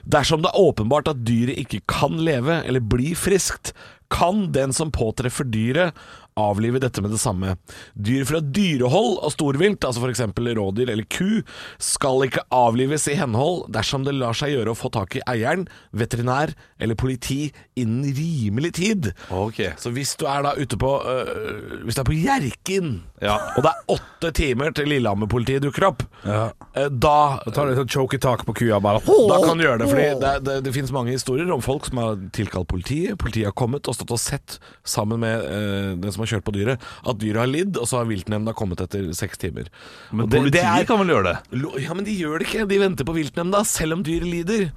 Dersom 0.04 0.42
det 0.44 0.52
er 0.52 0.60
åpenbart 0.60 1.08
at 1.14 1.22
dyret 1.24 1.62
ikke 1.62 1.80
kan 1.88 2.18
leve 2.20 2.60
eller 2.68 2.84
bli 2.84 3.14
friskt, 3.16 3.72
kan 4.14 4.50
den 4.54 4.74
som 4.76 4.92
påtreffer 4.94 5.48
dyret, 5.48 5.96
avlive 6.40 6.80
dette 6.82 7.02
med 7.02 7.12
det 7.14 7.20
samme. 7.22 7.56
Dyr 7.94 8.26
fra 8.30 8.40
dyrehold 8.42 9.20
og 9.24 9.32
storvilt, 9.34 9.84
altså 9.86 10.04
f.eks. 10.04 10.22
rådyr 10.58 10.90
eller 10.94 11.06
ku, 11.10 11.42
skal 11.82 12.26
ikke 12.28 12.44
avlives 12.54 13.08
i 13.12 13.18
henhold 13.20 13.68
dersom 13.74 14.06
det 14.08 14.16
lar 14.18 14.34
seg 14.38 14.54
gjøre 14.56 14.74
å 14.74 14.78
få 14.78 14.92
tak 14.94 15.18
i 15.20 15.24
eieren, 15.30 15.68
veterinær 15.94 16.54
eller 16.84 16.96
politi 17.00 17.52
innen 17.80 18.10
rimelig 18.18 18.74
tid. 18.80 19.12
Okay. 19.32 19.72
Så 19.80 19.92
hvis 19.96 20.16
du 20.20 20.26
er 20.30 20.44
da 20.46 20.54
ute 20.60 20.78
på 20.80 20.90
øh, 21.00 21.84
Hvis 21.86 21.96
du 21.96 22.02
er 22.04 22.08
på 22.10 22.18
Hjerkinn, 22.18 22.94
Ja. 23.24 23.38
og 23.56 23.64
det 23.64 23.72
er 23.72 23.94
åtte 23.96 24.32
timer 24.36 24.74
til 24.76 24.90
Lillehammer-politiet 24.92 25.64
dukker 25.64 25.86
opp, 25.88 26.04
Ja. 26.26 26.50
øh, 26.76 26.90
da 26.90 27.40
Da 27.46 27.52
tar 27.52 27.66
du 27.66 27.72
et 27.72 27.78
sånt 27.78 27.92
choke-tak 27.94 28.46
på 28.46 28.54
kua 28.58 28.80
bare. 28.84 29.00
da 29.00 29.38
kan 29.46 29.58
du 29.58 29.64
gjøre 29.64 29.80
det, 29.80 29.90
fordi 29.90 30.20
det, 30.20 30.34
det, 30.44 30.58
det 30.66 30.74
finnes 30.74 30.92
mange 30.92 31.12
historier 31.12 31.52
om 31.54 31.62
folk 31.62 31.86
som 31.86 31.98
har 31.98 32.18
tilkalt 32.34 32.68
politiet. 32.68 33.18
Politiet 33.18 33.46
har 33.46 33.56
kommet 33.56 33.88
og 33.88 33.96
stått 33.96 34.12
og 34.12 34.20
sett 34.20 34.60
sammen 34.84 35.20
med 35.24 35.44
øh, 35.46 35.96
den 36.02 36.12
som 36.12 36.23
har 36.24 36.32
kjørt 36.34 36.46
på 36.48 36.56
dyret, 36.56 36.82
at 37.08 37.20
dyret 37.22 37.42
har 37.44 37.52
lidd, 37.52 37.78
og 37.78 37.88
så 37.90 38.00
har 38.02 38.10
viltnemnda 38.10 38.54
kommet 38.58 38.82
etter 38.86 39.12
seks 39.18 39.38
timer. 39.44 39.70
Men 40.12 40.30
det, 40.30 40.44
det- 40.48 40.54
det 40.58 40.64
er- 40.64 40.84
kan 40.90 41.00
vel 41.04 41.14
gjøre 41.14 41.30
det? 41.34 41.38
Ja, 41.84 41.94
men 41.94 42.06
de 42.08 42.16
gjør 42.18 42.40
det 42.40 42.48
ikke. 42.50 42.68
De 42.70 42.80
venter 42.82 43.06
på 43.06 43.14
viltnemnda, 43.16 43.64
selv 43.66 43.94
om 44.00 44.04
dyret 44.04 44.28
lider. 44.28 44.70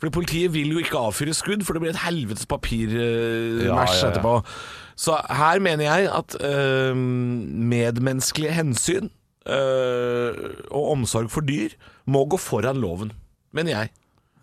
Fordi 0.00 0.10
politiet 0.12 0.52
vil 0.52 0.72
jo 0.74 0.78
ikke 0.82 0.98
avfyre 0.98 1.32
skudd, 1.32 1.62
for 1.64 1.72
det 1.72 1.80
blir 1.84 1.90
et 1.94 2.02
helvetes 2.04 2.44
papirmæsj 2.50 3.64
Ja, 3.64 3.76
ja, 3.78 3.84
ja. 3.86 4.08
etterpå. 4.10 4.32
Så 4.96 5.14
her 5.30 5.58
mener 5.60 5.84
jeg 5.84 6.10
at 6.12 6.36
øh, 6.44 6.96
medmenneskelige 6.96 8.52
hensyn 8.52 9.08
øh, 9.48 10.32
og 10.70 10.90
omsorg 10.94 11.30
for 11.30 11.40
dyr 11.46 11.68
må 12.06 12.24
gå 12.30 12.36
foran 12.40 12.76
loven, 12.82 13.12
mener 13.54 13.70
jeg. 13.78 13.88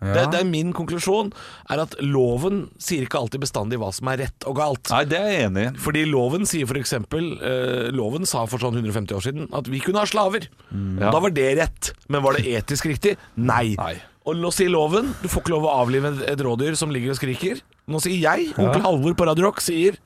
Det, 0.02 0.24
det 0.32 0.40
er 0.42 0.48
Min 0.50 0.72
konklusjon 0.76 1.30
er 1.70 1.82
at 1.84 1.94
loven 2.02 2.64
sier 2.82 3.06
ikke 3.06 3.20
alltid 3.22 3.44
bestandig 3.44 3.78
hva 3.80 3.92
som 3.94 4.10
er 4.12 4.24
rett 4.26 4.46
og 4.50 4.56
galt. 4.58 4.90
Nei, 4.92 5.04
det 5.08 5.18
er 5.20 5.30
jeg 5.30 5.48
enig 5.48 5.66
i. 5.68 5.72
Fordi 5.86 6.04
loven 6.10 6.46
sier 6.50 6.66
for 6.70 6.80
eksempel 6.80 7.32
eh, 7.38 7.90
Loven 7.94 8.26
sa 8.28 8.44
for 8.50 8.62
sånn 8.62 8.76
150 8.80 9.14
år 9.18 9.26
siden 9.28 9.48
at 9.54 9.70
vi 9.70 9.80
kunne 9.84 10.02
ha 10.02 10.08
slaver. 10.10 10.48
Ja. 10.72 11.10
Da 11.12 11.20
var 11.22 11.30
det 11.34 11.48
rett. 11.60 11.92
Men 12.10 12.24
var 12.26 12.38
det 12.38 12.46
etisk 12.58 12.90
riktig? 12.90 13.16
Nei. 13.36 13.74
Nei. 13.78 13.94
Og 14.26 14.36
nå 14.38 14.52
sier 14.54 14.70
loven 14.70 15.08
du 15.22 15.26
får 15.30 15.42
ikke 15.42 15.54
lov 15.56 15.64
å 15.66 15.74
avlive 15.82 16.12
et- 16.30 16.42
rådyr 16.46 16.76
som 16.78 16.92
ligger 16.94 17.14
og 17.14 17.18
skriker. 17.18 17.62
Nå 17.90 17.98
sier 18.02 18.20
jeg, 18.22 18.52
onkel 18.54 18.84
Halvor 18.84 19.14
på 19.18 19.26
Radio 19.26 19.48
Rock, 19.48 19.58
sier 19.64 19.96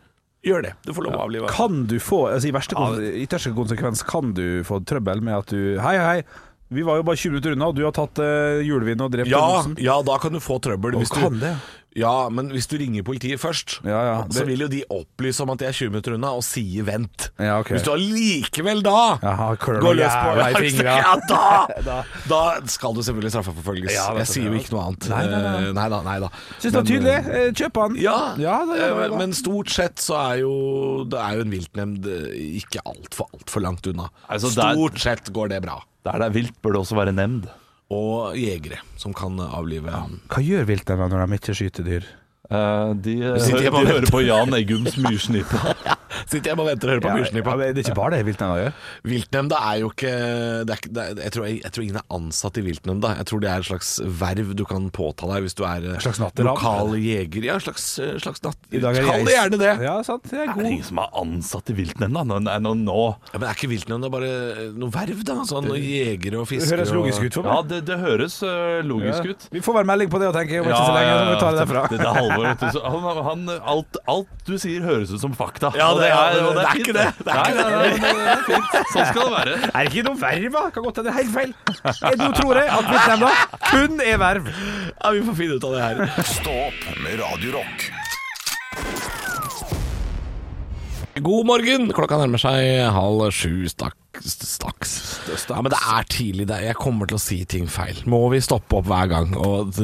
gjør 0.47 0.63
det. 0.63 0.73
Du 0.87 0.93
får 0.95 1.05
lov 1.09 1.17
å 1.19 1.25
avlive. 1.27 1.49
Kan 1.53 1.85
du 1.91 1.97
få 2.01 2.23
altså 2.31 2.49
I 2.49 2.55
verste 2.55 2.77
ytterste 3.25 3.53
konsekvens 3.57 4.05
kan 4.07 4.33
du 4.37 4.63
få 4.65 4.79
trøbbel 4.87 5.21
med 5.27 5.35
at 5.41 5.51
du 5.53 5.79
Hei, 5.83 5.97
hei, 5.99 6.21
vi 6.69 6.83
var 6.83 6.99
jo 6.99 7.07
bare 7.07 7.17
20 7.17 7.31
minutter 7.31 7.55
unna, 7.55 7.71
og 7.71 7.77
du 7.79 7.85
har 7.87 7.95
tatt 7.95 8.19
uh, 8.19 8.63
hjulvind 8.67 9.05
og 9.05 9.13
drept 9.15 9.31
Ja, 9.31 9.63
ja, 9.79 10.01
da 10.03 10.19
kan 10.23 10.35
du 10.35 10.41
få 10.43 10.59
trøbbel. 10.63 10.97
Du, 10.99 11.05
kan 11.13 11.39
det? 11.43 11.55
ja, 11.55 11.86
men 12.29 12.51
hvis 12.53 12.67
du 12.69 12.77
ringer 12.77 13.03
politiet 13.07 13.41
først, 13.41 13.79
Ja, 13.89 14.01
ja, 14.05 14.17
så 14.31 14.45
vil 14.45 14.61
jo 14.61 14.69
de 14.69 14.83
opplyse 14.93 15.41
om 15.41 15.51
at 15.55 15.59
de 15.63 15.65
er 15.69 15.73
20 15.73 15.91
minutter 15.95 16.13
unna, 16.19 16.33
og 16.37 16.43
sier 16.45 16.85
vent. 16.85 17.31
Ja, 17.41 17.59
okay. 17.63 17.77
Hvis 17.79 17.87
du 17.87 17.93
allikevel 17.95 18.83
da 18.85 19.17
Ja, 19.23 19.35
går 19.57 19.97
løs 19.97 20.17
på 20.21 20.35
deg 20.37 20.59
i 20.61 20.61
fingra. 20.69 20.97
Ja, 21.07 21.15
da, 21.87 21.97
da 22.29 22.41
skal 22.69 22.95
du 22.95 23.01
selvfølgelig 23.07 23.33
straffeforfølges. 23.33 23.95
Ja, 23.97 24.07
jeg 24.21 24.29
sier 24.29 24.51
jo 24.51 24.61
ikke 24.61 24.75
noe 24.77 24.85
annet. 24.91 25.09
Nei, 25.13 25.23
nei, 25.33 25.41
nei. 25.47 25.57
Eh, 25.67 25.73
nei 25.81 25.89
da. 25.95 26.03
Nei 26.07 26.19
da. 26.27 26.31
Syns 26.61 26.69
det 26.71 26.77
var 26.81 26.89
tydelig. 26.93 27.17
eh, 27.17 27.43
Eh, 27.47 27.51
Kjøp 27.57 27.81
han. 27.83 27.97
Ja, 28.01 28.17
Ja, 28.41 28.57
det 28.69 28.91
var 28.97 29.17
men 29.19 29.33
stort 29.37 29.71
sett 29.73 29.97
så 30.03 30.17
er 30.21 30.41
jo 30.45 31.05
Det 31.09 31.19
er 31.21 31.37
jo 31.41 31.45
en 31.47 31.53
viltnemnd 31.53 32.07
ikke 32.63 32.81
altfor 32.87 33.29
altfor 33.37 33.63
langt 33.65 33.87
unna. 33.91 34.11
Altså, 34.29 34.53
der- 34.55 34.75
Stort 34.77 34.99
sett 35.01 35.33
går 35.33 35.49
det 35.55 35.63
bra. 35.65 35.81
Der 36.05 36.19
det 36.21 36.27
er 36.29 36.35
vilt, 36.37 36.57
bør 36.63 36.73
det 36.77 36.81
også 36.85 36.97
være 36.99 37.13
nemnd. 37.17 37.49
Og 37.95 38.35
jegere 38.39 38.81
som 38.99 39.15
kan 39.15 39.39
avlive 39.47 39.93
Hva 40.33 40.41
gjør 40.43 40.65
viltene 40.67 41.07
når 41.11 41.23
de 41.23 41.39
ikke 41.39 41.55
skyter 41.55 41.87
dyr? 41.87 42.09
Uh, 42.47 42.95
de 43.03 43.17
de, 43.19 43.31
de, 43.43 43.71
de 43.71 43.87
hører 43.91 44.07
på 44.11 44.23
Jan 44.23 44.55
Eggums 44.55 44.99
myrsnipe. 45.03 45.59
Sitter 46.33 46.51
hjemme 46.51 46.65
og 46.65 46.69
venter 46.73 46.89
og 46.89 46.93
hører 46.97 47.03
på 47.05 47.11
Ja, 47.13 47.17
myrsnippa. 47.21 47.53
ja, 47.55 47.73
det 47.73 47.81
er 47.83 47.85
ikke 47.87 47.97
bare 48.01 48.17
det 48.17 48.25
viltnemnda 48.27 48.57
gjør. 48.63 48.73
Viltnemnda 49.07 49.59
er 49.71 49.77
jo 49.83 49.91
ikke, 49.93 50.13
det 50.67 50.75
er 50.75 50.81
ikke 50.81 50.93
det 50.97 51.03
er, 51.05 51.21
jeg, 51.27 51.33
tror, 51.37 51.45
jeg, 51.47 51.59
jeg 51.63 51.73
tror 51.77 51.85
ingen 51.87 51.99
er 52.01 52.07
ansatt 52.17 52.59
i 52.61 52.65
viltnemnda. 52.67 53.13
Jeg 53.21 53.27
tror 53.31 53.43
det 53.45 53.51
er 53.53 53.63
et 53.63 53.69
slags 53.71 53.91
verv 54.23 54.51
du 54.59 54.65
kan 54.69 54.89
påta 54.95 55.29
deg 55.31 55.45
hvis 55.47 55.55
du 55.59 55.63
er 55.69 55.87
eh, 55.93 55.99
slags 56.03 56.21
lokal 56.43 56.95
jeger. 56.99 57.47
Ja, 57.47 57.59
slags, 57.63 57.87
eh, 58.03 58.17
slags 58.23 58.43
natt... 58.45 58.59
I 58.75 58.81
dag 58.83 58.99
er 58.99 59.07
Kall 59.07 59.27
det 59.29 59.37
gjerne 59.37 59.61
det. 59.63 59.73
Ja, 59.87 59.95
sant. 60.07 60.27
Det 60.27 60.41
er 60.43 60.51
Det 60.51 60.57
er 60.57 60.67
det 60.67 60.73
ingen 60.77 60.89
som 60.89 60.99
er 61.05 61.15
ansatt 61.23 61.71
i 61.71 61.77
viltnemnda. 61.79 62.25
Nå, 62.27 62.41
nei, 62.49 62.57
nå, 62.65 62.75
nå. 62.83 62.99
Ja, 63.33 63.39
men 63.39 63.47
er 63.51 63.55
ikke 63.61 63.71
viltnemnda 63.71 64.11
bare 64.13 64.33
eh, 64.33 64.63
noe 64.75 64.91
verv, 64.95 65.23
da? 65.29 65.39
Sånn 65.47 65.71
jegere 65.79 66.43
og 66.43 66.51
Det 66.51 66.63
høres 66.73 66.91
logisk 66.97 67.29
ut 67.29 67.39
for 67.39 67.47
Ja, 67.47 67.61
meg. 67.63 67.71
det, 67.71 67.81
det 67.93 68.01
høres 68.03 68.41
logisk 68.87 69.31
ut. 69.31 69.47
Vi 69.55 69.63
får 69.65 69.79
vel 69.81 69.89
melding 69.93 70.11
på 70.13 70.19
det 70.23 70.31
og 70.33 70.37
tenke 70.37 70.59
om 70.63 70.67
ikke 70.67 70.83
så 70.83 70.97
lenge, 70.97 71.15
så 71.15 71.31
vi 71.31 71.39
tar 71.45 71.55
det 71.57 71.63
derfra. 71.63 71.87
Det, 71.93 72.01
det 72.03 72.09
er 72.11 72.19
Halvor. 72.19 72.45
vet 72.51 72.65
du, 72.65 72.69
så 72.75 72.83
Han, 72.97 73.23
han, 73.31 73.47
alt, 73.77 73.99
alt 74.11 74.45
du 74.49 74.55
sier 74.61 74.83
høres 74.87 75.13
ut 75.15 75.23
som 75.23 75.35
fakta. 75.37 75.71
Ja, 75.79 75.93
det 75.99 76.09
er- 76.11 76.16
og 76.17 76.57
det 76.57 76.65
er 76.65 76.81
ikke 76.81 76.95
det. 76.97 77.07
Det 77.21 77.35
er 77.35 77.41
ikke 77.43 77.57
nei, 77.57 77.67
nei, 77.67 77.91
nei, 77.91 78.15
det 78.17 78.33
er 78.33 78.43
fint. 78.47 78.77
Sånn 78.95 79.09
skal 79.11 79.23
det 79.23 79.35
være. 79.37 79.59
Er 79.67 79.77
det 79.77 79.93
ikke 79.93 80.07
noe 80.09 80.21
verv, 80.23 80.49
da? 80.57 80.65
Kan 80.75 80.87
godt 80.87 81.01
hende 81.01 81.07
det 81.07 81.13
er 81.13 81.19
helt 81.21 81.35
feil. 81.37 81.53
Jeg 82.01 82.21
nå 82.23 82.31
tror 82.41 82.61
jeg 82.61 82.73
at 82.79 82.91
viltnemnda 82.93 83.31
kun 83.67 84.03
er 84.07 84.21
verv. 84.25 84.51
Ja, 84.97 85.15
vi 85.17 85.23
får 85.29 85.39
finne 85.43 85.61
ut 85.61 85.69
av 85.71 85.77
det 85.77 85.85
her. 85.87 86.27
Stå 86.37 86.57
opp 86.67 86.91
med 87.05 87.21
Radiorock. 87.23 87.89
God 91.17 91.47
morgen! 91.49 91.89
Klokka 91.97 92.19
nærmer 92.21 92.41
seg 92.43 92.91
halv 92.93 93.23
sju 93.33 93.65
stakk, 93.73 93.97
staks. 94.25 95.21
Ja, 95.49 95.61
men 95.61 95.71
det 95.73 95.81
er 95.81 96.07
tidlig. 96.11 96.47
Det 96.49 96.57
er, 96.57 96.69
jeg 96.71 96.79
kommer 96.81 97.09
til 97.09 97.19
å 97.19 97.23
si 97.23 97.41
ting 97.49 97.69
feil. 97.71 97.99
Må 98.11 98.21
vi 98.33 98.41
stoppe 98.45 98.81
opp 98.81 98.89
hver 98.89 99.11
gang 99.11 99.35
og 99.39 99.81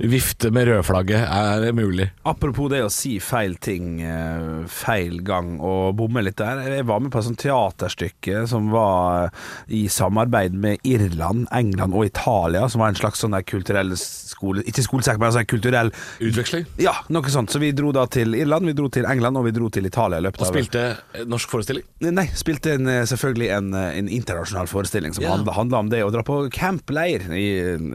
vifte 0.00 0.50
med 0.54 0.68
rødflagget? 0.70 1.26
Er 1.26 1.64
det 1.66 1.72
mulig? 1.76 2.08
Apropos 2.26 2.70
det 2.72 2.82
å 2.84 2.92
si 2.92 3.16
feil 3.22 3.56
ting 3.62 4.00
eh, 4.04 4.64
feil 4.70 5.20
gang 5.26 5.56
og 5.60 5.96
bomme 5.98 6.24
litt 6.24 6.38
der. 6.40 6.62
Jeg 6.78 6.88
var 6.88 7.02
med 7.02 7.12
på 7.14 7.22
et 7.22 7.28
sånt 7.28 7.40
teaterstykke 7.42 8.44
som 8.50 8.70
var 8.74 9.30
i 9.66 9.86
samarbeid 9.92 10.56
med 10.56 10.82
Irland, 10.86 11.46
England 11.54 11.96
og 11.96 12.08
Italia, 12.08 12.66
som 12.72 12.82
var 12.82 12.92
en 12.92 13.00
slags 13.00 13.22
sånn 13.24 13.36
der 13.36 13.46
kulturell 13.46 13.94
skole... 13.96 14.64
Ikke 14.66 14.84
skolesekk, 14.84 15.20
men 15.20 15.30
altså 15.30 15.42
en 15.44 15.50
kulturell 15.50 15.92
Utveksling? 16.22 16.66
Ja, 16.80 16.94
noe 17.12 17.32
sånt. 17.32 17.52
Så 17.52 17.60
vi 17.62 17.72
dro 17.76 17.92
da 17.94 18.06
til 18.10 18.34
Irland, 18.38 18.68
vi 18.68 18.76
dro 18.76 18.88
til 18.92 19.06
England 19.08 19.38
og 19.38 19.46
vi 19.48 19.54
dro 19.56 19.70
til 19.72 19.86
Italia 19.88 20.20
løpet 20.22 20.44
Og 20.44 20.50
spilte 20.50 20.84
eh, 21.14 21.26
norsk 21.28 21.52
forestilling? 21.52 21.86
Nei, 22.06 22.26
spilte 22.36 22.74
en, 22.76 22.88
eh, 22.90 23.04
selvfølgelig 23.08 23.50
en, 23.56 23.70
eh, 23.74 23.75
en 23.76 24.08
internasjonal 24.08 24.70
forestilling 24.70 25.14
som 25.16 25.24
yeah. 25.24 25.52
handla, 25.56 25.82
om 25.84 25.92
det 25.92 26.02
å 26.04 26.10
dra 26.14 26.24
på 26.26 26.44
campleir 26.54 27.28
i, 27.30 27.46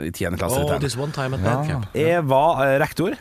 i 0.07 0.11
10. 0.11 0.37
klasse. 0.39 0.61
Oh, 0.63 0.77
this 0.81 0.97
one 0.99 1.13
time 1.15 1.39
at 1.39 1.45
ja. 1.45 1.59
camp. 1.67 1.91
Jeg 1.97 2.23
var 2.29 2.63
uh, 2.63 2.77
rektor. 2.81 3.17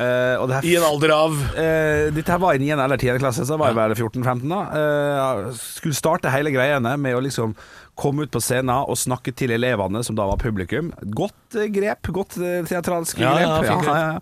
Uh, 0.00 0.40
og 0.40 0.46
det 0.48 0.56
her 0.56 0.64
I 0.64 0.76
en 0.78 0.86
alder 0.86 1.12
av 1.12 1.34
Uh, 1.50 2.06
dette 2.16 2.32
her 2.32 2.40
var 2.40 2.56
i 2.56 2.62
9. 2.62 2.70
eller 2.72 2.96
10. 2.96 3.18
klasse, 3.20 3.44
så 3.44 3.58
var 3.60 3.74
jeg 3.74 3.80
vel 3.80 3.96
14-15 3.98 4.46
da. 4.48 4.60
Uh, 4.72 5.50
skulle 5.58 5.98
starte 5.98 6.32
hele 6.32 6.54
greiene 6.54 6.96
med 6.96 7.18
å 7.18 7.22
liksom 7.24 7.52
komme 8.00 8.24
ut 8.24 8.32
på 8.32 8.40
scenen 8.42 8.72
og 8.88 8.98
snakke 8.98 9.34
til 9.36 9.52
elevene, 9.54 10.02
som 10.06 10.16
da 10.18 10.26
var 10.30 10.40
publikum. 10.40 10.92
Godt 11.16 11.58
eh, 11.58 11.68
grep, 11.72 12.10
godt 12.14 12.38
eh, 12.40 12.62
teatralsk 12.68 13.20
Ja, 13.20 13.34
grep. 13.36 13.68
ja, 13.68 13.98
ja. 14.00 14.16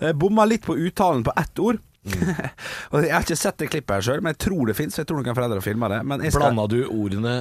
Eh, 0.00 0.12
Bomma 0.16 0.46
litt 0.48 0.66
på 0.66 0.76
uttalen 0.76 1.24
på 1.26 1.34
ett 1.40 1.62
ord. 1.62 1.80
og 2.92 3.04
Jeg 3.04 3.12
har 3.14 3.22
ikke 3.22 3.36
sett 3.38 3.58
det 3.62 3.68
klippet 3.70 3.94
her 3.94 4.06
sjøl, 4.08 4.22
men 4.24 4.34
jeg 4.34 4.40
tror 4.48 4.66
det 4.66 4.74
fins. 4.78 4.96
Skal... 4.98 6.40
Blanda 6.42 6.66
du 6.66 6.80
ordene 6.90 7.34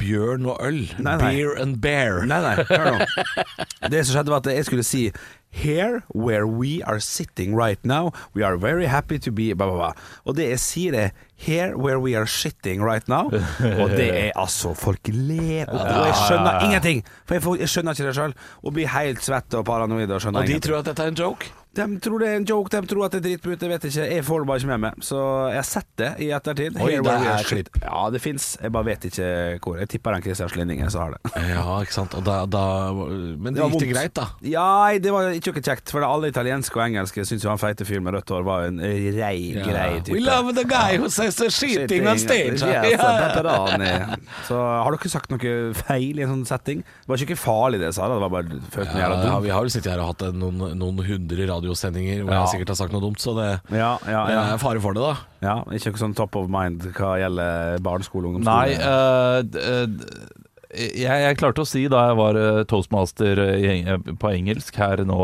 bjørn 0.00 0.46
og 0.48 0.60
øl? 0.64 0.82
Nei, 0.98 1.16
nei. 1.16 1.32
Beer 1.34 1.56
and 1.60 1.80
bear. 1.84 2.22
Nei, 2.28 2.40
nei, 2.44 2.54
hør 2.70 2.96
nå. 2.96 3.34
Det 3.92 4.00
som 4.06 4.16
skjedde 4.16 4.32
var 4.32 4.40
at 4.44 4.54
jeg 4.56 4.68
skulle 4.68 4.86
si 4.86 5.10
Here 5.56 6.02
where 6.12 6.44
we 6.46 6.82
are 6.82 7.00
sitting 7.00 7.54
right 7.56 7.78
now, 7.82 8.12
we 8.34 8.42
are 8.44 8.58
very 8.58 8.84
happy 8.84 9.18
to 9.18 9.30
be 9.32 9.54
blah, 9.54 9.66
blah, 9.70 9.76
blah. 9.76 9.92
Og 10.26 10.36
det 10.36 10.50
jeg 10.50 10.60
sier 10.60 10.96
er 11.06 11.14
Here 11.36 11.76
where 11.76 12.00
we 12.00 12.16
are 12.16 12.26
sitting 12.26 12.82
right 12.84 13.06
now. 13.08 13.30
Og 13.80 13.90
det 13.92 14.08
er 14.08 14.32
altså 14.36 14.74
Folk 14.76 15.08
ler, 15.12 15.68
og, 15.68 15.80
og 15.80 16.06
jeg 16.06 16.14
skjønner 16.26 16.64
ingenting. 16.64 17.04
For 17.28 17.56
jeg, 17.56 17.68
skjønner 17.68 17.96
ikke 17.96 18.08
det 18.08 18.14
sjøl. 18.16 18.34
Og 18.64 18.72
blir 18.76 18.88
helt 18.92 19.24
svett 19.24 19.56
og 19.56 19.64
paranoid 19.68 20.10
og 20.10 20.20
skjønner 20.24 20.40
Og 20.40 20.46
de 20.48 20.56
ingenting. 20.56 20.68
tror 20.70 20.80
at 20.80 20.90
dette 20.90 21.04
er 21.04 21.12
en 21.12 21.20
joke? 21.20 21.52
De 21.76 21.86
tror 22.00 22.22
det 22.22 22.28
er 22.32 22.38
en 22.40 22.46
joke, 22.48 22.70
de 22.72 22.80
tror 22.88 23.06
at 23.06 23.14
det 23.16 23.20
er 23.20 23.24
dritbut, 23.28 23.62
jeg 23.62 23.70
vet 23.72 23.84
ikke. 23.90 24.06
Jeg 24.16 24.24
får 24.26 24.42
det 24.42 24.48
bare 24.50 24.62
ikke 24.62 24.70
med 24.72 24.82
meg. 24.86 25.02
Så 25.04 25.20
jeg 25.52 25.58
har 25.60 25.68
sett 25.68 25.90
det 26.00 26.10
i 26.24 26.30
ettertid. 26.36 26.78
Oi, 26.80 26.92
det 27.04 27.16
er 27.32 27.48
klipp. 27.50 27.70
Ja, 27.82 28.06
det 28.14 28.20
fins. 28.24 28.46
Jeg 28.62 28.72
bare 28.74 28.88
vet 28.90 29.04
ikke 29.10 29.28
hvor. 29.64 29.78
Jeg 29.82 29.90
tipper 29.92 30.16
den 30.16 30.24
Christian 30.24 30.50
Slinningen 30.52 30.90
som 30.92 31.04
har 31.06 31.16
det. 31.16 31.34
Ja, 31.56 31.64
ikke 31.84 31.94
sant. 31.94 32.14
Da, 32.26 32.38
da, 32.50 32.62
men 32.92 33.54
Det 33.54 33.62
var 33.62 33.72
gikk 33.74 33.84
det 33.84 33.90
greit, 33.92 34.14
da? 34.16 34.26
Ja, 34.46 34.66
det 35.02 35.12
var 35.14 35.30
ikke 35.36 35.52
noe 35.54 35.64
kjekt, 35.68 35.92
for 35.94 36.04
alle 36.06 36.30
italienske 36.32 36.76
og 36.80 36.84
engelske 36.86 37.24
syns 37.28 37.44
jo 37.44 37.52
han 37.52 37.60
feite 37.60 37.86
fyren 37.88 38.04
med 38.06 38.16
rødt 38.16 38.32
hår 38.34 38.44
var 38.46 38.66
en 38.70 38.80
rei, 38.80 39.38
grei 39.60 40.00
type. 40.00 40.16
We 40.16 40.22
love 40.24 40.52
the 40.56 40.64
guy 40.68 40.96
who 41.00 41.08
says 41.12 41.36
the 41.40 41.48
shitting 41.52 42.06
on 42.08 42.18
stage. 42.22 42.60
Yes, 42.64 42.96
Ja. 42.96 44.16
Så 44.48 44.56
har 44.58 44.94
dere 44.94 45.10
sagt 45.10 45.30
noe 45.32 45.54
feil 45.76 46.18
i 46.20 46.24
en 46.24 46.32
sånn 46.32 46.44
setting? 46.48 46.82
Det 46.82 47.10
var 47.10 47.22
ikke 47.26 47.38
farlig 47.38 47.80
det 47.82 47.90
jeg 47.90 47.96
sa, 47.98 48.08
det 48.10 48.18
var 48.22 48.32
bare 48.32 48.60
følt 48.72 48.90
meg 48.92 49.00
Ja, 49.00 49.06
jævla 49.06 49.30
ja, 49.30 49.38
vi 49.44 49.52
har 49.54 49.66
jo 49.66 49.72
sittet 49.74 49.92
her 49.92 50.02
og 50.02 50.12
hatt 50.12 50.24
noen, 50.36 50.62
noen 50.78 51.02
hundre 51.06 51.46
radiosendinger 51.66 52.22
hvor 52.24 52.32
Ja. 52.32 52.40
jeg 52.44 52.48
sikkert 52.54 52.68
har 52.68 52.76
sagt 52.76 52.92
noe 52.92 53.00
dumt, 53.02 53.18
så 53.20 53.34
det, 53.36 53.60
Ja, 53.76 53.98
ja, 54.06 54.26
det 54.26 54.34
ja. 54.34 54.42
er 54.54 54.58
fare 54.58 54.80
for 54.80 54.94
det, 54.94 55.02
da. 55.02 55.16
ja. 55.42 55.56
Ikke 55.74 55.92
sånn 55.98 56.14
top 56.16 56.36
of 56.36 56.48
mind 56.48 56.80
hva 56.94 57.16
gjelder 57.18 57.78
barneskole 57.82 58.26
og 58.26 58.34
ungdomsskole? 58.34 58.78
Nei, 58.78 59.42
d- 59.42 59.96
jeg, 60.76 61.22
jeg 61.24 61.36
klarte 61.40 61.62
å 61.64 61.66
si 61.68 61.82
da 61.88 62.02
jeg 62.10 62.16
var 62.18 62.36
eh, 62.40 62.60
toastmaster 62.68 63.38
eh, 63.42 63.56
i, 63.56 63.70
eh, 63.88 63.98
på 64.20 64.30
engelsk 64.34 64.76
her 64.80 65.02
nå 65.08 65.16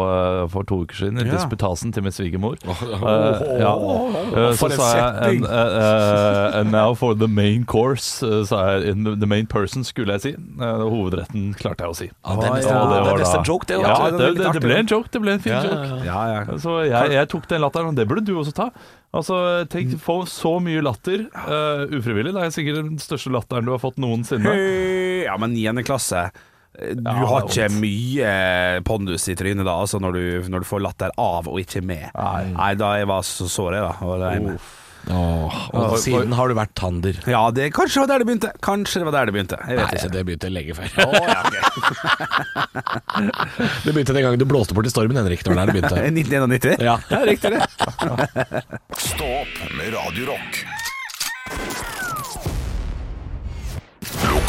for 0.53 0.65
to 0.69 0.81
uker 0.87 0.97
siden, 1.05 1.21
i 1.21 1.27
Ja. 1.29 1.35
disputasen 1.37 1.93
til 1.95 2.03
min 2.07 2.13
svigermor. 2.17 2.57
Åh, 2.67 2.83
Eh, 2.93 3.61
ja. 3.61 3.73
uh, 3.77 4.53
For 4.57 4.69
så 4.69 4.73
en 4.73 4.79
sa 4.79 4.89
jeg 4.97 5.43
and, 5.43 5.45
uh, 5.47 6.59
and 6.61 6.73
now 6.73 6.95
for 6.95 7.15
the 7.15 7.29
main 7.29 7.65
course, 7.65 8.23
sa 8.49 8.63
jeg. 8.79 8.89
In 8.97 9.05
the 9.21 9.27
main 9.27 9.47
person, 9.47 9.85
skulle 9.85 10.13
jeg 10.19 10.21
si. 10.27 10.33
Hovedretten 10.59 11.53
klarte 11.59 11.85
jeg 11.87 11.93
å 11.93 11.97
si. 11.99 12.09
Ah, 12.25 12.37
det 12.41 12.49
er 12.49 12.57
nesten, 12.57 12.73
ja, 12.73 12.81
det 12.89 13.03
var 13.07 13.23
en 13.39 13.45
joke, 13.49 13.67
det. 13.69 13.79
Ja, 13.83 13.99
det 14.11 14.19
det, 14.19 14.33
det, 14.41 14.53
det 14.57 14.63
ble 14.65 14.81
en 14.83 14.91
joke. 14.91 15.09
Det 15.13 15.21
ble 15.23 15.37
en 15.37 15.45
fin 15.45 15.53
Ja, 15.55 15.63
joke. 15.67 15.77
ja, 15.77 16.01
ja. 16.01 16.11
Ja, 16.13 16.43
ja. 16.49 16.59
Så 16.63 16.79
jeg, 16.89 17.13
jeg 17.17 17.29
tok 17.33 17.47
den 17.51 17.63
latteren, 17.65 17.93
og 17.93 17.97
det 17.99 18.09
burde 18.11 18.25
du 18.27 18.35
også 18.39 18.53
ta. 18.57 18.71
Altså, 19.13 19.37
Tenk 19.69 19.93
få 20.01 20.23
så 20.31 20.55
mye 20.65 20.81
latter 20.81 21.27
uh, 21.37 21.85
ufrivillig. 21.93 22.33
Det 22.33 22.47
er 22.47 22.55
sikkert 22.55 22.79
den 22.81 22.95
største 23.03 23.29
latteren 23.35 23.67
du 23.69 23.75
har 23.75 23.83
fått 23.83 23.99
noensinne. 24.01 24.49
Hey, 24.57 25.25
Ja, 25.27 25.37
men 25.43 25.55
niende 25.57 25.83
klasse 25.87 26.21
eh, 26.29 26.93
Du 26.97 27.03
Ja, 27.11 27.15
har 27.35 27.41
ikke 27.49 27.69
mye 27.77 28.31
pondus 28.87 29.25
i 29.29 29.35
trynet 29.39 29.67
da, 29.69 29.75
altså 29.85 29.97
når 30.03 30.11
du, 30.19 30.23
når 30.55 30.59
du 30.65 30.69
får 30.71 30.81
latter 30.87 31.11
av 31.21 31.43
og 31.51 31.57
ikke 31.63 31.83
med. 31.85 32.07
Nei. 32.17 32.73
da 32.81 32.89
jeg 33.01 33.07
var 33.11 33.23
så 33.27 33.45
sår 33.51 33.71
jeg, 33.79 33.83
da. 33.91 33.95
Og 34.07 34.13
det 34.23 34.31
med. 34.47 34.57
Åh, 35.11 35.51
og 35.75 35.97
siden 35.99 36.31
har 36.39 36.47
du 36.49 36.55
vært 36.55 36.77
tander. 36.79 37.17
Ja, 37.27 37.51
det, 37.55 37.73
kanskje 37.75 37.99
det 37.99 38.03
var 38.05 38.09
der 38.13 38.19
det 38.23 38.27
begynte. 38.29 38.51
Kanskje 38.63 39.01
det 39.03 39.07
var 39.09 39.15
der 39.17 39.25
det 39.27 39.33
begynte. 39.35 39.57
Jeg 39.67 39.77
vet 39.81 39.83
Nei, 39.83 39.97
ikke. 39.99 40.11
det 40.15 40.23
begynte 40.29 40.47
lenge 40.53 40.73
før. 40.79 40.87
Å, 41.03 41.05
ja, 41.27 41.41
okay. 41.43 41.63
Det 43.83 43.91
begynte 43.93 44.15
den 44.15 44.23
gangen 44.27 44.39
du 44.41 44.47
blåste 44.49 44.75
bort 44.77 44.87
i 44.87 44.93
stormen, 44.95 45.19
Henrik. 45.19 45.43
Det 45.43 45.51
var 45.51 45.57
der 45.65 45.69
det 45.73 45.77
begynte. 45.81 45.99
1991? 46.23 46.87
Ja. 46.87 46.97
riktig 47.27 47.51
det. 47.57 47.63
Stå 49.11 49.27
opp 49.43 49.55
med 49.75 49.87
Radio 49.97 50.23
Rock. 50.31 50.53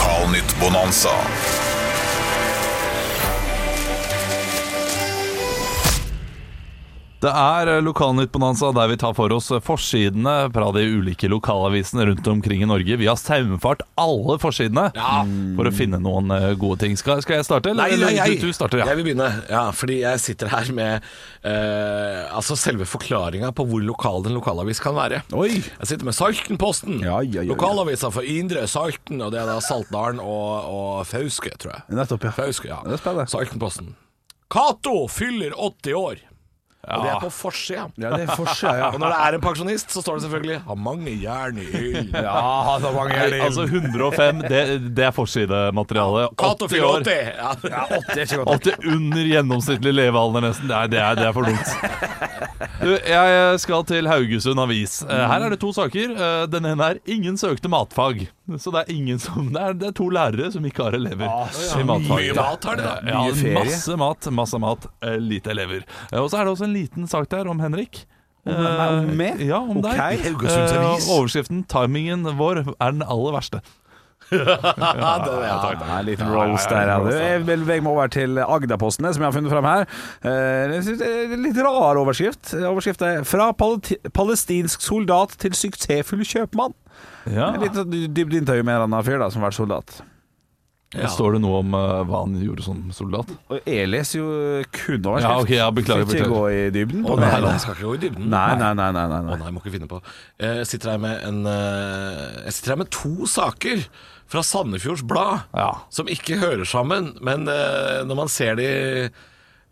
Lokalnytt-bonanza. 0.03 1.15
Det 7.23 7.31
er 7.31 7.69
Lokalnytt 7.79 8.33
Lokalnytt-bonanza 8.33 8.73
der 8.75 8.89
vi 8.91 8.97
tar 8.99 9.13
for 9.15 9.31
oss 9.31 9.45
forsidene 9.63 10.49
fra 10.51 10.65
de 10.75 10.81
ulike 10.91 11.29
lokalavisene 11.31 12.09
rundt 12.09 12.25
omkring 12.27 12.65
i 12.65 12.67
Norge. 12.67 12.97
Vi 12.99 13.07
har 13.07 13.15
saumfart 13.15 13.85
alle 13.95 14.35
forsidene 14.43 14.89
for 15.55 15.69
å 15.69 15.71
finne 15.71 16.01
noen 16.03 16.33
eh, 16.35 16.49
gode 16.59 16.81
ting. 16.81 16.97
Skal, 16.99 17.21
skal 17.23 17.37
jeg 17.39 17.45
starte? 17.47 17.71
Nei, 17.77 17.93
eller? 17.95 18.11
nei, 18.11 18.17
jeg, 18.17 18.41
Du, 18.41 18.49
du 18.51 18.57
starter, 18.57 18.81
ja. 18.81 18.89
jeg 18.91 18.99
vil 18.99 19.07
begynne. 19.07 19.29
Ja, 19.47 19.61
fordi 19.71 20.01
jeg 20.01 20.19
sitter 20.19 20.51
her 20.51 20.73
med 20.75 21.07
eh, 21.47 22.35
altså 22.35 22.57
selve 22.59 22.89
forklaringa 22.91 23.53
på 23.55 23.69
hvor 23.71 23.85
lokal 23.87 24.27
en 24.27 24.35
lokalavis 24.35 24.83
kan 24.83 24.97
være. 24.99 25.21
Oi. 25.31 25.61
Jeg 25.61 25.93
sitter 25.93 26.11
med 26.11 26.19
Saltenposten. 26.19 26.99
Ja, 27.05 27.21
ja, 27.23 27.39
ja, 27.39 27.45
ja. 27.45 27.47
Lokalavisa 27.53 28.11
for 28.11 28.27
Indre 28.27 28.67
Salten, 28.67 29.23
og 29.23 29.31
det 29.31 29.39
er 29.45 29.47
da 29.47 29.61
Saltdalen 29.63 30.19
og, 30.19 30.67
og 30.75 31.07
Fauske, 31.07 31.55
tror 31.55 31.77
jeg. 31.77 31.87
Nettopp, 32.03 32.27
ja. 32.27 32.35
Fauske, 32.35 32.67
ja. 32.73 32.83
Det 32.83 32.99
er 32.99 33.05
spennende. 33.05 33.31
Saltenposten. 33.31 33.95
Cato 34.51 35.07
fyller 35.07 35.55
80 35.55 35.99
år. 36.03 36.27
Og 36.83 37.03
det 37.05 37.11
er 37.13 37.19
på 37.23 37.29
forsida. 37.31 37.83
Ja, 37.95 38.09
det 38.11 38.25
er 38.27 38.35
forskjell, 38.35 38.75
ja. 38.81 38.89
Og 38.91 38.99
når 38.99 39.13
det 39.13 39.19
er 39.23 39.35
en 39.37 39.43
pensjonist, 39.43 39.91
så 39.93 40.01
står 40.03 40.17
det 40.17 40.23
selvfølgelig 40.25 40.57
'Har 40.67 40.75
mange 40.75 41.13
jern 41.21 41.57
i 41.57 41.67
hyll'. 41.71 42.09
Ja, 42.11 42.33
har 42.67 42.79
mange 42.91 43.15
Nei, 43.15 43.39
altså 43.39 43.63
105, 43.63 44.41
det, 44.51 44.61
det 44.97 45.05
er 45.05 45.11
forsidemateriale. 45.15 46.27
Cato 46.35 46.67
80 46.67 46.83
år. 46.83 47.07
Ja. 47.07 47.53
Ja, 47.63 47.85
80 47.87 48.17
er 48.17 48.21
ikke 48.21 48.43
godt. 48.43 48.67
80 48.67 48.95
under 48.95 49.23
gjennomsnittlig 49.31 49.93
levealder, 49.93 50.41
nesten. 50.49 50.67
Det 50.67 50.75
er, 50.75 50.87
det 50.87 50.99
er, 50.99 51.15
det 51.15 51.25
er 51.29 51.31
for 51.31 51.47
dumt. 51.47 51.67
Du, 52.83 52.97
jeg 53.07 53.59
skal 53.63 53.83
til 53.87 54.07
Haugesund 54.07 54.59
Avis. 54.59 55.01
Eh, 55.07 55.23
Her 55.31 55.45
er 55.47 55.49
det 55.55 55.59
to 55.63 55.71
saker. 55.71 56.11
Eh, 56.19 56.47
Den 56.51 56.65
ene 56.65 56.83
er 56.83 56.99
'Ingen 57.07 57.37
søkte 57.39 57.71
matfag'. 57.71 58.27
Så 58.59 58.71
det 58.75 58.81
er, 58.83 58.89
ingen 58.91 59.19
som, 59.23 59.45
det 59.55 59.61
er, 59.61 59.75
det 59.79 59.87
er 59.87 59.93
to 59.95 60.09
lærere 60.11 60.49
som 60.51 60.65
ikke 60.67 60.83
har 60.89 60.97
elever 60.97 61.29
i 61.29 61.83
matfag. 61.87 62.09
Mye 62.19 62.33
mat 62.35 62.65
har 62.67 62.75
de, 62.79 62.83
da. 62.83 62.95
Ja, 63.07 63.21
ferie. 63.39 63.53
masse 63.55 63.95
mat, 64.01 64.27
masse 64.35 64.59
mat, 64.59 64.87
eh, 65.05 65.15
lite 65.21 65.53
elever. 65.53 65.85
Eh, 66.11 66.19
Og 66.19 66.27
så 66.31 66.41
er 66.41 66.43
det 66.49 66.51
også 66.57 66.67
en 66.67 66.73
liten 66.75 67.07
sak 67.07 67.29
der 67.31 67.47
om 67.47 67.63
Henrik. 67.63 68.03
Om- 68.43 68.59
om 68.59 69.13
meg? 69.15 69.39
Ja, 69.39 69.61
om 69.63 69.77
okay. 69.79 70.17
deg. 70.19 70.35
Eh, 70.35 71.07
overskriften 71.15 71.63
'Timingen 71.63 72.27
vår 72.35 72.65
er 72.75 72.91
den 72.91 73.01
aller 73.07 73.39
verste'. 73.39 73.61
Ja, 74.33 75.99
en 75.99 76.05
liten 76.05 76.31
roast 76.33 76.69
der. 76.69 76.87
Ja. 76.87 76.99
Jeg 77.37 77.43
må 77.45 77.65
meg 77.67 77.87
over 77.87 78.07
til 78.07 78.39
Agderpostene, 78.39 79.13
som 79.13 79.21
jeg 79.21 79.27
har 79.31 79.35
funnet 79.35 79.51
fram 79.51 79.67
her. 79.67 79.87
Eh, 80.23 80.81
det 80.83 81.01
er 81.07 81.37
litt 81.37 81.57
rar 81.57 81.99
overskrift. 82.01 82.53
Overskriften 82.59 83.19
er 83.19 83.23
'Fra 83.23 83.51
palestinsk 83.53 84.81
soldat 84.81 85.37
til 85.37 85.51
suksessfull 85.51 86.23
kjøpmann'. 86.25 86.73
Ja. 87.31 87.53
Litt 87.61 87.77
dypt 88.13 88.33
intervju 88.41 88.63
med 88.67 88.75
en 88.75 88.87
annen 88.89 89.05
fyr 89.07 89.21
da, 89.21 89.29
som 89.31 89.41
har 89.43 89.51
vært 89.51 89.59
soldat. 89.61 90.01
Står 90.93 91.33
det 91.33 91.39
noe 91.41 91.63
om 91.63 91.71
uh, 91.73 92.03
hva 92.05 92.19
han 92.21 92.35
gjorde 92.37 92.61
som 92.67 92.81
soldat? 92.93 93.31
Og 93.49 93.65
jeg 93.65 93.87
leser 93.89 94.19
jo 94.19 94.27
kun 94.75 94.99
overskrift. 94.99 95.25
Ja, 95.25 95.39
okay, 95.41 95.55
ja, 95.57 95.69
beklager, 95.73 96.05
Skal 96.05 96.19
ikke 96.21 96.29
gå 96.29 96.43
i 96.53 96.59
dybden 96.75 97.07
Å 97.09 97.15
nei, 97.17 97.31
nei, 97.41 97.53
skal 97.63 97.73
ikke 97.73 97.87
gå 97.87 97.93
i 97.97 98.01
dybden. 98.03 98.27
Nei, 98.29 98.51
nei, 98.59 98.69
nei. 98.77 98.89
nei, 98.93 99.05
nei, 99.09 99.21
Å 99.23 99.25
nei. 99.31 99.39
nei, 99.41 99.53
må 99.55 99.63
ikke 99.63 99.73
finne 99.73 99.89
på. 99.89 100.03
Jeg 100.43 100.67
sitter 100.69 100.93
her 100.93 101.01
med 101.01 101.25
en 101.31 101.39
eh, 101.49 102.43
Jeg 102.45 102.53
sitter 102.59 102.75
her 102.75 102.81
med 102.83 102.91
to 102.93 103.13
saker 103.31 103.81
fra 104.29 104.45
Sandefjords 104.45 105.01
Blad 105.09 105.47
Ja. 105.57 105.71
som 105.93 106.09
ikke 106.13 106.37
hører 106.41 106.65
sammen, 106.69 107.15
men 107.25 107.49
eh, 107.49 108.03
når 108.05 108.19
man 108.21 108.29
ser 108.29 108.61
de 108.61 108.69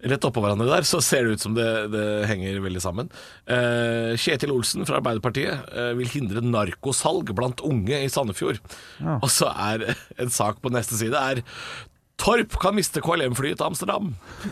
rett 0.03 0.25
oppå 0.27 0.41
hverandre 0.43 0.69
der, 0.69 0.87
så 0.87 1.01
ser 1.03 1.27
det 1.27 1.37
ut 1.37 1.43
som 1.45 1.55
det, 1.57 1.67
det 1.93 2.05
henger 2.29 2.61
veldig 2.63 2.81
sammen. 2.83 3.11
Eh, 3.45 4.13
Kjetil 4.21 4.53
Olsen 4.55 4.87
fra 4.87 4.99
Arbeiderpartiet 5.01 5.69
eh, 5.75 5.91
vil 5.99 6.09
hindre 6.11 6.43
narkosalg 6.45 7.33
blant 7.37 7.61
unge 7.67 8.01
i 8.01 8.09
Sandefjord. 8.11 8.61
Og 9.19 9.29
så 9.31 9.51
er 9.53 9.91
en 9.91 10.33
sak 10.33 10.61
på 10.63 10.73
neste 10.73 10.99
side 10.99 11.17
er 11.17 11.45
Torp 12.21 12.53
kan 12.61 12.75
miste 12.77 13.01
KLM-flyet 13.01 13.57
til 13.57 13.65
Amsterdam. 13.65 14.11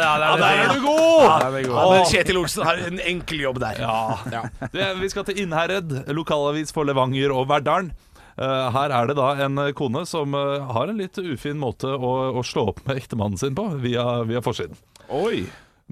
Ja, 0.00 0.34
der 0.34 0.44
er 0.48 0.72
du 0.74 0.80
god! 0.82 1.22
Ja, 1.22 1.34
er 1.46 1.66
god. 1.68 1.76
Ja, 1.76 1.84
men 1.92 2.06
Kjetil 2.10 2.40
Olsen 2.40 2.64
har 2.66 2.80
en 2.88 2.98
enkel 3.06 3.44
jobb 3.44 3.60
der. 3.62 3.78
Ja. 3.78 4.42
Det, 4.72 4.88
vi 4.98 5.10
skal 5.12 5.26
til 5.28 5.38
Innherred, 5.44 5.92
lokalavis 6.10 6.74
for 6.74 6.88
Levanger 6.88 7.34
og 7.36 7.46
Verdalen. 7.52 7.92
Eh, 8.40 8.68
her 8.72 8.94
er 8.96 9.10
det 9.10 9.18
da 9.18 9.32
en 9.44 9.60
kone 9.76 10.06
som 10.08 10.36
eh, 10.36 10.70
har 10.72 10.88
en 10.88 11.00
litt 11.00 11.18
ufin 11.20 11.60
måte 11.60 11.90
å, 11.92 12.12
å 12.32 12.44
slå 12.46 12.70
opp 12.72 12.80
med 12.86 13.02
ektemannen 13.02 13.40
sin 13.40 13.56
på, 13.56 13.66
via, 13.82 14.22
via 14.28 14.40
forsiden. 14.44 14.78
Oi. 15.12 15.44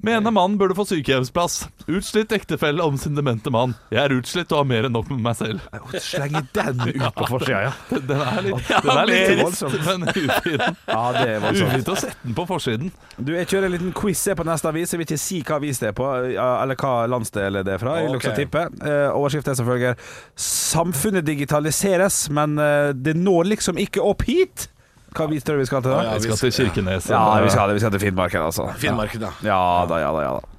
Mener 0.02 0.30
mann 0.30 0.58
burde 0.58 0.74
få 0.78 0.84
sykehjemsplass. 0.86 1.68
Utslitt 1.90 2.32
ektefelle 2.32 2.82
om 2.86 2.98
sin 2.98 3.16
demente 3.18 3.50
mann. 3.50 3.74
Jeg 3.90 4.04
er 4.04 4.14
utslitt 4.14 4.52
og 4.54 4.60
har 4.60 4.68
mer 4.70 4.86
enn 4.86 4.94
nok 4.94 5.08
med 5.10 5.24
meg 5.24 5.34
selv. 5.38 5.64
Slenge 6.04 6.44
den 6.54 6.82
ut 6.86 7.16
på 7.16 7.26
forsida, 7.32 7.62
ja. 7.66 7.72
Den 7.90 8.22
er 8.22 8.46
litt, 8.46 8.70
den 8.70 8.92
er 8.94 9.10
litt 9.10 9.42
voldsom, 9.42 9.74
men 9.88 10.06
ufin. 10.12 10.62
Ja, 10.86 11.02
det 11.16 11.24
er 11.34 11.42
voldsomt. 11.42 11.72
Ufint 11.72 11.90
å 11.90 11.98
sette 11.98 12.28
den 12.28 12.38
på 12.38 12.46
forsiden. 12.48 12.92
Du, 13.18 13.34
Jeg 13.34 13.50
kjører 13.50 13.68
en 13.70 13.74
liten 13.74 13.92
quiz 13.96 14.22
på 14.38 14.46
neste 14.46 14.70
avis. 14.70 14.94
Jeg 14.94 15.02
vil 15.02 15.08
ikke 15.08 15.20
si 15.24 15.42
hva 15.42 15.58
avis 15.58 15.82
det 15.82 15.90
er 15.90 15.98
på, 15.98 16.08
eller 16.38 16.78
hva 16.78 16.94
landsdel 17.10 17.62
det 17.66 17.74
er 17.74 17.82
fra. 17.82 17.98
Jeg 17.98 18.08
vil 18.10 18.20
også 18.20 18.34
tippe. 18.38 18.64
Eh, 18.78 19.06
Overskriften 19.18 19.54
er 19.54 19.60
selvfølgelig 19.62 19.94
'Samfunnet 20.38 21.26
digitaliseres, 21.26 22.28
men 22.30 22.58
eh, 22.62 22.92
det 22.94 23.16
når 23.18 23.50
liksom 23.56 23.78
ikke 23.80 24.04
opp 24.04 24.22
hit'. 24.28 24.68
Hva 25.16 25.26
viser 25.30 25.52
dere 25.54 25.62
vi 25.64 25.70
skal 25.70 25.82
til 25.82 25.94
da? 25.94 26.02
Ja, 26.04 26.14
Vi 26.18 26.28
skal 26.28 26.38
til 26.42 26.52
Kirkenes. 26.58 27.08
Ja, 27.10 27.24
vi 27.44 27.50
skal, 27.54 27.72
vi 27.74 27.80
skal 27.82 27.94
til 27.96 28.00
Finnmarken, 28.08 28.42
altså. 28.50 28.68
Finnmarken, 28.78 29.24
ja. 29.28 29.32
Ja 29.48 29.60
da, 29.88 29.98
ja 30.04 30.12
da, 30.14 30.22
ja 30.28 30.36
da. 30.38 30.54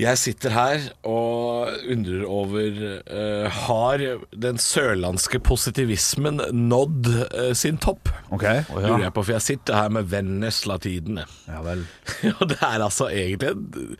Jeg 0.00 0.16
sitter 0.16 0.54
her 0.56 0.84
og 1.04 1.68
undrer 1.92 2.22
over 2.24 2.78
eh, 3.12 3.58
Har 3.66 4.00
den 4.40 4.56
sørlandske 4.56 5.36
positivismen 5.44 6.40
nådd 6.56 7.10
eh, 7.26 7.50
sin 7.52 7.76
topp? 7.76 8.08
Ok. 8.32 8.46
Lurer 8.72 9.04
jeg 9.04 9.12
på, 9.12 9.20
for 9.26 9.34
jeg 9.36 9.44
sitter 9.44 9.76
her 9.76 9.92
med 9.92 10.08
Vennesla-tidene. 10.08 11.26
Ja 11.44 11.60
vel. 11.66 11.84
Og 12.40 12.46
det 12.54 12.56
er 12.64 12.78
altså 12.86 13.10
egentlig 13.12 13.52
en- 13.52 13.98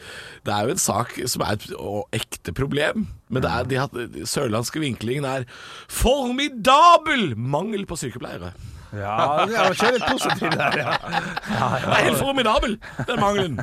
Det 0.48 0.54
er 0.56 0.64
jo 0.64 0.70
en 0.78 0.80
sak 0.80 1.12
som 1.28 1.44
er 1.44 1.58
et 1.60 1.68
å, 1.76 2.06
ekte 2.16 2.56
problem. 2.56 3.04
Men 3.28 3.44
det 3.44 3.52
er, 3.52 3.68
de 3.68 3.80
har, 3.84 3.92
den 3.92 4.26
sørlandske 4.26 4.80
vinklingen 4.80 5.28
er 5.28 5.44
formidabel 5.92 7.34
mangel 7.36 7.84
på 7.86 8.00
sykepleiere. 8.00 8.54
Ja, 8.92 9.46
ja 9.48 9.62
kjør 9.72 9.94
litt 9.96 10.04
positivt 10.08 10.56
der, 10.58 10.76
ja. 10.82 10.96
Det 11.02 11.92
er 11.96 12.06
helt 12.08 12.18
formidabel, 12.20 12.74
den 13.08 13.20
mangelen. 13.22 13.54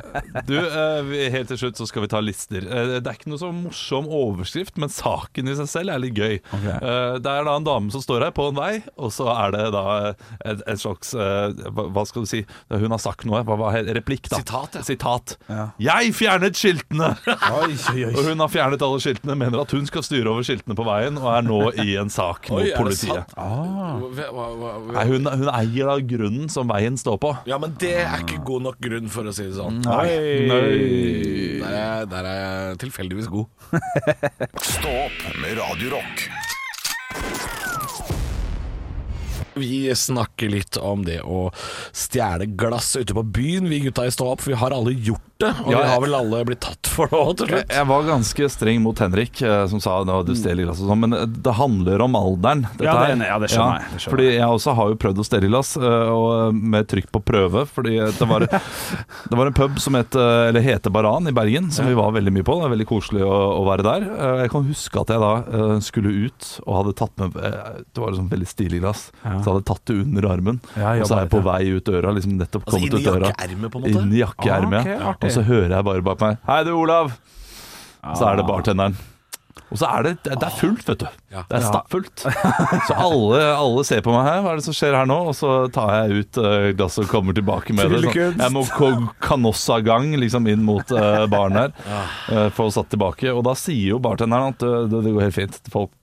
Du, 0.48 0.56
eh, 0.58 1.30
Helt 1.30 1.48
til 1.52 1.58
slutt 1.60 1.78
så 1.78 1.86
skal 1.88 2.02
vi 2.04 2.08
ta 2.10 2.20
lister. 2.24 2.64
Eh, 2.66 2.96
Det 3.00 3.06
er 3.06 3.14
ikke 3.18 3.30
noe 3.30 3.38
så 3.40 3.50
morsom 3.54 4.08
overskrift, 4.10 4.76
men 4.80 4.90
saken 4.90 5.48
i 5.50 5.54
seg 5.58 5.68
selv 5.70 5.94
er 5.94 6.02
litt 6.02 6.16
gøy. 6.18 6.40
Eh, 6.54 7.18
Det 7.22 7.30
er 7.30 7.44
da 7.46 7.54
en 7.56 7.64
dame 7.66 7.90
som 7.94 8.02
står 8.02 8.24
her 8.26 8.34
på 8.36 8.48
en 8.50 8.58
vei, 8.58 8.82
og 8.98 9.12
så 9.14 9.28
er 9.32 9.54
det 9.54 9.64
da 9.74 9.84
et, 10.10 10.62
et 10.66 10.80
slags 10.82 11.14
eh, 11.14 11.54
hva, 11.70 11.86
hva 11.94 12.04
skal 12.08 12.26
du 12.26 12.30
si? 12.30 12.42
Hun 12.70 12.90
har 12.90 12.98
sagt 13.02 13.24
noe. 13.28 13.42
Hva 13.46 13.56
var 13.60 13.76
he- 13.76 13.86
replikk, 14.00 14.28
da? 14.32 14.40
Sitat, 14.42 14.80
ja. 14.80 14.82
Sitat. 14.86 15.36
Ja. 15.48 15.68
Jeg 15.78 16.12
fjernet 16.18 16.58
skiltene! 16.58 17.12
Oi, 17.60 17.72
oi, 17.94 18.10
Og 18.14 18.24
hun 18.30 18.42
har 18.42 18.50
fjernet 18.52 18.82
alle 18.82 19.00
skiltene, 19.02 19.36
mener 19.38 19.62
at 19.62 19.70
hun 19.76 19.86
skal 19.86 20.02
styre 20.06 20.30
over 20.34 20.42
skiltene 20.46 20.74
på 20.78 20.84
veien, 20.86 21.18
og 21.20 21.30
er 21.36 21.46
nå 21.46 21.60
i 21.84 21.94
en 22.00 22.10
sak 22.12 22.50
mot 22.50 22.60
Oi, 22.60 22.68
er 22.68 22.74
det 22.74 22.80
politiet. 22.82 23.30
sant? 23.30 23.36
Hva- 23.36 24.30
hva- 24.34 24.50
hva- 24.58 24.94
Nei, 24.96 25.04
hun, 25.10 25.19
hun 25.28 25.48
eier 25.52 25.90
da 25.90 25.96
grunnen 26.12 26.48
som 26.52 26.70
veien 26.70 26.96
står 27.00 27.18
på. 27.22 27.32
Ja, 27.50 27.58
men 27.60 27.74
det 27.80 27.94
er 28.04 28.22
ikke 28.22 28.40
god 28.46 28.66
nok 28.68 28.80
grunn, 28.82 29.10
for 29.12 29.28
å 29.28 29.34
si 29.34 29.48
det 29.48 29.56
sånn. 29.58 29.80
Nei. 29.84 30.10
Der 31.60 31.76
er, 31.76 32.06
der 32.10 32.28
er 32.30 32.38
jeg 32.40 32.80
tilfeldigvis 32.86 33.30
god. 33.32 33.48
Stå 34.74 34.94
opp 35.06 35.26
med 35.42 35.58
Radio 35.60 35.96
Rock. 35.96 36.28
Vi 39.60 39.94
snakker 39.94 40.48
litt 40.52 40.78
om 40.80 41.02
det 41.04 41.20
å 41.26 41.48
stjele 41.92 42.46
glass 42.46 42.94
ute 42.96 43.16
på 43.16 43.24
byen, 43.26 43.68
vi 43.68 43.82
gutta 43.86 44.06
i 44.06 44.14
Stå 44.14 44.30
opp. 44.32 44.44
For 44.44 44.54
vi 44.54 44.60
har 44.60 44.74
alle 44.76 44.94
gjort 44.94 45.26
det, 45.40 45.50
og 45.64 45.70
Ja, 45.72 45.80
vi 45.82 45.88
har 45.90 46.00
vel 46.04 46.14
alle 46.18 46.42
blitt 46.48 46.60
tatt 46.64 46.86
for 46.90 47.06
det 47.10 47.18
òg, 47.18 47.32
til 47.40 47.46
Jeg, 47.50 47.62
slutt. 47.64 47.74
jeg 47.76 47.86
var 47.90 48.02
ganske 48.08 48.48
streng 48.54 48.80
mot 48.84 48.98
Henrik, 49.02 49.42
eh, 49.42 49.66
som 49.72 49.80
sa 49.80 50.00
at 50.02 50.26
du 50.26 50.34
stjeler 50.36 50.66
glass 50.68 50.80
og 50.84 50.90
sånn, 50.92 51.00
men 51.06 51.16
det 51.42 51.54
handler 51.58 52.02
om 52.06 52.14
alderen. 52.18 52.62
dette 52.76 52.84
Ja, 52.84 52.94
det- 53.06 53.18
her. 53.18 53.26
ja, 53.26 53.38
det 53.38 53.50
skjønner 53.50 53.80
jeg, 53.80 53.90
det 53.92 54.00
skjønner 54.00 54.10
fordi 54.10 54.26
jeg 54.36 54.48
også 54.48 54.74
har 54.74 54.88
jo 54.88 54.94
prøvd 54.96 55.18
å 55.18 55.26
stjele 55.26 55.48
glass, 55.50 55.76
eh, 55.76 56.08
og 56.10 56.54
med 56.54 56.88
trykk 56.88 57.10
på 57.12 57.22
prøve. 57.24 57.66
Fordi 57.70 57.96
det 58.18 58.28
var, 58.28 58.40
det 59.30 59.36
var 59.38 59.46
en 59.46 59.52
pub 59.56 59.78
som 59.80 59.94
het, 59.94 60.14
eh, 60.14 60.48
eller 60.50 60.60
heter 60.60 60.90
Baran 60.92 61.26
i 61.28 61.32
Bergen, 61.32 61.70
som 61.70 61.86
vi 61.86 61.94
var 61.94 62.12
veldig 62.12 62.32
mye 62.32 62.44
på. 62.44 62.56
Det 62.60 62.66
er 62.70 62.74
veldig 62.76 62.88
koselig 62.90 63.22
å, 63.22 63.38
å 63.60 63.64
være 63.66 63.82
der. 63.86 64.02
Eh, 64.10 64.36
Jeg 64.44 64.50
kan 64.50 64.64
huske 64.64 65.00
at 65.00 65.08
jeg 65.08 65.20
da 65.20 65.32
eh, 65.50 65.78
skulle 65.80 66.10
ut 66.26 66.60
og 66.66 66.74
hadde 66.84 66.94
tatt 66.96 67.12
med 67.18 67.36
eh, 67.36 67.82
Det 67.94 68.00
var 68.02 68.10
et 68.12 68.18
sånn 68.20 68.30
veldig 68.30 68.48
stilig 68.48 68.80
glass, 68.80 69.10
Ja. 69.24 69.38
så 69.40 69.44
jeg 69.44 69.54
hadde 69.54 69.64
tatt 69.70 69.84
det 69.86 69.96
under 70.04 70.28
armen. 70.30 70.60
Ja, 70.76 70.94
og 71.00 71.06
så 71.08 71.16
er 71.16 71.24
jeg 71.26 71.30
på 71.30 71.42
vei 71.44 71.62
ut 71.76 71.84
døra, 71.84 72.12
liksom 72.14 72.36
nettopp 72.38 72.64
Altså 72.66 72.78
kommet 72.78 72.92
inn 72.92 73.00
i 73.00 73.04
jakkeermet, 73.30 73.70
på 73.70 73.76
en 73.76 73.82
måte. 73.84 74.02
Inn 74.02 74.12
i 74.12 74.20
jakkeermet, 74.20 74.80
Ah, 74.80 74.80
ok, 74.80 74.90
ja. 74.90 74.98
artig. 75.12 75.29
Og 75.30 75.38
så 75.38 75.46
hører 75.46 75.76
jeg 75.78 75.86
bare 75.86 76.04
bak 76.10 76.24
meg 76.24 76.42
Hei 76.48 76.62
du, 76.66 76.74
Olav! 76.76 77.14
Så 78.00 78.26
er 78.26 78.40
det 78.40 78.48
bartenderen. 78.48 78.96
Og 79.70 79.78
så 79.78 79.86
er 79.86 80.06
det, 80.06 80.12
det 80.26 80.46
er 80.46 80.54
fullt, 80.58 80.82
vet 80.88 81.02
du. 81.02 81.06
Ja. 81.30 81.44
Det 81.46 81.58
er 81.60 81.62
stappfullt. 81.62 82.24
Så 82.88 82.96
alle, 82.96 83.42
alle 83.54 83.84
ser 83.86 84.02
på 84.02 84.14
meg 84.14 84.24
her. 84.26 84.40
Hva 84.42 84.54
er 84.54 84.58
det 84.58 84.66
som 84.66 84.74
skjer 84.74 84.96
her 84.98 85.06
nå? 85.06 85.18
Og 85.30 85.36
så 85.38 85.52
tar 85.74 85.92
jeg 85.94 86.24
ut 86.24 86.40
uh, 86.42 86.70
glasset 86.78 87.04
og 87.04 87.12
kommer 87.12 87.36
tilbake 87.36 87.76
med 87.76 87.92
det. 87.92 88.00
Sånn. 88.08 88.40
Jeg 88.40 88.54
må 88.56 88.64
kanossa 88.66 89.14
kanossagang 89.28 90.10
liksom 90.18 90.48
inn 90.50 90.64
mot 90.66 90.90
uh, 90.90 91.22
baren 91.30 91.60
her. 91.60 91.76
Uh, 92.26 92.48
å 92.50 92.70
satt 92.74 92.90
tilbake. 92.90 93.30
Og 93.30 93.44
da 93.46 93.54
sier 93.58 93.94
jo 93.94 94.02
bartenderen 94.02 94.56
at 94.56 94.64
det, 94.64 95.04
det 95.06 95.14
går 95.14 95.28
helt 95.28 95.38
fint. 95.38 95.62
Folk 95.70 95.94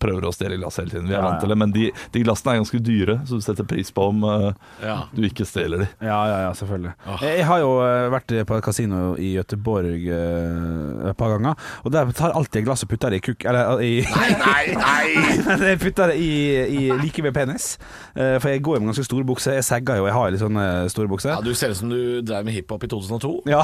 prøver 0.00 0.26
å 0.28 0.32
stjele 0.34 0.58
glass 0.60 0.76
hele 0.80 0.90
tiden. 0.92 1.06
Vi 1.08 1.14
er 1.14 1.18
Ja, 1.18 1.22
ja. 1.24 1.28
vant 1.30 1.40
til 1.44 1.52
det. 1.52 1.58
Men 1.62 1.72
de, 1.74 1.88
de 2.14 2.22
glassene 2.24 2.54
er 2.54 2.60
ganske 2.62 2.80
dyre, 2.84 3.16
så 3.28 3.38
du 3.38 3.44
setter 3.44 3.64
pris 3.68 3.90
på 3.94 4.08
om 4.12 4.24
uh, 4.26 4.50
Ja. 4.84 4.96
du 5.14 5.22
ikke 5.26 5.46
stjeler 5.48 5.84
de. 5.84 5.88
Ja, 6.04 6.18
ja, 6.28 6.38
ja, 6.46 6.52
selvfølgelig. 6.58 6.92
Jeg 7.24 7.46
har 7.48 7.62
jo 7.62 7.70
eh, 7.86 8.08
vært 8.12 8.34
på 8.48 8.58
et 8.58 8.64
kasino 8.66 9.00
i 9.18 9.32
Gøteborg 9.38 10.04
uh, 10.10 11.08
et 11.10 11.16
par 11.18 11.32
ganger, 11.36 11.54
og 11.84 11.92
der 11.94 12.12
tar 12.16 12.34
alltid 12.36 12.60
et 12.62 12.68
glass 12.68 12.84
og 12.84 12.90
putter 12.92 13.14
det 13.14 13.22
i 13.22 13.24
kukk... 13.30 13.46
Eller 13.48 13.82
i 13.84 13.92
Nei, 14.08 14.30
nei, 14.42 14.64
nei! 14.76 15.56
Jeg 15.68 15.80
putter 15.82 16.12
det 16.12 16.18
i, 16.22 16.30
i 16.78 16.82
like 17.00 17.22
ved 17.24 17.34
penis, 17.36 17.70
uh, 18.16 18.36
for 18.42 18.48
jeg 18.52 18.62
går 18.64 18.76
jo 18.78 18.80
med 18.82 18.90
ganske 18.92 19.04
store 19.06 19.24
bukser. 19.28 19.56
Jeg 19.58 19.66
segger 19.66 19.98
jo, 20.00 20.06
jeg 20.08 20.14
har 20.16 20.30
litt 20.32 20.42
sånne 20.42 20.64
store 20.92 21.10
bukser. 21.10 21.32
Ja, 21.34 21.40
du 21.44 21.52
ser 21.58 21.72
ut 21.74 21.78
som 21.80 21.90
du 21.92 22.20
drev 22.26 22.46
med 22.46 22.56
hiphop 22.56 22.84
i 22.86 22.90
2002. 22.90 23.32
Ja, 23.50 23.62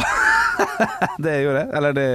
det 1.25 1.35
gjorde 1.45 1.63
jeg. 1.65 1.69
Eller 1.79 1.97
det 1.97 2.07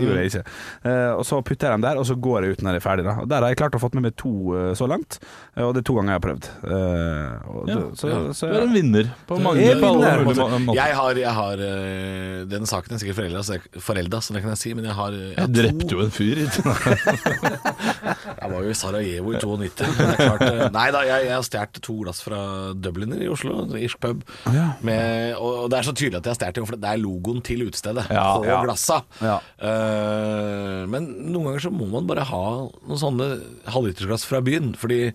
gjorde 0.00 0.18
jeg 0.22 0.30
ikke. 0.32 0.42
Eh, 0.90 1.10
og 1.16 1.24
så 1.28 1.40
putter 1.46 1.68
jeg 1.70 1.78
dem 1.78 1.84
der, 1.86 2.00
og 2.00 2.06
så 2.08 2.16
går 2.16 2.46
jeg 2.46 2.56
ut 2.56 2.64
når 2.64 2.76
jeg 2.76 2.82
er 2.82 2.86
ferdig. 2.86 3.06
Da. 3.08 3.14
Og 3.24 3.30
Der 3.30 3.46
har 3.46 3.49
jeg 3.50 3.58
klart 3.60 3.76
å 3.76 3.80
fått 3.82 3.96
med 3.98 4.06
meg 4.06 4.14
to 4.20 4.32
eh, 4.56 4.70
så 4.78 4.86
langt, 4.90 5.18
eh, 5.56 5.64
og 5.66 5.74
det 5.76 5.82
er 5.82 5.86
to 5.90 5.96
ganger 5.98 6.14
jeg 6.14 6.18
har 6.20 6.24
prøvd. 6.26 6.48
Eh, 6.70 7.50
og 7.50 7.68
det, 7.68 7.78
så, 8.00 8.10
så, 8.36 8.50
Du 8.50 8.56
er 8.58 8.66
en 8.66 8.74
vinner 8.74 9.10
på 9.28 9.38
mange 9.42 9.64
Jeg 9.64 9.76
er 9.76 10.24
måter. 10.24 10.78
Jeg 10.78 10.96
har, 11.00 11.20
jeg 11.20 11.34
har 11.40 11.64
Den 12.50 12.68
saken 12.70 12.96
er 12.96 13.02
sikkert 13.02 13.20
forelda, 13.20 13.42
så, 13.46 13.58
forelda, 13.82 14.22
så 14.24 14.36
det 14.36 14.44
kan 14.44 14.54
jeg 14.54 14.62
si, 14.62 14.74
men 14.78 14.88
jeg 14.88 14.96
har, 14.98 15.16
jeg 15.16 15.36
Jeg 15.36 15.54
drepte 15.58 15.96
jo 15.96 16.04
en 16.06 16.14
fyr. 16.14 16.42
Jeg 18.40 18.48
var 18.52 18.64
jo 18.64 18.70
i 18.72 18.76
Sarajevo 18.76 19.32
i 19.34 19.40
92. 19.40 19.88
Men 19.96 20.10
er 20.10 20.18
klart, 20.20 20.72
nei 20.74 20.86
da, 20.94 21.02
jeg, 21.06 21.26
jeg 21.28 21.34
har 21.34 21.44
stjålet 21.46 21.80
to 21.84 21.96
glass 22.00 22.22
fra 22.24 22.40
Dubliner 22.74 23.20
i 23.20 23.28
Oslo, 23.30 23.62
irsk 23.78 24.00
pub. 24.02 24.22
ja. 24.54 24.70
Med, 24.86 25.34
og, 25.36 25.64
og 25.64 25.70
det 25.72 25.80
er 25.80 25.88
så 25.90 25.94
tydelig 25.96 26.20
at 26.20 26.28
jeg 26.28 26.32
har 26.34 26.38
stjålet 26.38 26.56
det, 26.60 26.64
for 26.70 26.80
det 26.80 26.90
er 26.90 27.02
logoen 27.02 27.42
til 27.46 27.66
utestedet 27.68 28.06
Ja, 28.12 28.26
på 28.38 28.48
ja. 28.48 28.60
glassa. 28.64 29.00
Ja. 29.20 29.36
Eh, 29.60 30.82
men 30.90 31.10
noen 31.30 31.50
ganger 31.50 31.66
så 31.66 31.72
må 31.74 31.88
man 31.92 32.08
bare 32.08 32.24
ha 32.30 32.42
noen 32.64 33.00
sånne 33.00 33.29
halvlitersglass 33.70 34.26
fra 34.28 34.42
byen, 34.44 34.74
fordi 34.78 35.08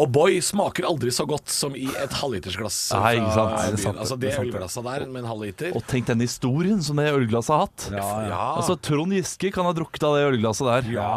O'boy 0.00 0.36
boy 0.36 0.36
smaker 0.40 0.86
aldri 0.88 1.10
så 1.12 1.26
godt 1.28 1.50
som 1.52 1.74
i 1.76 1.88
et 1.98 2.12
halvlitersglass 2.14 2.76
Nei, 2.94 3.16
ikke 3.18 3.32
sant. 3.34 3.50
Nei, 3.50 3.64
det 3.64 3.74
byen. 3.74 3.82
sant, 3.82 3.98
Altså 4.00 4.16
det 4.16 4.30
det 4.30 4.38
ølglasset 4.44 4.86
der 4.86 5.04
med 5.10 5.22
en 5.24 5.28
halvliter. 5.28 5.74
Og 5.76 5.84
tenk 5.90 6.06
den 6.08 6.22
historien 6.24 6.80
som 6.84 7.00
det 7.00 7.08
ølglasset 7.10 7.52
har 7.52 7.64
hatt. 7.66 7.86
Ja, 7.92 8.06
ja. 8.30 8.38
Altså 8.60 8.78
Trond 8.80 9.16
Giske 9.16 9.50
kan 9.52 9.66
ha 9.68 9.74
drukket 9.76 10.06
av 10.06 10.16
det 10.16 10.24
ølglasset 10.30 10.70
der. 10.70 10.88
Ja. 10.94 11.10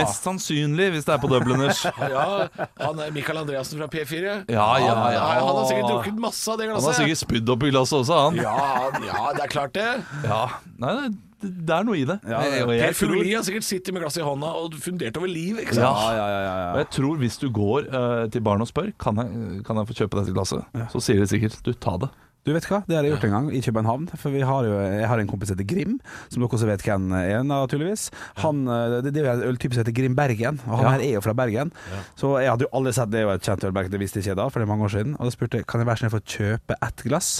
Mest 0.00 0.26
sannsynlig, 0.26 0.90
hvis 0.96 1.06
det 1.06 1.14
er 1.14 1.22
på 1.22 1.30
Dubliners. 1.30 1.84
Ja, 2.10 2.48
han 2.80 2.98
er 3.04 3.12
Michael 3.14 3.42
Andreassen 3.44 3.78
fra 3.78 3.86
P4. 3.92 4.32
Ja, 4.50 4.66
ja, 4.80 4.94
ja. 5.14 5.24
han 5.44 5.58
har 5.60 5.66
sikkert 5.68 5.90
drukket 5.92 6.22
masse 6.22 6.50
av 6.50 6.58
det 6.58 6.70
glasset. 6.70 6.88
Han 6.88 6.94
har 6.96 7.02
sikkert 7.04 7.20
spydd 7.22 7.52
opp 7.54 7.66
i 7.68 7.70
glasset 7.74 8.00
også, 8.00 8.20
han. 8.24 8.40
Ja, 8.40 8.90
ja, 9.06 9.26
det 9.36 9.44
er 9.44 9.52
klart 9.52 9.76
det. 9.76 9.90
Ja. 10.24 10.44
Nei, 10.80 10.94
det, 10.96 11.29
det 11.40 11.74
er 11.76 11.84
noe 11.88 11.96
i 11.98 12.04
det. 12.08 12.18
Ja, 12.28 12.40
ja. 12.44 12.64
Per 12.68 12.96
Fugelli 12.98 13.34
har 13.36 13.44
sikkert 13.46 13.66
sittet 13.66 13.94
med 13.96 14.02
glasset 14.04 14.22
i 14.22 14.26
hånda 14.26 14.52
og 14.60 14.74
fundert 14.80 15.16
over 15.20 15.30
liv, 15.30 15.58
Ikke 15.64 15.76
sant? 15.78 15.86
Ja, 15.86 16.14
ja, 16.16 16.26
ja, 16.30 16.40
ja, 16.46 16.56
og 16.74 16.80
jeg 16.84 16.90
tror 16.96 17.20
hvis 17.22 17.38
du 17.42 17.48
går 17.54 17.90
uh, 17.92 18.24
til 18.32 18.42
barn 18.44 18.60
og 18.64 18.68
spør 18.70 18.90
Kan 19.00 19.20
jeg, 19.22 19.62
kan 19.66 19.80
jeg 19.80 19.88
få 19.90 19.96
kjøpe 20.02 20.20
dette 20.20 20.34
glasset, 20.36 20.82
så 20.92 21.00
sier 21.04 21.22
de 21.22 21.30
sikkert 21.30 21.56
du, 21.66 21.72
ta 21.74 21.96
det. 22.02 22.10
Du 22.48 22.54
vet 22.56 22.64
hva, 22.70 22.78
det 22.88 22.96
har 22.96 23.04
jeg 23.04 23.12
gjort 23.12 23.24
en 23.28 23.34
gang 23.34 23.48
i 23.52 23.58
København. 23.60 24.06
For 24.16 24.32
vi 24.32 24.40
har 24.48 24.64
jo, 24.64 24.76
jeg 24.80 25.08
har 25.10 25.20
en 25.20 25.28
kompis 25.28 25.50
som 25.50 25.58
heter 25.58 25.66
Grim, 25.68 25.98
som 26.32 26.40
dere 26.40 26.48
også 26.56 26.68
vet 26.70 26.84
hvem 26.86 27.10
er, 27.18 27.42
naturligvis. 27.44 28.06
Han, 28.40 28.62
eh, 28.64 28.94
det, 29.04 29.12
det 29.12 29.20
er 29.20 29.26
jo 29.28 29.34
en 29.34 29.50
øltype 29.50 29.76
som 29.76 29.82
heter 29.84 29.92
Grim 29.98 30.14
Bergen, 30.16 30.56
og 30.64 30.78
han 30.80 30.86
Ja. 30.86 30.92
her 30.94 31.04
er 31.04 31.12
jo 31.18 31.20
fra 31.26 31.34
Bergen. 31.36 31.68
Så 32.16 32.30
jeg 32.40 32.48
hadde 32.48 32.64
jo 32.64 32.70
aldri 32.80 32.94
sett 32.96 33.12
det 33.12 33.20
er 33.20 33.26
jo 33.28 33.34
et 33.34 33.44
kjent 33.44 33.66
ølmerke, 33.68 33.92
det 33.92 34.00
visste 34.00 34.22
ikke 34.22 34.32
jeg 34.32 34.38
da, 34.40 34.48
for 34.48 34.56
det 34.64 34.64
er 34.64 34.72
mange 34.72 34.88
år 34.88 34.94
siden. 34.96 35.18
Og 35.20 35.28
da 35.28 35.34
spurte 35.36 35.60
jeg 35.60 35.68
kan 35.68 35.84
jeg 35.84 35.90
være 35.90 36.00
snill 36.00 36.14
få 36.16 36.22
kjøpe 36.24 36.78
ett 36.88 37.04
glass. 37.04 37.30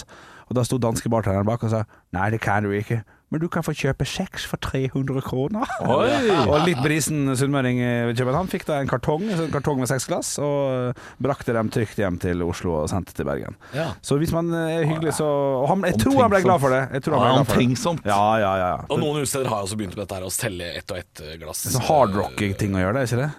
Og 0.51 0.55
da 0.59 0.67
sto 0.69 0.77
danske 0.77 1.09
bartenderen 1.09 1.49
bak 1.49 1.65
og 1.65 1.73
sa 1.73 1.81
nei, 2.13 2.29
det 2.29 2.41
kan 2.45 2.61
du 2.61 2.69
ikke. 2.77 3.01
Men 3.31 3.39
du 3.39 3.47
kan 3.47 3.63
få 3.63 3.71
kjøpe 3.71 4.03
kjeks 4.03 4.43
for 4.45 4.59
300 4.59 5.21
kroner. 5.23 5.63
Oi! 5.87 6.09
og 6.51 6.65
litt 6.67 6.81
brisen 6.83 7.29
sunnmøring 7.39 7.79
i 7.79 7.91
København 8.17 8.49
fikk 8.51 8.65
da 8.67 8.81
en 8.83 8.89
kartong, 8.91 9.23
en 9.31 9.51
kartong 9.53 9.79
med 9.79 9.87
seks 9.87 10.05
glass, 10.09 10.33
og 10.43 10.97
brakte 11.23 11.55
dem 11.55 11.69
trygt 11.71 11.95
hjem 12.01 12.17
til 12.19 12.43
Oslo 12.43 12.81
og 12.81 12.89
sendte 12.91 13.15
til 13.15 13.27
Bergen. 13.29 13.55
Ja. 13.75 13.91
Så 14.03 14.17
hvis 14.19 14.33
man 14.35 14.51
er 14.53 14.83
hyggelig, 14.83 15.13
så 15.21 15.29
og 15.31 15.67
han, 15.71 15.85
Jeg 15.87 16.01
tror 16.03 16.19
han 16.25 16.33
ble 16.33 16.41
glad 16.43 16.59
for 16.63 16.75
det. 16.75 16.81
Jeg 16.97 17.05
tror 17.07 17.15
han 17.17 17.23
ble 17.23 17.31
glad 17.37 17.47
for 17.47 17.95
det. 17.95 18.09
Ja, 18.11 18.19
ja, 18.43 18.51
ja. 18.59 18.71
Og 18.91 18.99
noen 18.99 19.23
utsteder 19.23 19.47
har 19.51 19.63
også 19.63 19.79
begynt 19.79 19.95
med 19.95 20.03
dette 20.03 20.19
her 20.19 20.27
å 20.27 20.33
selge 20.33 20.67
ett 20.81 20.91
og 20.91 20.99
ett 20.99 21.23
glass. 21.39 21.63
Sånn 21.71 21.87
hardrocking-ting 21.87 22.75
å 22.75 22.83
gjøre, 22.83 22.99
det 22.99 23.07
ikke 23.07 23.21
det? 23.23 23.29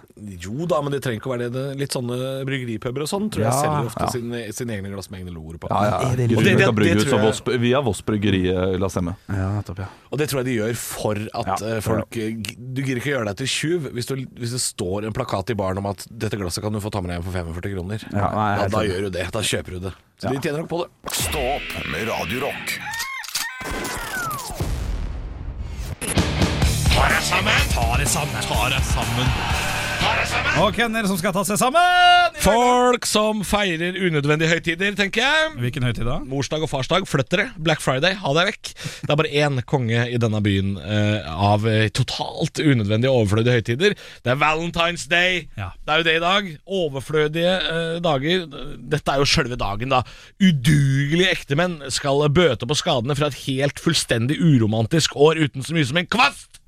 Jo 0.47 0.65
da, 0.69 0.81
men 0.85 0.93
det 0.93 1.03
trenger 1.05 1.21
ikke 1.21 1.29
å 1.31 1.35
være 1.35 1.51
det. 1.53 1.65
Litt 1.79 1.93
sånne 1.95 2.17
bryggeripuber 2.49 3.05
og 3.05 3.09
sånn 3.13 3.29
tror 3.33 3.45
jeg 3.45 3.51
Ja, 3.51 3.61
selger 3.61 3.89
ofte 3.91 4.05
ja. 4.07 4.11
sine, 4.13 4.43
sin 4.57 4.73
egne 4.73 4.91
glass 4.93 5.09
med 5.13 5.21
egne 5.23 5.33
logoer 5.35 5.61
på. 5.61 5.69
Ja, 5.69 5.83
ja. 5.89 6.01
Er 6.11 6.17
det 6.17 6.27
det, 6.29 6.37
det- 6.37 6.57
det- 6.57 6.65
kan 6.65 6.75
det 6.81 6.97
tror 7.05 7.19
jeg- 7.19 7.25
Voss, 7.27 7.41
via 7.61 7.81
Voss 7.81 8.01
bryggeri, 8.01 8.43
la 8.79 8.85
oss 8.89 8.95
hjemme. 8.97 9.15
Ja, 9.29 9.49
nettopp, 9.59 9.82
ja. 9.83 9.89
Og 10.13 10.19
det 10.21 10.27
tror 10.29 10.41
jeg 10.43 10.47
de 10.51 10.55
gjør 10.59 10.75
for 10.77 11.19
at 11.19 11.47
Ja, 11.49 11.71
eh, 11.73 11.79
folk 11.81 12.17
eh, 12.21 12.35
Du 12.37 12.81
gidder 12.83 13.01
ikke 13.01 13.13
gjøre 13.15 13.27
deg 13.31 13.39
til 13.41 13.49
tjuv 13.49 13.87
hvis, 13.95 14.09
du, 14.09 14.15
hvis 14.39 14.53
det 14.53 14.61
står 14.61 15.07
en 15.09 15.15
plakat 15.15 15.53
i 15.53 15.57
baren 15.57 15.81
om 15.81 15.89
at 15.89 16.05
'dette 16.09 16.37
glasset 16.39 16.63
kan 16.63 16.73
du 16.73 16.81
få 16.83 16.91
ta 16.93 17.01
med 17.01 17.11
deg 17.13 17.19
hjem 17.19 17.27
for 17.29 17.37
45 17.39 17.73
kroner'. 17.75 18.07
Ja, 18.13 18.29
nei, 18.33 18.49
da, 18.61 18.67
da 18.77 18.83
gjør 18.87 19.07
du 19.07 19.13
det. 19.17 19.27
Da 19.33 19.41
kjøper 19.41 19.77
du 19.77 19.87
det. 19.89 19.93
Så 20.21 20.29
de 20.33 20.39
tjener 20.39 20.63
nok 20.63 20.69
på 20.71 20.83
det. 20.83 20.89
Stå 21.17 21.41
opp 21.57 21.69
med 21.91 22.07
Radio 22.11 22.45
Rock. 22.47 22.77
Og 30.61 30.75
hvem 30.75 30.95
er 30.95 31.05
det 31.05 31.09
som 31.09 31.17
skal 31.19 31.33
ta 31.35 31.43
seg 31.47 31.57
sammen? 31.59 32.32
Folk 32.43 33.05
som 33.07 33.39
feirer 33.47 33.95
unødvendige 33.95 34.51
høytider, 34.51 34.95
tenker 34.99 35.21
jeg. 35.23 35.51
Hvilken 35.63 35.85
høytid 35.87 36.03
da? 36.03 36.17
Morsdag 36.27 36.65
og 36.65 36.67
farsdag, 36.67 37.05
flytt 37.07 37.29
dere. 37.31 37.45
Black 37.55 37.79
Friday, 37.79 38.17
ha 38.19 38.33
deg 38.35 38.49
vekk. 38.49 38.71
Det 38.75 39.13
er 39.13 39.19
bare 39.21 39.31
én 39.45 39.61
konge 39.69 40.01
i 40.11 40.19
denne 40.19 40.41
byen 40.43 40.73
eh, 40.81 41.23
av 41.23 41.63
eh, 41.71 41.87
totalt 41.95 42.59
unødvendige 42.59 43.13
overflødige 43.13 43.55
høytider. 43.61 43.95
Det 43.95 44.33
er 44.33 44.41
Valentine's 44.41 45.07
Day. 45.07 45.45
Ja. 45.55 45.69
Det 45.79 45.95
er 45.95 46.03
jo 46.03 46.07
det 46.09 46.17
i 46.17 46.23
dag. 46.25 46.51
Overflødige 46.81 47.55
eh, 47.71 47.95
dager. 48.03 48.45
Dette 48.91 49.15
er 49.15 49.23
jo 49.23 49.31
sjølve 49.37 49.61
dagen, 49.63 49.95
da. 49.95 50.03
Udugelige 50.43 51.31
ektemenn 51.31 51.79
skal 51.95 52.27
bøte 52.27 52.67
på 52.67 52.75
skadene 52.75 53.15
fra 53.15 53.31
et 53.31 53.39
helt 53.45 53.79
fullstendig 53.79 54.41
uromantisk 54.43 55.15
år 55.15 55.39
uten 55.45 55.63
så 55.63 55.79
mye 55.79 55.87
som 55.87 56.03
en 56.03 56.11
kvast. 56.11 56.59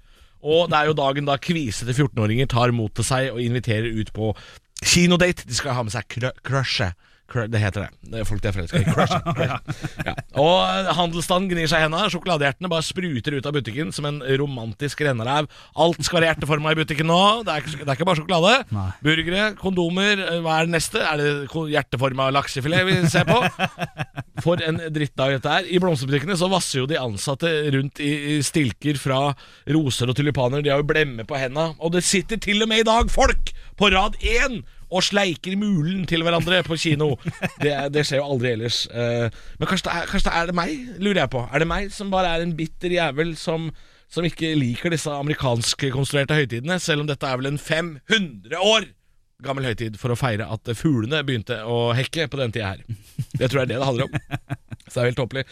Og 0.45 0.69
det 0.69 0.77
er 0.77 0.87
jo 0.87 0.99
dagen 1.03 1.27
da 1.27 1.35
kvisete 1.41 1.91
14-åringer 1.91 2.47
tar 2.47 2.71
mot 2.75 2.93
til 2.95 3.03
seg 3.03 3.33
og 3.33 3.41
inviterer 3.43 3.91
ut 3.97 4.15
på 4.15 4.35
Kinodate. 4.85 5.47
De 5.49 5.57
skal 5.57 5.75
ha 5.77 5.83
med 5.87 5.95
seg 5.95 6.07
cr 6.11 6.31
crushet. 6.45 6.95
Cr 7.25 7.47
det 7.49 7.57
heter 7.57 7.87
det. 7.87 8.19
folk 8.29 8.37
de 8.43 8.49
er 8.51 8.53
forelska 8.53 8.79
i. 8.83 8.85
Crush. 8.85 9.15
Crush. 9.37 9.95
Ja. 10.05 10.13
Og 10.37 10.59
eh, 10.61 10.89
handelsstanden 10.93 11.47
gnir 11.49 11.65
seg 11.71 11.81
i 11.81 11.85
henda. 11.87 12.03
Sjokoladehjertene 12.13 12.69
bare 12.69 12.85
spruter 12.85 13.33
ut 13.39 13.47
av 13.49 13.55
butikken 13.55 13.89
som 13.95 14.05
en 14.05 14.19
romantisk 14.37 15.01
renneræv. 15.07 15.47
Alt 15.81 16.03
skal 16.05 16.19
være 16.21 16.29
hjerteforma 16.29 16.75
i 16.75 16.77
butikken 16.77 17.09
nå. 17.09 17.17
Det 17.47 17.55
er 17.55 17.65
det 17.79 17.87
er 17.87 17.95
ikke 17.97 18.05
bare 18.11 18.19
sjokolade. 18.21 18.83
Burgere, 19.01 19.47
kondomer. 19.57 20.21
eh, 20.21 20.37
Hva 20.45 20.59
er 20.59 20.69
det 20.69 20.75
neste? 20.77 21.01
Er 21.01 21.17
det 21.23 21.31
hjerteforma 21.73 22.29
laksefilet 22.35 22.85
vi 22.91 22.99
ser 23.09 23.25
på? 23.25 23.41
For 24.45 24.61
en 24.61 24.77
drittdag 24.93 25.39
dette 25.39 25.57
er. 25.63 25.65
I 25.73 25.81
blomsterbutikkene 25.81 26.37
så 26.37 26.51
vasser 26.53 26.83
jo 26.83 26.87
de 26.93 27.01
ansatte 27.01 27.49
rundt 27.73 28.03
i, 28.05 28.37
stilker 28.45 29.01
fra 29.01 29.31
roser 29.73 30.13
og 30.13 30.21
tulipaner. 30.21 30.61
De 30.61 30.69
har 30.75 30.85
jo 30.85 30.91
blemmer 30.93 31.25
på 31.25 31.41
henda. 31.41 31.71
Og 31.81 31.97
det 31.97 32.05
sitter 32.05 32.37
til 32.37 32.61
og 32.61 32.69
med 32.69 32.85
i 32.85 32.89
dag 32.93 33.09
folk 33.09 33.49
på 33.81 33.89
rad 33.97 34.13
én 34.21 34.61
og 34.91 35.03
sleiker 35.03 35.55
mulen 35.59 36.05
til 36.09 36.21
hverandre 36.25 36.61
på 36.67 36.77
kino. 36.79 37.15
Det, 37.61 37.73
det 37.95 38.03
skjer 38.05 38.21
jo 38.21 38.27
aldri 38.35 38.51
ellers. 38.53 38.83
Eh, 38.91 39.27
Men 39.59 39.69
kanskje 39.69 39.87
det, 39.89 39.95
er, 39.97 40.09
kanskje 40.11 40.29
det 40.29 40.37
er 40.41 40.51
det 40.51 40.57
meg, 40.61 40.75
lurer 41.01 41.21
jeg 41.23 41.33
på. 41.33 41.43
Er 41.51 41.63
det 41.63 41.69
meg 41.71 41.91
som 41.95 42.11
bare 42.13 42.35
er 42.35 42.45
en 42.45 42.55
bitter 42.57 42.93
jævel 42.97 43.33
som, 43.39 43.69
som 44.11 44.27
ikke 44.27 44.53
liker 44.59 44.93
disse 44.93 45.11
amerikanskkonstruerte 45.11 46.37
høytidene, 46.37 46.77
selv 46.79 47.03
om 47.05 47.09
dette 47.09 47.27
er 47.27 47.41
vel 47.41 47.51
en 47.53 47.61
500 47.61 48.61
år 48.61 48.87
gammel 49.43 49.67
høytid 49.67 49.97
for 49.99 50.13
å 50.13 50.19
feire 50.19 50.47
at 50.51 50.69
fuglene 50.79 51.23
begynte 51.27 51.57
å 51.67 51.89
hekke 51.97 52.29
på 52.31 52.39
den 52.39 52.53
tida 52.55 52.75
her. 52.75 52.83
Det 53.35 53.49
tror 53.49 53.61
jeg 53.61 53.65
er 53.67 53.73
det 53.73 53.79
det 53.81 53.89
handler 53.89 54.07
om. 54.07 54.39
Så 54.85 54.99
det 54.99 55.01
er 55.01 55.09
helt 55.09 55.17
tåpelig. 55.17 55.43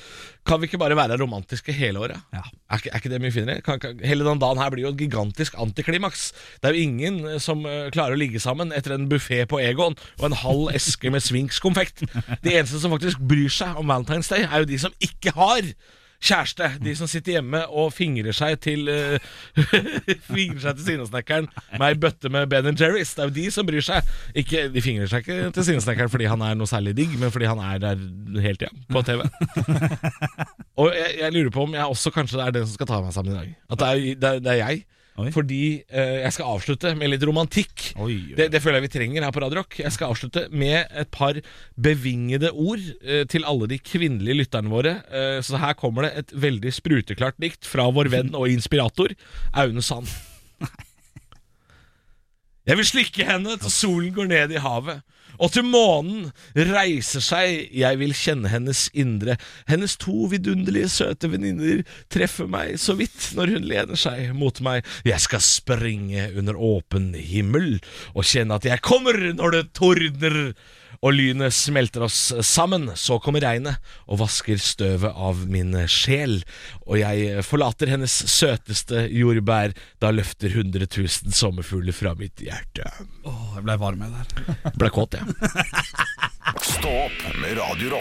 Kan 0.46 0.62
vi 0.62 0.68
ikke 0.70 0.80
bare 0.80 0.96
være 0.96 1.18
romantiske 1.18 1.74
hele 1.74 2.04
året? 2.06 2.22
Er, 2.32 2.52
ikke, 2.78 2.92
er 2.92 3.02
ikke 3.02 3.12
det 3.12 3.20
mye 3.24 3.34
finere? 3.34 3.64
Kan, 3.66 3.80
kan, 3.82 3.98
hele 4.06 4.28
den 4.28 4.42
dagen 4.42 4.62
her 4.62 4.70
blir 4.72 4.86
jo 4.86 4.92
et 4.94 5.02
gigantisk 5.02 5.58
antiklimaks. 5.60 6.28
Det 6.62 6.70
er 6.70 6.78
jo 6.78 6.86
ingen 6.86 7.18
eh, 7.32 7.40
som 7.42 7.66
uh, 7.66 7.90
klarer 7.94 8.16
å 8.16 8.22
ligge 8.22 8.42
sammen 8.44 8.72
etter 8.76 8.94
en 8.96 9.10
buffé 9.10 9.42
på 9.50 9.60
Egon 9.64 9.98
og 10.20 10.28
en 10.30 10.38
halv 10.44 10.70
eske 10.78 11.12
med 11.14 11.26
Swings-konfekt. 11.26 12.06
De 12.46 12.54
eneste 12.54 12.80
som 12.84 12.94
faktisk 12.94 13.26
bryr 13.26 13.52
seg 13.52 13.82
om 13.82 13.90
Valentine's 13.90 14.30
Day, 14.30 14.46
er 14.46 14.64
jo 14.64 14.70
de 14.70 14.80
som 14.86 14.96
ikke 15.04 15.34
har 15.36 15.74
kjæreste. 16.24 16.70
De 16.84 16.96
som 16.98 17.10
sitter 17.10 17.38
hjemme 17.38 17.64
og 17.68 17.92
fingrer 17.96 18.36
seg 18.36 18.60
til 18.64 18.88
uh, 18.90 19.18
Fingrer 20.34 20.62
seg 20.64 20.80
til 20.80 20.86
sinesnekkeren 20.88 21.50
med 21.76 21.86
ei 21.90 22.00
bøtte 22.00 22.32
med 22.34 22.50
Ben 22.52 22.80
Jerry's. 22.80 23.14
Det 23.16 23.26
er 23.26 23.30
jo 23.30 23.36
de 23.36 23.46
som 23.54 23.68
bryr 23.68 23.84
seg. 23.86 24.10
Ikke, 24.40 24.66
de 24.74 24.84
fingrer 24.86 25.12
seg 25.12 25.26
ikke 25.26 25.52
til 25.58 25.68
sinesnekkeren 25.70 26.12
fordi 26.14 26.30
han 26.32 26.46
er 26.46 26.58
noe 26.60 26.70
særlig 26.70 26.96
digg, 26.98 27.18
men 27.22 27.34
fordi 27.34 27.50
han 27.52 27.62
er 27.64 27.84
der 27.84 28.08
hele 28.44 28.60
tida, 28.60 28.72
på 28.92 29.04
TV. 29.06 29.26
og 30.82 30.90
jeg, 30.96 31.14
jeg 31.20 31.36
lurer 31.36 31.54
på 31.54 31.68
om 31.68 31.78
jeg 31.78 31.96
også 31.98 32.14
kanskje 32.16 32.40
det 32.40 32.48
er 32.48 32.58
den 32.60 32.68
som 32.68 32.80
skal 32.80 32.90
ta 32.90 33.04
meg 33.04 33.16
sammen 33.16 33.36
i 33.36 33.40
dag. 33.40 33.56
At 33.70 33.84
det 33.84 33.92
er, 33.92 34.04
det 34.20 34.30
er, 34.32 34.44
det 34.44 34.54
er 34.56 34.62
jeg. 34.64 34.84
Oi. 35.14 35.28
Fordi 35.30 35.62
eh, 35.94 36.16
jeg 36.24 36.34
skal 36.34 36.56
avslutte 36.56 36.94
med 36.98 37.12
litt 37.12 37.24
romantikk. 37.28 37.92
Oi, 38.02 38.16
oi. 38.16 38.36
Det, 38.38 38.48
det 38.54 38.62
føler 38.64 38.80
jeg 38.80 38.88
vi 38.88 38.94
trenger 38.96 39.26
her 39.28 39.34
på 39.36 39.44
Radio 39.44 39.60
Rock. 39.60 39.78
Jeg 39.84 39.94
skal 39.94 40.10
avslutte 40.10 40.48
med 40.50 40.90
et 40.90 41.12
par 41.14 41.38
bevingede 41.78 42.50
ord 42.50 42.82
eh, 42.82 43.22
til 43.30 43.46
alle 43.50 43.70
de 43.70 43.78
kvinnelige 43.78 44.40
lytterne 44.42 44.74
våre. 44.74 44.96
Eh, 45.14 45.38
så 45.46 45.62
her 45.62 45.78
kommer 45.78 46.08
det 46.08 46.14
et 46.24 46.34
veldig 46.48 46.74
spruteklart 46.74 47.38
dikt 47.42 47.70
fra 47.70 47.86
vår 47.94 48.10
venn 48.14 48.34
og 48.34 48.50
inspirator 48.50 49.14
Aune 49.54 49.86
Sand. 49.86 50.10
Jeg 52.70 52.80
vil 52.80 52.88
slikke 52.88 53.28
henne 53.28 53.58
til 53.60 53.74
solen 53.76 54.14
går 54.16 54.30
ned 54.32 54.54
i 54.56 54.62
havet, 54.64 55.04
og 55.40 55.54
til 55.56 55.66
månen 55.68 56.30
reiser 56.56 57.24
seg, 57.24 57.70
jeg 57.74 58.00
vil 58.02 58.14
kjenne 58.18 58.52
hennes 58.52 58.86
indre. 58.94 59.38
Hennes 59.70 59.96
to 60.02 60.28
vidunderlige, 60.32 60.92
søte 60.92 61.32
venninner 61.32 61.84
treffer 62.14 62.50
meg 62.50 62.78
så 62.82 62.98
vidt 63.00 63.32
når 63.38 63.56
hun 63.56 63.68
lener 63.72 64.00
seg 64.00 64.34
mot 64.38 64.62
meg. 64.66 64.86
Jeg 65.08 65.22
skal 65.24 65.44
springe 65.44 66.30
under 66.38 66.58
åpen 66.58 67.12
himmel 67.18 67.78
og 68.14 68.28
kjenne 68.30 68.60
at 68.60 68.68
jeg 68.70 68.84
kommer 68.86 69.18
når 69.34 69.58
det 69.58 69.66
tordner. 69.78 70.40
Og 71.04 71.18
lynet 71.18 71.52
smelter 71.56 72.06
oss 72.06 72.32
sammen, 72.48 72.88
så 72.96 73.18
kommer 73.20 73.44
regnet 73.44 73.76
og 74.08 74.22
vasker 74.24 74.62
støvet 74.62 75.12
av 75.12 75.44
min 75.52 75.76
sjel. 75.92 76.40
Og 76.88 77.02
jeg 77.02 77.44
forlater 77.44 77.92
hennes 77.92 78.16
søteste 78.32 79.06
jordbær, 79.12 79.76
da 80.00 80.14
løfter 80.16 80.56
hundre 80.56 80.88
tusen 80.88 81.36
sommerfugler 81.36 81.96
fra 81.96 82.16
mitt 82.20 82.40
hjerte. 82.44 82.88
Åh, 83.28 83.60
jeg 83.60 83.68
ble 83.68 83.78
varm 83.84 84.08
jeg 84.08 84.16
der. 84.16 84.74
Ble 84.80 84.94
kåt, 84.96 85.20
jeg. 85.20 85.28
Stå 86.64 86.98
opp 87.06 87.30
med 87.42 87.58
Radio 87.60 88.00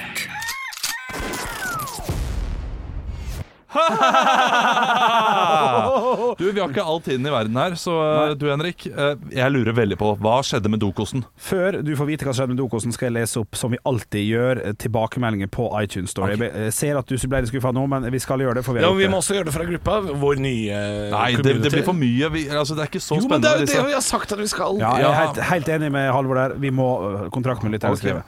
Du, 6.39 6.53
Vi 6.53 6.61
har 6.61 6.69
ikke 6.71 6.83
all 6.85 7.01
tiden 7.05 7.27
i 7.27 7.31
verden 7.33 7.57
her, 7.59 7.75
så 7.79 7.93
Nei. 8.03 8.35
du 8.39 8.47
Henrik, 8.49 8.87
eh, 8.89 9.15
jeg 9.35 9.53
lurer 9.55 9.75
veldig 9.77 9.97
på 10.01 10.13
hva 10.23 10.37
skjedde 10.47 10.71
med 10.73 10.81
dokosen? 10.83 11.25
Før 11.41 11.81
du 11.85 11.93
får 11.99 12.09
vite 12.09 12.27
hva 12.27 12.33
som 12.33 12.39
skjedde 12.43 12.55
med 12.55 12.61
dokosen, 12.63 12.95
skal 12.95 13.07
jeg 13.11 13.17
lese 13.19 13.41
opp, 13.43 13.53
som 13.59 13.73
vi 13.75 13.79
alltid 13.89 14.25
gjør, 14.29 14.61
tilbakemeldinger 14.83 15.51
på 15.53 15.65
iTunes 15.83 16.11
Story. 16.15 16.37
Jeg 16.37 16.53
Jeg 16.67 16.73
ser 16.77 16.95
at 17.01 17.07
du 17.09 17.15
ble 17.29 17.43
litt 17.45 17.53
skuffa 17.53 17.73
nå, 17.75 17.83
men 17.91 18.01
vi 18.13 18.21
skal 18.23 18.43
gjøre 18.45 18.57
det. 18.61 18.65
For 18.67 18.73
vi 18.77 18.81
Ja, 18.85 18.91
men 18.93 19.01
vi 19.03 19.09
må 19.13 19.21
også 19.23 19.37
gjøre 19.39 19.49
det 19.51 19.55
fra 19.57 19.67
gruppa. 19.69 19.99
Vår 20.23 20.41
nye 20.43 20.79
Nei, 21.13 21.31
det, 21.37 21.57
det 21.65 21.73
blir 21.73 21.87
for 21.87 21.97
mye. 21.97 22.31
Vi, 22.35 22.47
altså, 22.49 22.77
det 22.79 22.87
er 22.87 22.91
ikke 22.93 23.03
så 23.05 23.19
Jo, 23.21 23.29
men 23.31 23.43
det 23.45 23.51
er 23.53 23.63
jo 23.63 23.69
det 23.73 23.85
vi 23.89 23.97
har 23.97 24.05
sagt 24.07 24.33
at 24.33 24.41
vi 24.43 24.49
skal. 24.51 24.81
Ja, 24.83 24.93
jeg 25.01 25.09
er 25.11 25.19
helt, 25.21 25.43
helt 25.53 25.69
enig 25.77 25.93
med 25.95 26.11
Halvor 26.13 26.39
der. 26.41 26.57
Vi 26.63 26.71
må 26.75 26.89
kontrakt 27.35 27.65
med 27.65 27.75
lytterne 27.77 27.97
Ok. 27.97 28.03
skrive. 28.03 28.23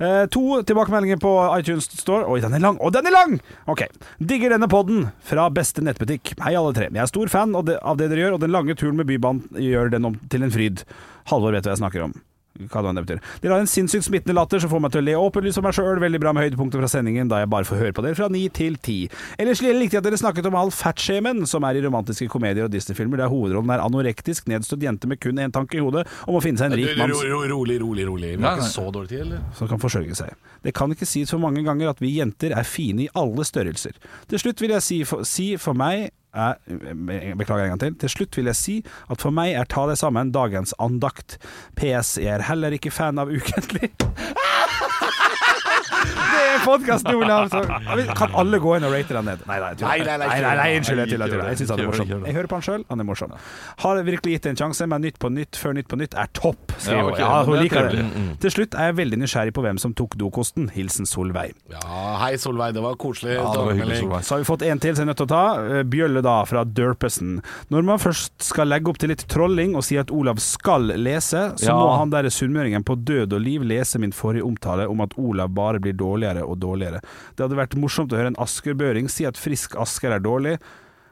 Eh, 0.00 0.24
to 0.32 0.44
tilbakemeldinger 0.66 1.20
på 1.22 1.32
iTunes 1.58 1.88
Store. 2.00 2.24
Oi, 2.30 2.40
den 2.44 2.54
er 2.56 2.62
lang! 2.64 2.78
Å, 2.80 2.90
den 2.94 3.08
er 3.10 3.14
lang! 3.14 3.36
Ok. 3.70 3.84
Digger 4.20 4.54
denne 4.56 4.68
podden 4.90 5.08
fra 5.22 5.46
beste 5.50 5.82
nettbutikk. 5.84 6.34
Hei, 6.42 6.56
alle 6.58 6.74
tre. 6.74 6.88
Jeg 6.90 7.02
er 7.02 7.10
stor 7.10 7.30
fan 7.30 7.54
av 7.54 7.66
det 7.68 8.08
dere 8.10 8.24
gjør, 8.24 8.34
og 8.34 8.42
den 8.42 8.50
lange 8.50 8.74
turen 8.74 8.98
med 8.98 9.06
Bybanen 9.06 9.46
gjør 9.54 9.90
den 9.92 10.08
om 10.08 10.16
til 10.30 10.42
en 10.42 10.50
fryd. 10.50 10.82
Halvor 11.30 11.54
vet 11.54 11.66
hva 11.66 11.76
jeg 11.76 11.82
snakker 11.82 12.08
om. 12.08 12.14
Hva 12.58 12.82
det 12.82 13.04
betyr. 13.06 13.20
Dere 13.40 13.54
har 13.54 13.62
en 13.62 13.68
sinnssykt 13.70 14.04
smittende 14.08 14.34
latter 14.36 14.58
som 14.60 14.68
får 14.72 14.80
meg 14.82 14.90
til 14.92 15.00
å 15.00 15.04
le 15.06 15.12
åpenlyst 15.16 15.56
for 15.60 15.64
meg 15.68 15.76
sjøl. 15.76 16.00
Veldig 16.02 16.18
bra 16.20 16.32
med 16.34 16.44
høydepunkter 16.48 16.82
fra 16.82 16.88
sendingen, 16.90 17.28
da 17.30 17.38
jeg 17.40 17.48
bare 17.48 17.64
får 17.64 17.78
høre 17.78 17.94
på 17.96 18.02
dere 18.04 18.18
fra 18.18 18.26
ni 18.28 18.42
til 18.52 18.74
ti. 18.82 18.96
Ellers 19.40 19.62
likte 19.62 19.96
jeg 19.96 20.02
at 20.02 20.08
dere 20.08 20.18
snakket 20.20 20.48
om 20.50 20.56
all 20.58 20.72
fatshamen 20.74 21.46
som 21.48 21.64
er 21.64 21.78
i 21.78 21.84
romantiske 21.86 22.26
komedier 22.28 22.66
og 22.66 22.72
Disney-filmer, 22.74 23.22
der 23.22 23.30
hovedrollen 23.32 23.70
er 23.70 23.84
anorektisk, 23.86 24.50
nedstøtt 24.50 24.82
jente 24.84 25.08
med 25.08 25.22
kun 25.22 25.38
én 25.40 25.54
tanke 25.54 25.78
i 25.78 25.84
hodet 25.84 26.04
om 26.26 26.36
å 26.36 26.42
finne 26.44 26.58
seg 26.60 26.72
en 26.74 26.78
rik 26.82 26.98
mann 26.98 27.14
Ro- 27.14 27.22
ro- 27.22 27.46
Rolig, 27.54 27.78
rolig, 27.80 28.06
rolig. 28.10 28.34
Vi 28.36 28.44
har 28.44 28.58
ikke 28.58 28.68
så 28.74 28.90
dårlig 28.92 29.08
tid, 29.14 29.20
eller? 29.24 29.46
som 29.56 29.70
kan 29.70 29.80
forsørge 29.80 30.18
seg. 30.18 30.34
Det 30.66 30.74
kan 30.76 30.90
ikke 30.92 31.06
sies 31.08 31.30
for 31.32 31.40
mange 31.42 31.62
ganger 31.64 31.94
at 31.94 32.02
vi 32.02 32.16
jenter 32.18 32.52
er 32.58 32.66
fine 32.68 33.06
i 33.06 33.12
alle 33.14 33.46
størrelser. 33.46 33.94
Til 34.28 34.42
slutt 34.42 34.60
vil 34.60 34.74
jeg 34.76 34.82
si 34.84 35.00
for, 35.08 35.22
si 35.24 35.52
for 35.56 35.78
meg 35.78 36.10
er, 36.34 36.58
Beklager 37.38 37.64
en 37.64 37.74
gang 37.74 37.82
til. 37.82 37.96
Til 38.02 38.14
slutt 38.16 38.38
vil 38.38 38.50
jeg 38.50 38.58
si 38.58 38.76
at 39.10 39.22
for 39.22 39.34
meg 39.34 39.54
er 39.58 39.68
Ta 39.70 39.86
deg 39.90 39.98
sammen 40.00 40.32
dagens 40.34 40.74
andakt. 40.82 41.38
PS. 41.78 42.16
Jeg 42.20 42.38
er 42.38 42.48
heller 42.50 42.74
ikke 42.76 42.92
fan 42.94 43.20
av 43.22 43.30
Ukentlig. 43.32 43.92
Det 46.00 46.40
er 46.50 46.62
podkasten, 46.64 47.14
Olav! 47.16 47.50
Kan 48.16 48.34
alle 48.38 48.58
gå 48.62 48.72
inn 48.78 48.84
og 48.86 48.92
rate 48.94 49.14
den 49.16 49.26
ned? 49.28 49.42
Nei, 49.48 49.58
nei. 49.62 49.70
Nei, 49.80 49.96
nei, 50.06 50.16
nei, 50.20 50.54
nei, 50.60 50.68
unnskyld. 50.78 51.02
Jeg 51.04 51.10
tuller. 51.12 51.34
jeg 51.50 51.60
syns 51.60 51.72
han 51.74 51.82
er 51.82 51.88
morsom. 51.90 52.10
Jeg 52.26 52.36
hører 52.36 52.48
på 52.50 52.58
han 52.58 52.64
sjøl, 52.66 52.84
han 52.90 53.02
er 53.04 53.08
morsom. 53.08 53.34
Har 53.84 54.00
virkelig 54.06 54.34
gitt 54.36 54.46
det 54.48 54.52
en 54.54 54.60
sjanse, 54.62 54.86
men 54.90 55.04
Nytt 55.04 55.18
på 55.22 55.30
Nytt 55.32 55.58
før 55.60 55.74
Nytt 55.78 55.88
på 55.90 55.98
Nytt 56.00 56.16
er 56.20 56.30
topp. 56.36 56.74
skriver 56.78 57.00
Ja, 57.00 57.04
hun. 57.04 57.20
Ja, 57.20 57.42
hun 57.48 57.56
er 57.58 57.62
liker 57.64 57.88
det. 57.92 58.04
Til 58.44 58.54
slutt 58.56 58.76
er 58.76 58.90
jeg 58.90 58.98
veldig 59.00 59.20
nysgjerrig 59.22 59.54
på 59.56 59.64
hvem 59.64 59.80
som 59.82 59.94
tok 59.96 60.16
dokosten. 60.20 60.68
Hilsen 60.74 61.08
Solveig. 61.08 61.54
Ja, 61.72 62.16
hei 62.24 62.32
Solveig, 62.40 62.74
det 62.76 62.84
var 62.84 62.96
koselig. 63.00 63.36
Ja, 63.38 63.46
det 63.54 63.64
var 63.66 63.76
hyggelig. 63.78 64.00
Solveig. 64.04 64.24
Så 64.28 64.34
har 64.36 64.44
vi 64.44 64.48
fått 64.50 64.64
en 64.68 64.82
til 64.82 64.96
som 64.96 65.06
er 65.06 65.10
nødt 65.12 65.20
til 65.22 65.28
å 65.28 65.32
ta. 65.34 65.44
Eh, 65.80 65.82
Bjølle 65.90 66.22
da, 66.26 66.36
fra 66.48 66.64
Dørpesen. 66.64 67.38
Når 67.72 67.86
man 67.88 68.02
først 68.02 68.36
skal 68.50 68.70
legge 68.70 68.90
opp 68.92 69.00
til 69.02 69.12
litt 69.12 69.26
trolling 69.30 69.76
og 69.78 69.84
si 69.86 69.98
at 70.00 70.12
Olav 70.14 70.40
skal 70.42 70.92
lese, 71.00 71.46
så 71.60 71.76
må 71.76 71.90
han 71.98 72.12
derre 72.12 72.30
sunnmøringen 72.32 72.84
på 72.86 72.96
død 73.00 73.36
og 73.36 73.40
liv 73.44 73.64
lese 73.66 73.98
min 74.02 74.12
forrige 74.16 74.44
omtale 74.46 74.86
om 74.90 75.00
at 75.04 75.16
Olav 75.20 75.50
bare 75.56 75.80
blir 75.82 75.89
dårligere 75.96 76.44
og 76.44 76.58
dårligere. 76.62 77.00
Det 77.34 77.44
hadde 77.46 77.58
vært 77.58 77.76
morsomt 77.80 78.12
å 78.12 78.20
høre 78.20 78.32
en 78.34 78.40
askerbøring 78.42 79.10
si 79.12 79.26
at 79.28 79.40
frisk 79.40 79.76
Asker 79.80 80.14
er 80.16 80.22
dårlig. 80.24 80.58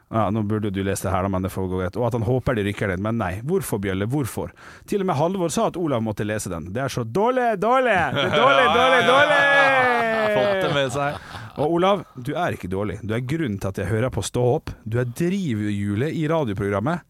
Ja, 0.09 0.29
Nå 0.33 0.41
burde 0.49 0.71
du 0.73 0.81
lese 0.83 1.05
det 1.05 1.13
her, 1.13 1.27
men 1.29 1.45
det 1.45 1.51
får 1.53 1.67
gå 1.69 1.79
greit. 1.83 1.97
Og 1.99 2.07
at 2.07 2.15
han 2.17 2.25
håper 2.25 2.57
de 2.57 2.63
rykker 2.65 2.89
den. 2.89 3.03
Men 3.05 3.19
nei. 3.21 3.33
Hvorfor, 3.45 3.77
Bjølle? 3.83 4.07
Hvorfor? 4.09 4.49
Til 4.89 5.03
og 5.03 5.09
med 5.11 5.19
Halvor 5.19 5.53
sa 5.53 5.67
at 5.69 5.77
Olav 5.77 6.01
måtte 6.01 6.25
lese 6.25 6.49
den. 6.49 6.71
Det 6.73 6.81
er 6.81 6.93
så 6.93 7.03
dårlig, 7.05 7.51
dårlig! 7.61 7.93
Det 8.15 8.23
er 8.25 8.33
dårlig, 8.33 8.65
dårlig, 8.73 9.03
dårlig! 9.05 9.37
Fått 10.39 10.63
det 10.65 10.71
med 10.73 10.95
seg. 10.95 11.21
Og 11.59 11.75
Olav, 11.77 12.01
du 12.17 12.33
er 12.33 12.57
ikke 12.57 12.71
dårlig. 12.71 12.97
Du 13.05 13.13
er 13.13 13.21
grunnen 13.21 13.59
til 13.61 13.69
at 13.69 13.83
jeg 13.83 13.91
hører 13.91 14.13
på 14.13 14.25
Stå 14.25 14.47
opp. 14.55 14.73
Du 14.81 14.97
er 15.01 15.09
drivhjulet 15.13 16.17
i 16.17 16.25
radioprogrammet. 16.31 17.05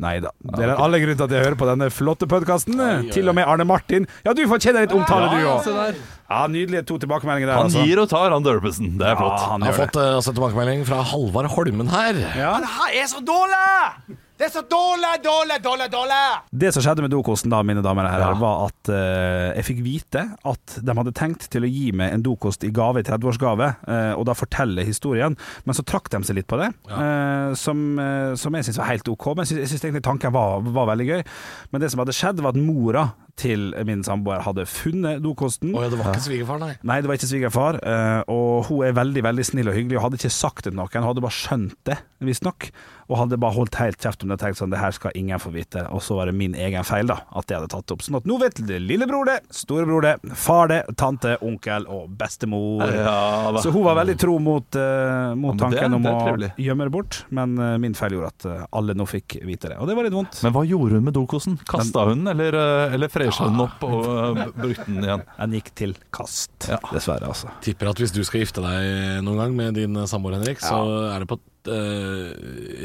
Nei 0.00 0.14
da. 0.24 0.30
Det 0.40 0.64
er 0.64 0.70
alle 0.80 0.98
grunn 1.02 1.18
til 1.18 1.26
at 1.26 1.32
jeg 1.36 1.44
hører 1.44 1.56
på 1.60 1.66
denne 1.68 1.88
flotte 1.92 2.24
podkasten. 2.30 2.80
Til 3.12 3.28
og 3.28 3.36
med 3.36 3.44
Arne 3.44 3.66
Martin. 3.68 4.06
Ja, 4.24 4.32
du 4.32 4.40
får 4.48 4.62
kjenne 4.64 4.86
litt 4.86 4.94
omtale, 4.96 5.28
du 5.34 5.42
Ja, 5.42 5.58
òg. 5.58 5.66
se. 5.66 6.00
Ja, 6.30 6.46
nydelige 6.48 6.86
to 6.88 6.96
tilbakemeldinger 7.02 7.50
der, 7.52 7.58
Han 7.60 7.68
altså. 7.68 7.84
gir 7.84 8.00
og 8.00 8.08
tar, 8.08 8.30
han 8.32 8.42
Durpesen. 8.42 8.96
Det 8.96 9.06
er 9.06 9.16
flott. 9.20 9.36
Ja, 9.36 9.50
han 9.52 9.60
Jeg 9.60 9.74
har 9.74 9.86
fått 9.86 10.00
uh, 10.00 10.32
tilbakemelding 10.32 10.86
fra 10.88 11.02
Halvard 11.12 11.50
Holmen 11.52 11.92
her. 11.92 12.14
Ja. 12.40 12.54
er 12.88 13.06
så 13.12 13.20
dårlig! 13.20 14.16
Det 14.42 14.48
er 14.48 14.54
så 14.56 14.62
dårlig, 14.66 15.10
dårlig, 15.22 15.56
dårlig, 15.62 15.86
dårlig! 15.92 16.22
Det 16.50 16.72
som 16.74 16.82
skjedde 16.82 17.04
med 17.04 17.12
dokosten 17.14 17.52
da, 17.52 17.60
mine 17.62 17.78
damer 17.84 18.08
og 18.08 18.10
herrer, 18.10 18.32
Ja. 18.32 18.40
var 18.40 18.64
at 18.72 18.90
uh, 18.90 19.52
jeg 19.54 19.66
fikk 19.68 19.82
vite 19.86 20.22
at 20.50 20.74
de 20.82 20.96
hadde 20.98 21.12
tenkt 21.14 21.46
til 21.52 21.62
å 21.62 21.70
gi 21.70 21.92
meg 21.94 22.10
en 22.16 22.24
dokost 22.26 22.66
i 22.66 22.72
gave, 22.74 22.98
i 22.98 23.06
30-årsgave, 23.06 23.68
uh, 23.86 24.18
og 24.18 24.26
da 24.26 24.34
fortelle 24.34 24.82
historien, 24.82 25.36
men 25.62 25.78
så 25.78 25.86
trakk 25.86 26.10
de 26.10 26.24
seg 26.26 26.40
litt 26.40 26.50
på 26.50 26.58
det, 26.58 26.72
eh, 26.90 27.54
som, 27.54 27.84
eh, 28.02 28.34
som 28.34 28.58
jeg 28.58 28.66
syns 28.66 28.80
var 28.82 28.90
helt 28.90 29.08
ok. 29.14 29.28
Men 29.38 29.46
jeg 29.46 29.70
syns 29.70 29.84
egentlig 29.84 30.02
tanken 30.10 30.34
var, 30.34 30.58
var 30.74 30.90
veldig 30.90 31.06
gøy. 31.06 31.22
Men 31.70 31.84
det 31.84 31.92
som 31.92 32.02
hadde 32.02 32.16
skjedd, 32.16 32.42
var 32.42 32.56
at 32.56 32.58
mora 32.58 33.06
til 33.40 33.70
min 33.88 34.02
samboer 34.04 34.42
hadde 34.44 34.66
funnet 34.68 35.22
dokosten. 35.24 35.72
Oh, 35.74 35.82
ja, 35.84 35.90
det 35.92 35.98
var 36.00 36.12
ikke 36.12 36.26
svigerfar, 36.26 36.60
nei. 36.62 36.72
Nei, 36.86 36.98
det 37.02 37.10
var 37.10 37.18
ikke 37.18 37.30
svigerfar, 37.30 37.78
eh, 37.80 38.20
og 38.32 38.68
hun 38.68 38.86
er 38.86 38.96
veldig 38.96 39.24
veldig 39.24 39.46
snill 39.46 39.70
og 39.72 39.76
hyggelig 39.76 39.98
og 39.98 40.06
hadde 40.06 40.20
ikke 40.20 40.32
sagt 40.34 40.66
det 40.66 40.72
til 40.72 40.78
noen, 40.78 40.92
hun 40.92 41.08
hadde 41.08 41.24
bare 41.24 41.36
skjønt 41.36 41.78
det, 41.88 41.98
visstnok, 42.22 42.68
og 43.08 43.18
hadde 43.18 43.38
bare 43.42 43.56
holdt 43.56 43.78
helt 43.80 44.00
kjeft 44.00 44.22
om 44.24 44.30
det 44.30 44.38
og 44.38 44.42
tenkt 44.44 44.60
sånn, 44.60 44.72
det 44.72 44.80
her 44.80 44.94
skal 44.96 45.16
ingen 45.18 45.40
få 45.42 45.52
vite, 45.54 45.84
og 45.92 46.02
så 46.04 46.16
var 46.18 46.30
det 46.30 46.36
min 46.38 46.54
egen 46.54 46.86
feil 46.86 47.10
da, 47.10 47.18
at 47.32 47.50
jeg 47.50 47.60
hadde 47.60 47.72
tatt 47.72 47.88
det 47.88 47.96
opp. 47.96 48.04
Sånn 48.06 48.18
at 48.20 48.28
nå 48.28 48.38
vet 48.40 48.62
det 48.68 48.78
lillebror 48.84 49.28
det, 49.28 49.38
storebror 49.52 50.06
det, 50.06 50.14
far 50.38 50.70
det, 50.72 50.80
tante, 51.00 51.34
onkel 51.44 51.88
og 51.92 52.12
bestemor. 52.20 52.84
Ja. 52.92 53.16
Så 53.64 53.72
hun 53.74 53.86
var 53.88 53.98
veldig 54.00 54.16
tro 54.20 54.38
mot, 54.42 54.68
uh, 54.78 55.32
mot 55.38 55.56
Ja, 55.56 55.66
tanken 55.66 55.96
det 55.96 55.98
om 55.98 56.06
det 56.06 56.14
å 56.14 56.52
gjemme 56.62 56.88
det 56.88 56.94
bort, 56.94 57.22
men 57.34 57.56
uh, 57.60 57.74
min 57.82 57.96
feil 57.98 58.16
gjorde 58.16 58.32
at 58.32 58.68
alle 58.70 58.96
nå 58.96 59.08
fikk 59.08 59.40
vite 59.44 59.72
det, 59.72 59.80
og 59.80 59.90
det 59.90 59.98
var 59.98 60.08
litt 60.08 60.16
vondt. 60.16 60.40
Men 60.46 60.56
hva 60.56 60.64
gjorde 60.68 61.00
hun 61.00 61.08
med 61.10 61.16
dokosen? 61.16 61.58
Kasta 61.68 62.06
hun 62.08 62.22
den, 62.22 62.32
eller, 62.32 62.56
eller 62.94 63.12
fresha 63.22 63.44
den 63.48 63.60
opp 63.64 63.78
og 63.88 64.02
eh, 64.36 64.50
brukte 64.58 64.86
den 64.90 65.04
igjen? 65.06 65.22
Den 65.38 65.52
gikk 65.58 65.68
til 65.78 65.92
kast, 66.14 66.52
Ja. 66.68 66.78
dessverre 66.92 67.26
altså. 67.30 67.46
Tipper 67.64 67.86
at 67.94 67.98
hvis 68.02 68.12
du 68.14 68.20
skal 68.26 68.40
gifte 68.44 68.60
deg 68.64 68.80
noen 69.24 69.38
gang 69.44 69.52
med 69.56 69.68
din 69.80 69.94
samboer, 70.06 70.34
Henrik, 70.40 70.60
så 70.60 70.76
er 71.14 71.18
det 71.24 71.28
på 71.32 71.38
Uh, 71.62 72.34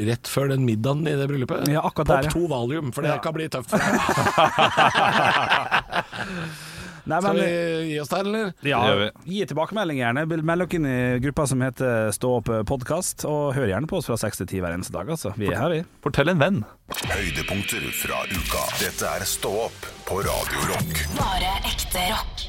rett 0.06 0.28
før 0.30 0.52
den 0.52 0.62
middagen 0.62 1.00
i 1.10 1.16
det 1.18 1.24
bryllupet. 1.26 1.66
Ja, 1.66 1.80
akkurat 1.82 2.06
Pop 2.06 2.14
der, 2.14 2.22
ja. 2.28 2.30
to 2.30 2.46
valium, 2.46 2.92
for 2.94 3.02
det 3.02 3.10
Ja. 3.10 3.16
kan 3.18 3.34
bli 3.34 3.48
tøft 3.50 3.66
for 3.72 3.78
deg. 3.82 3.90
Nei, 7.08 7.20
Skal 7.24 7.38
vi 7.38 7.92
gi 7.92 8.00
oss 8.02 8.10
der, 8.12 8.26
eller? 8.28 8.50
Ja, 8.68 8.80
gi 9.24 9.46
tilbakemelding 9.48 10.02
gjerne. 10.02 10.26
Meld 10.28 10.64
dere 10.64 10.76
inn 10.78 10.88
i 10.88 10.98
gruppa 11.24 11.46
som 11.48 11.64
heter 11.64 12.10
Stå 12.14 12.34
opp 12.40 12.50
podkast, 12.68 13.24
og 13.28 13.54
hør 13.56 13.70
gjerne 13.70 13.88
på 13.88 14.00
oss 14.00 14.10
fra 14.10 14.18
seks 14.20 14.42
til 14.42 14.50
ti 14.50 14.60
hver 14.64 14.76
eneste 14.76 14.92
dag. 14.96 15.08
Altså. 15.08 15.32
Vi 15.40 15.48
er 15.48 15.56
her, 15.60 15.72
vi. 15.72 15.80
Fortell 16.04 16.34
en 16.34 16.42
venn. 16.42 16.60
Høydepunkter 17.08 17.88
fra 18.02 18.22
uka. 18.28 18.66
Dette 18.82 19.16
er 19.16 19.26
Stå 19.28 19.54
opp 19.68 19.90
på 20.08 20.20
Radio 20.28 20.68
Rock. 20.70 21.04
Bare 21.16 21.56
ekte 21.72 22.10
rock. 22.12 22.48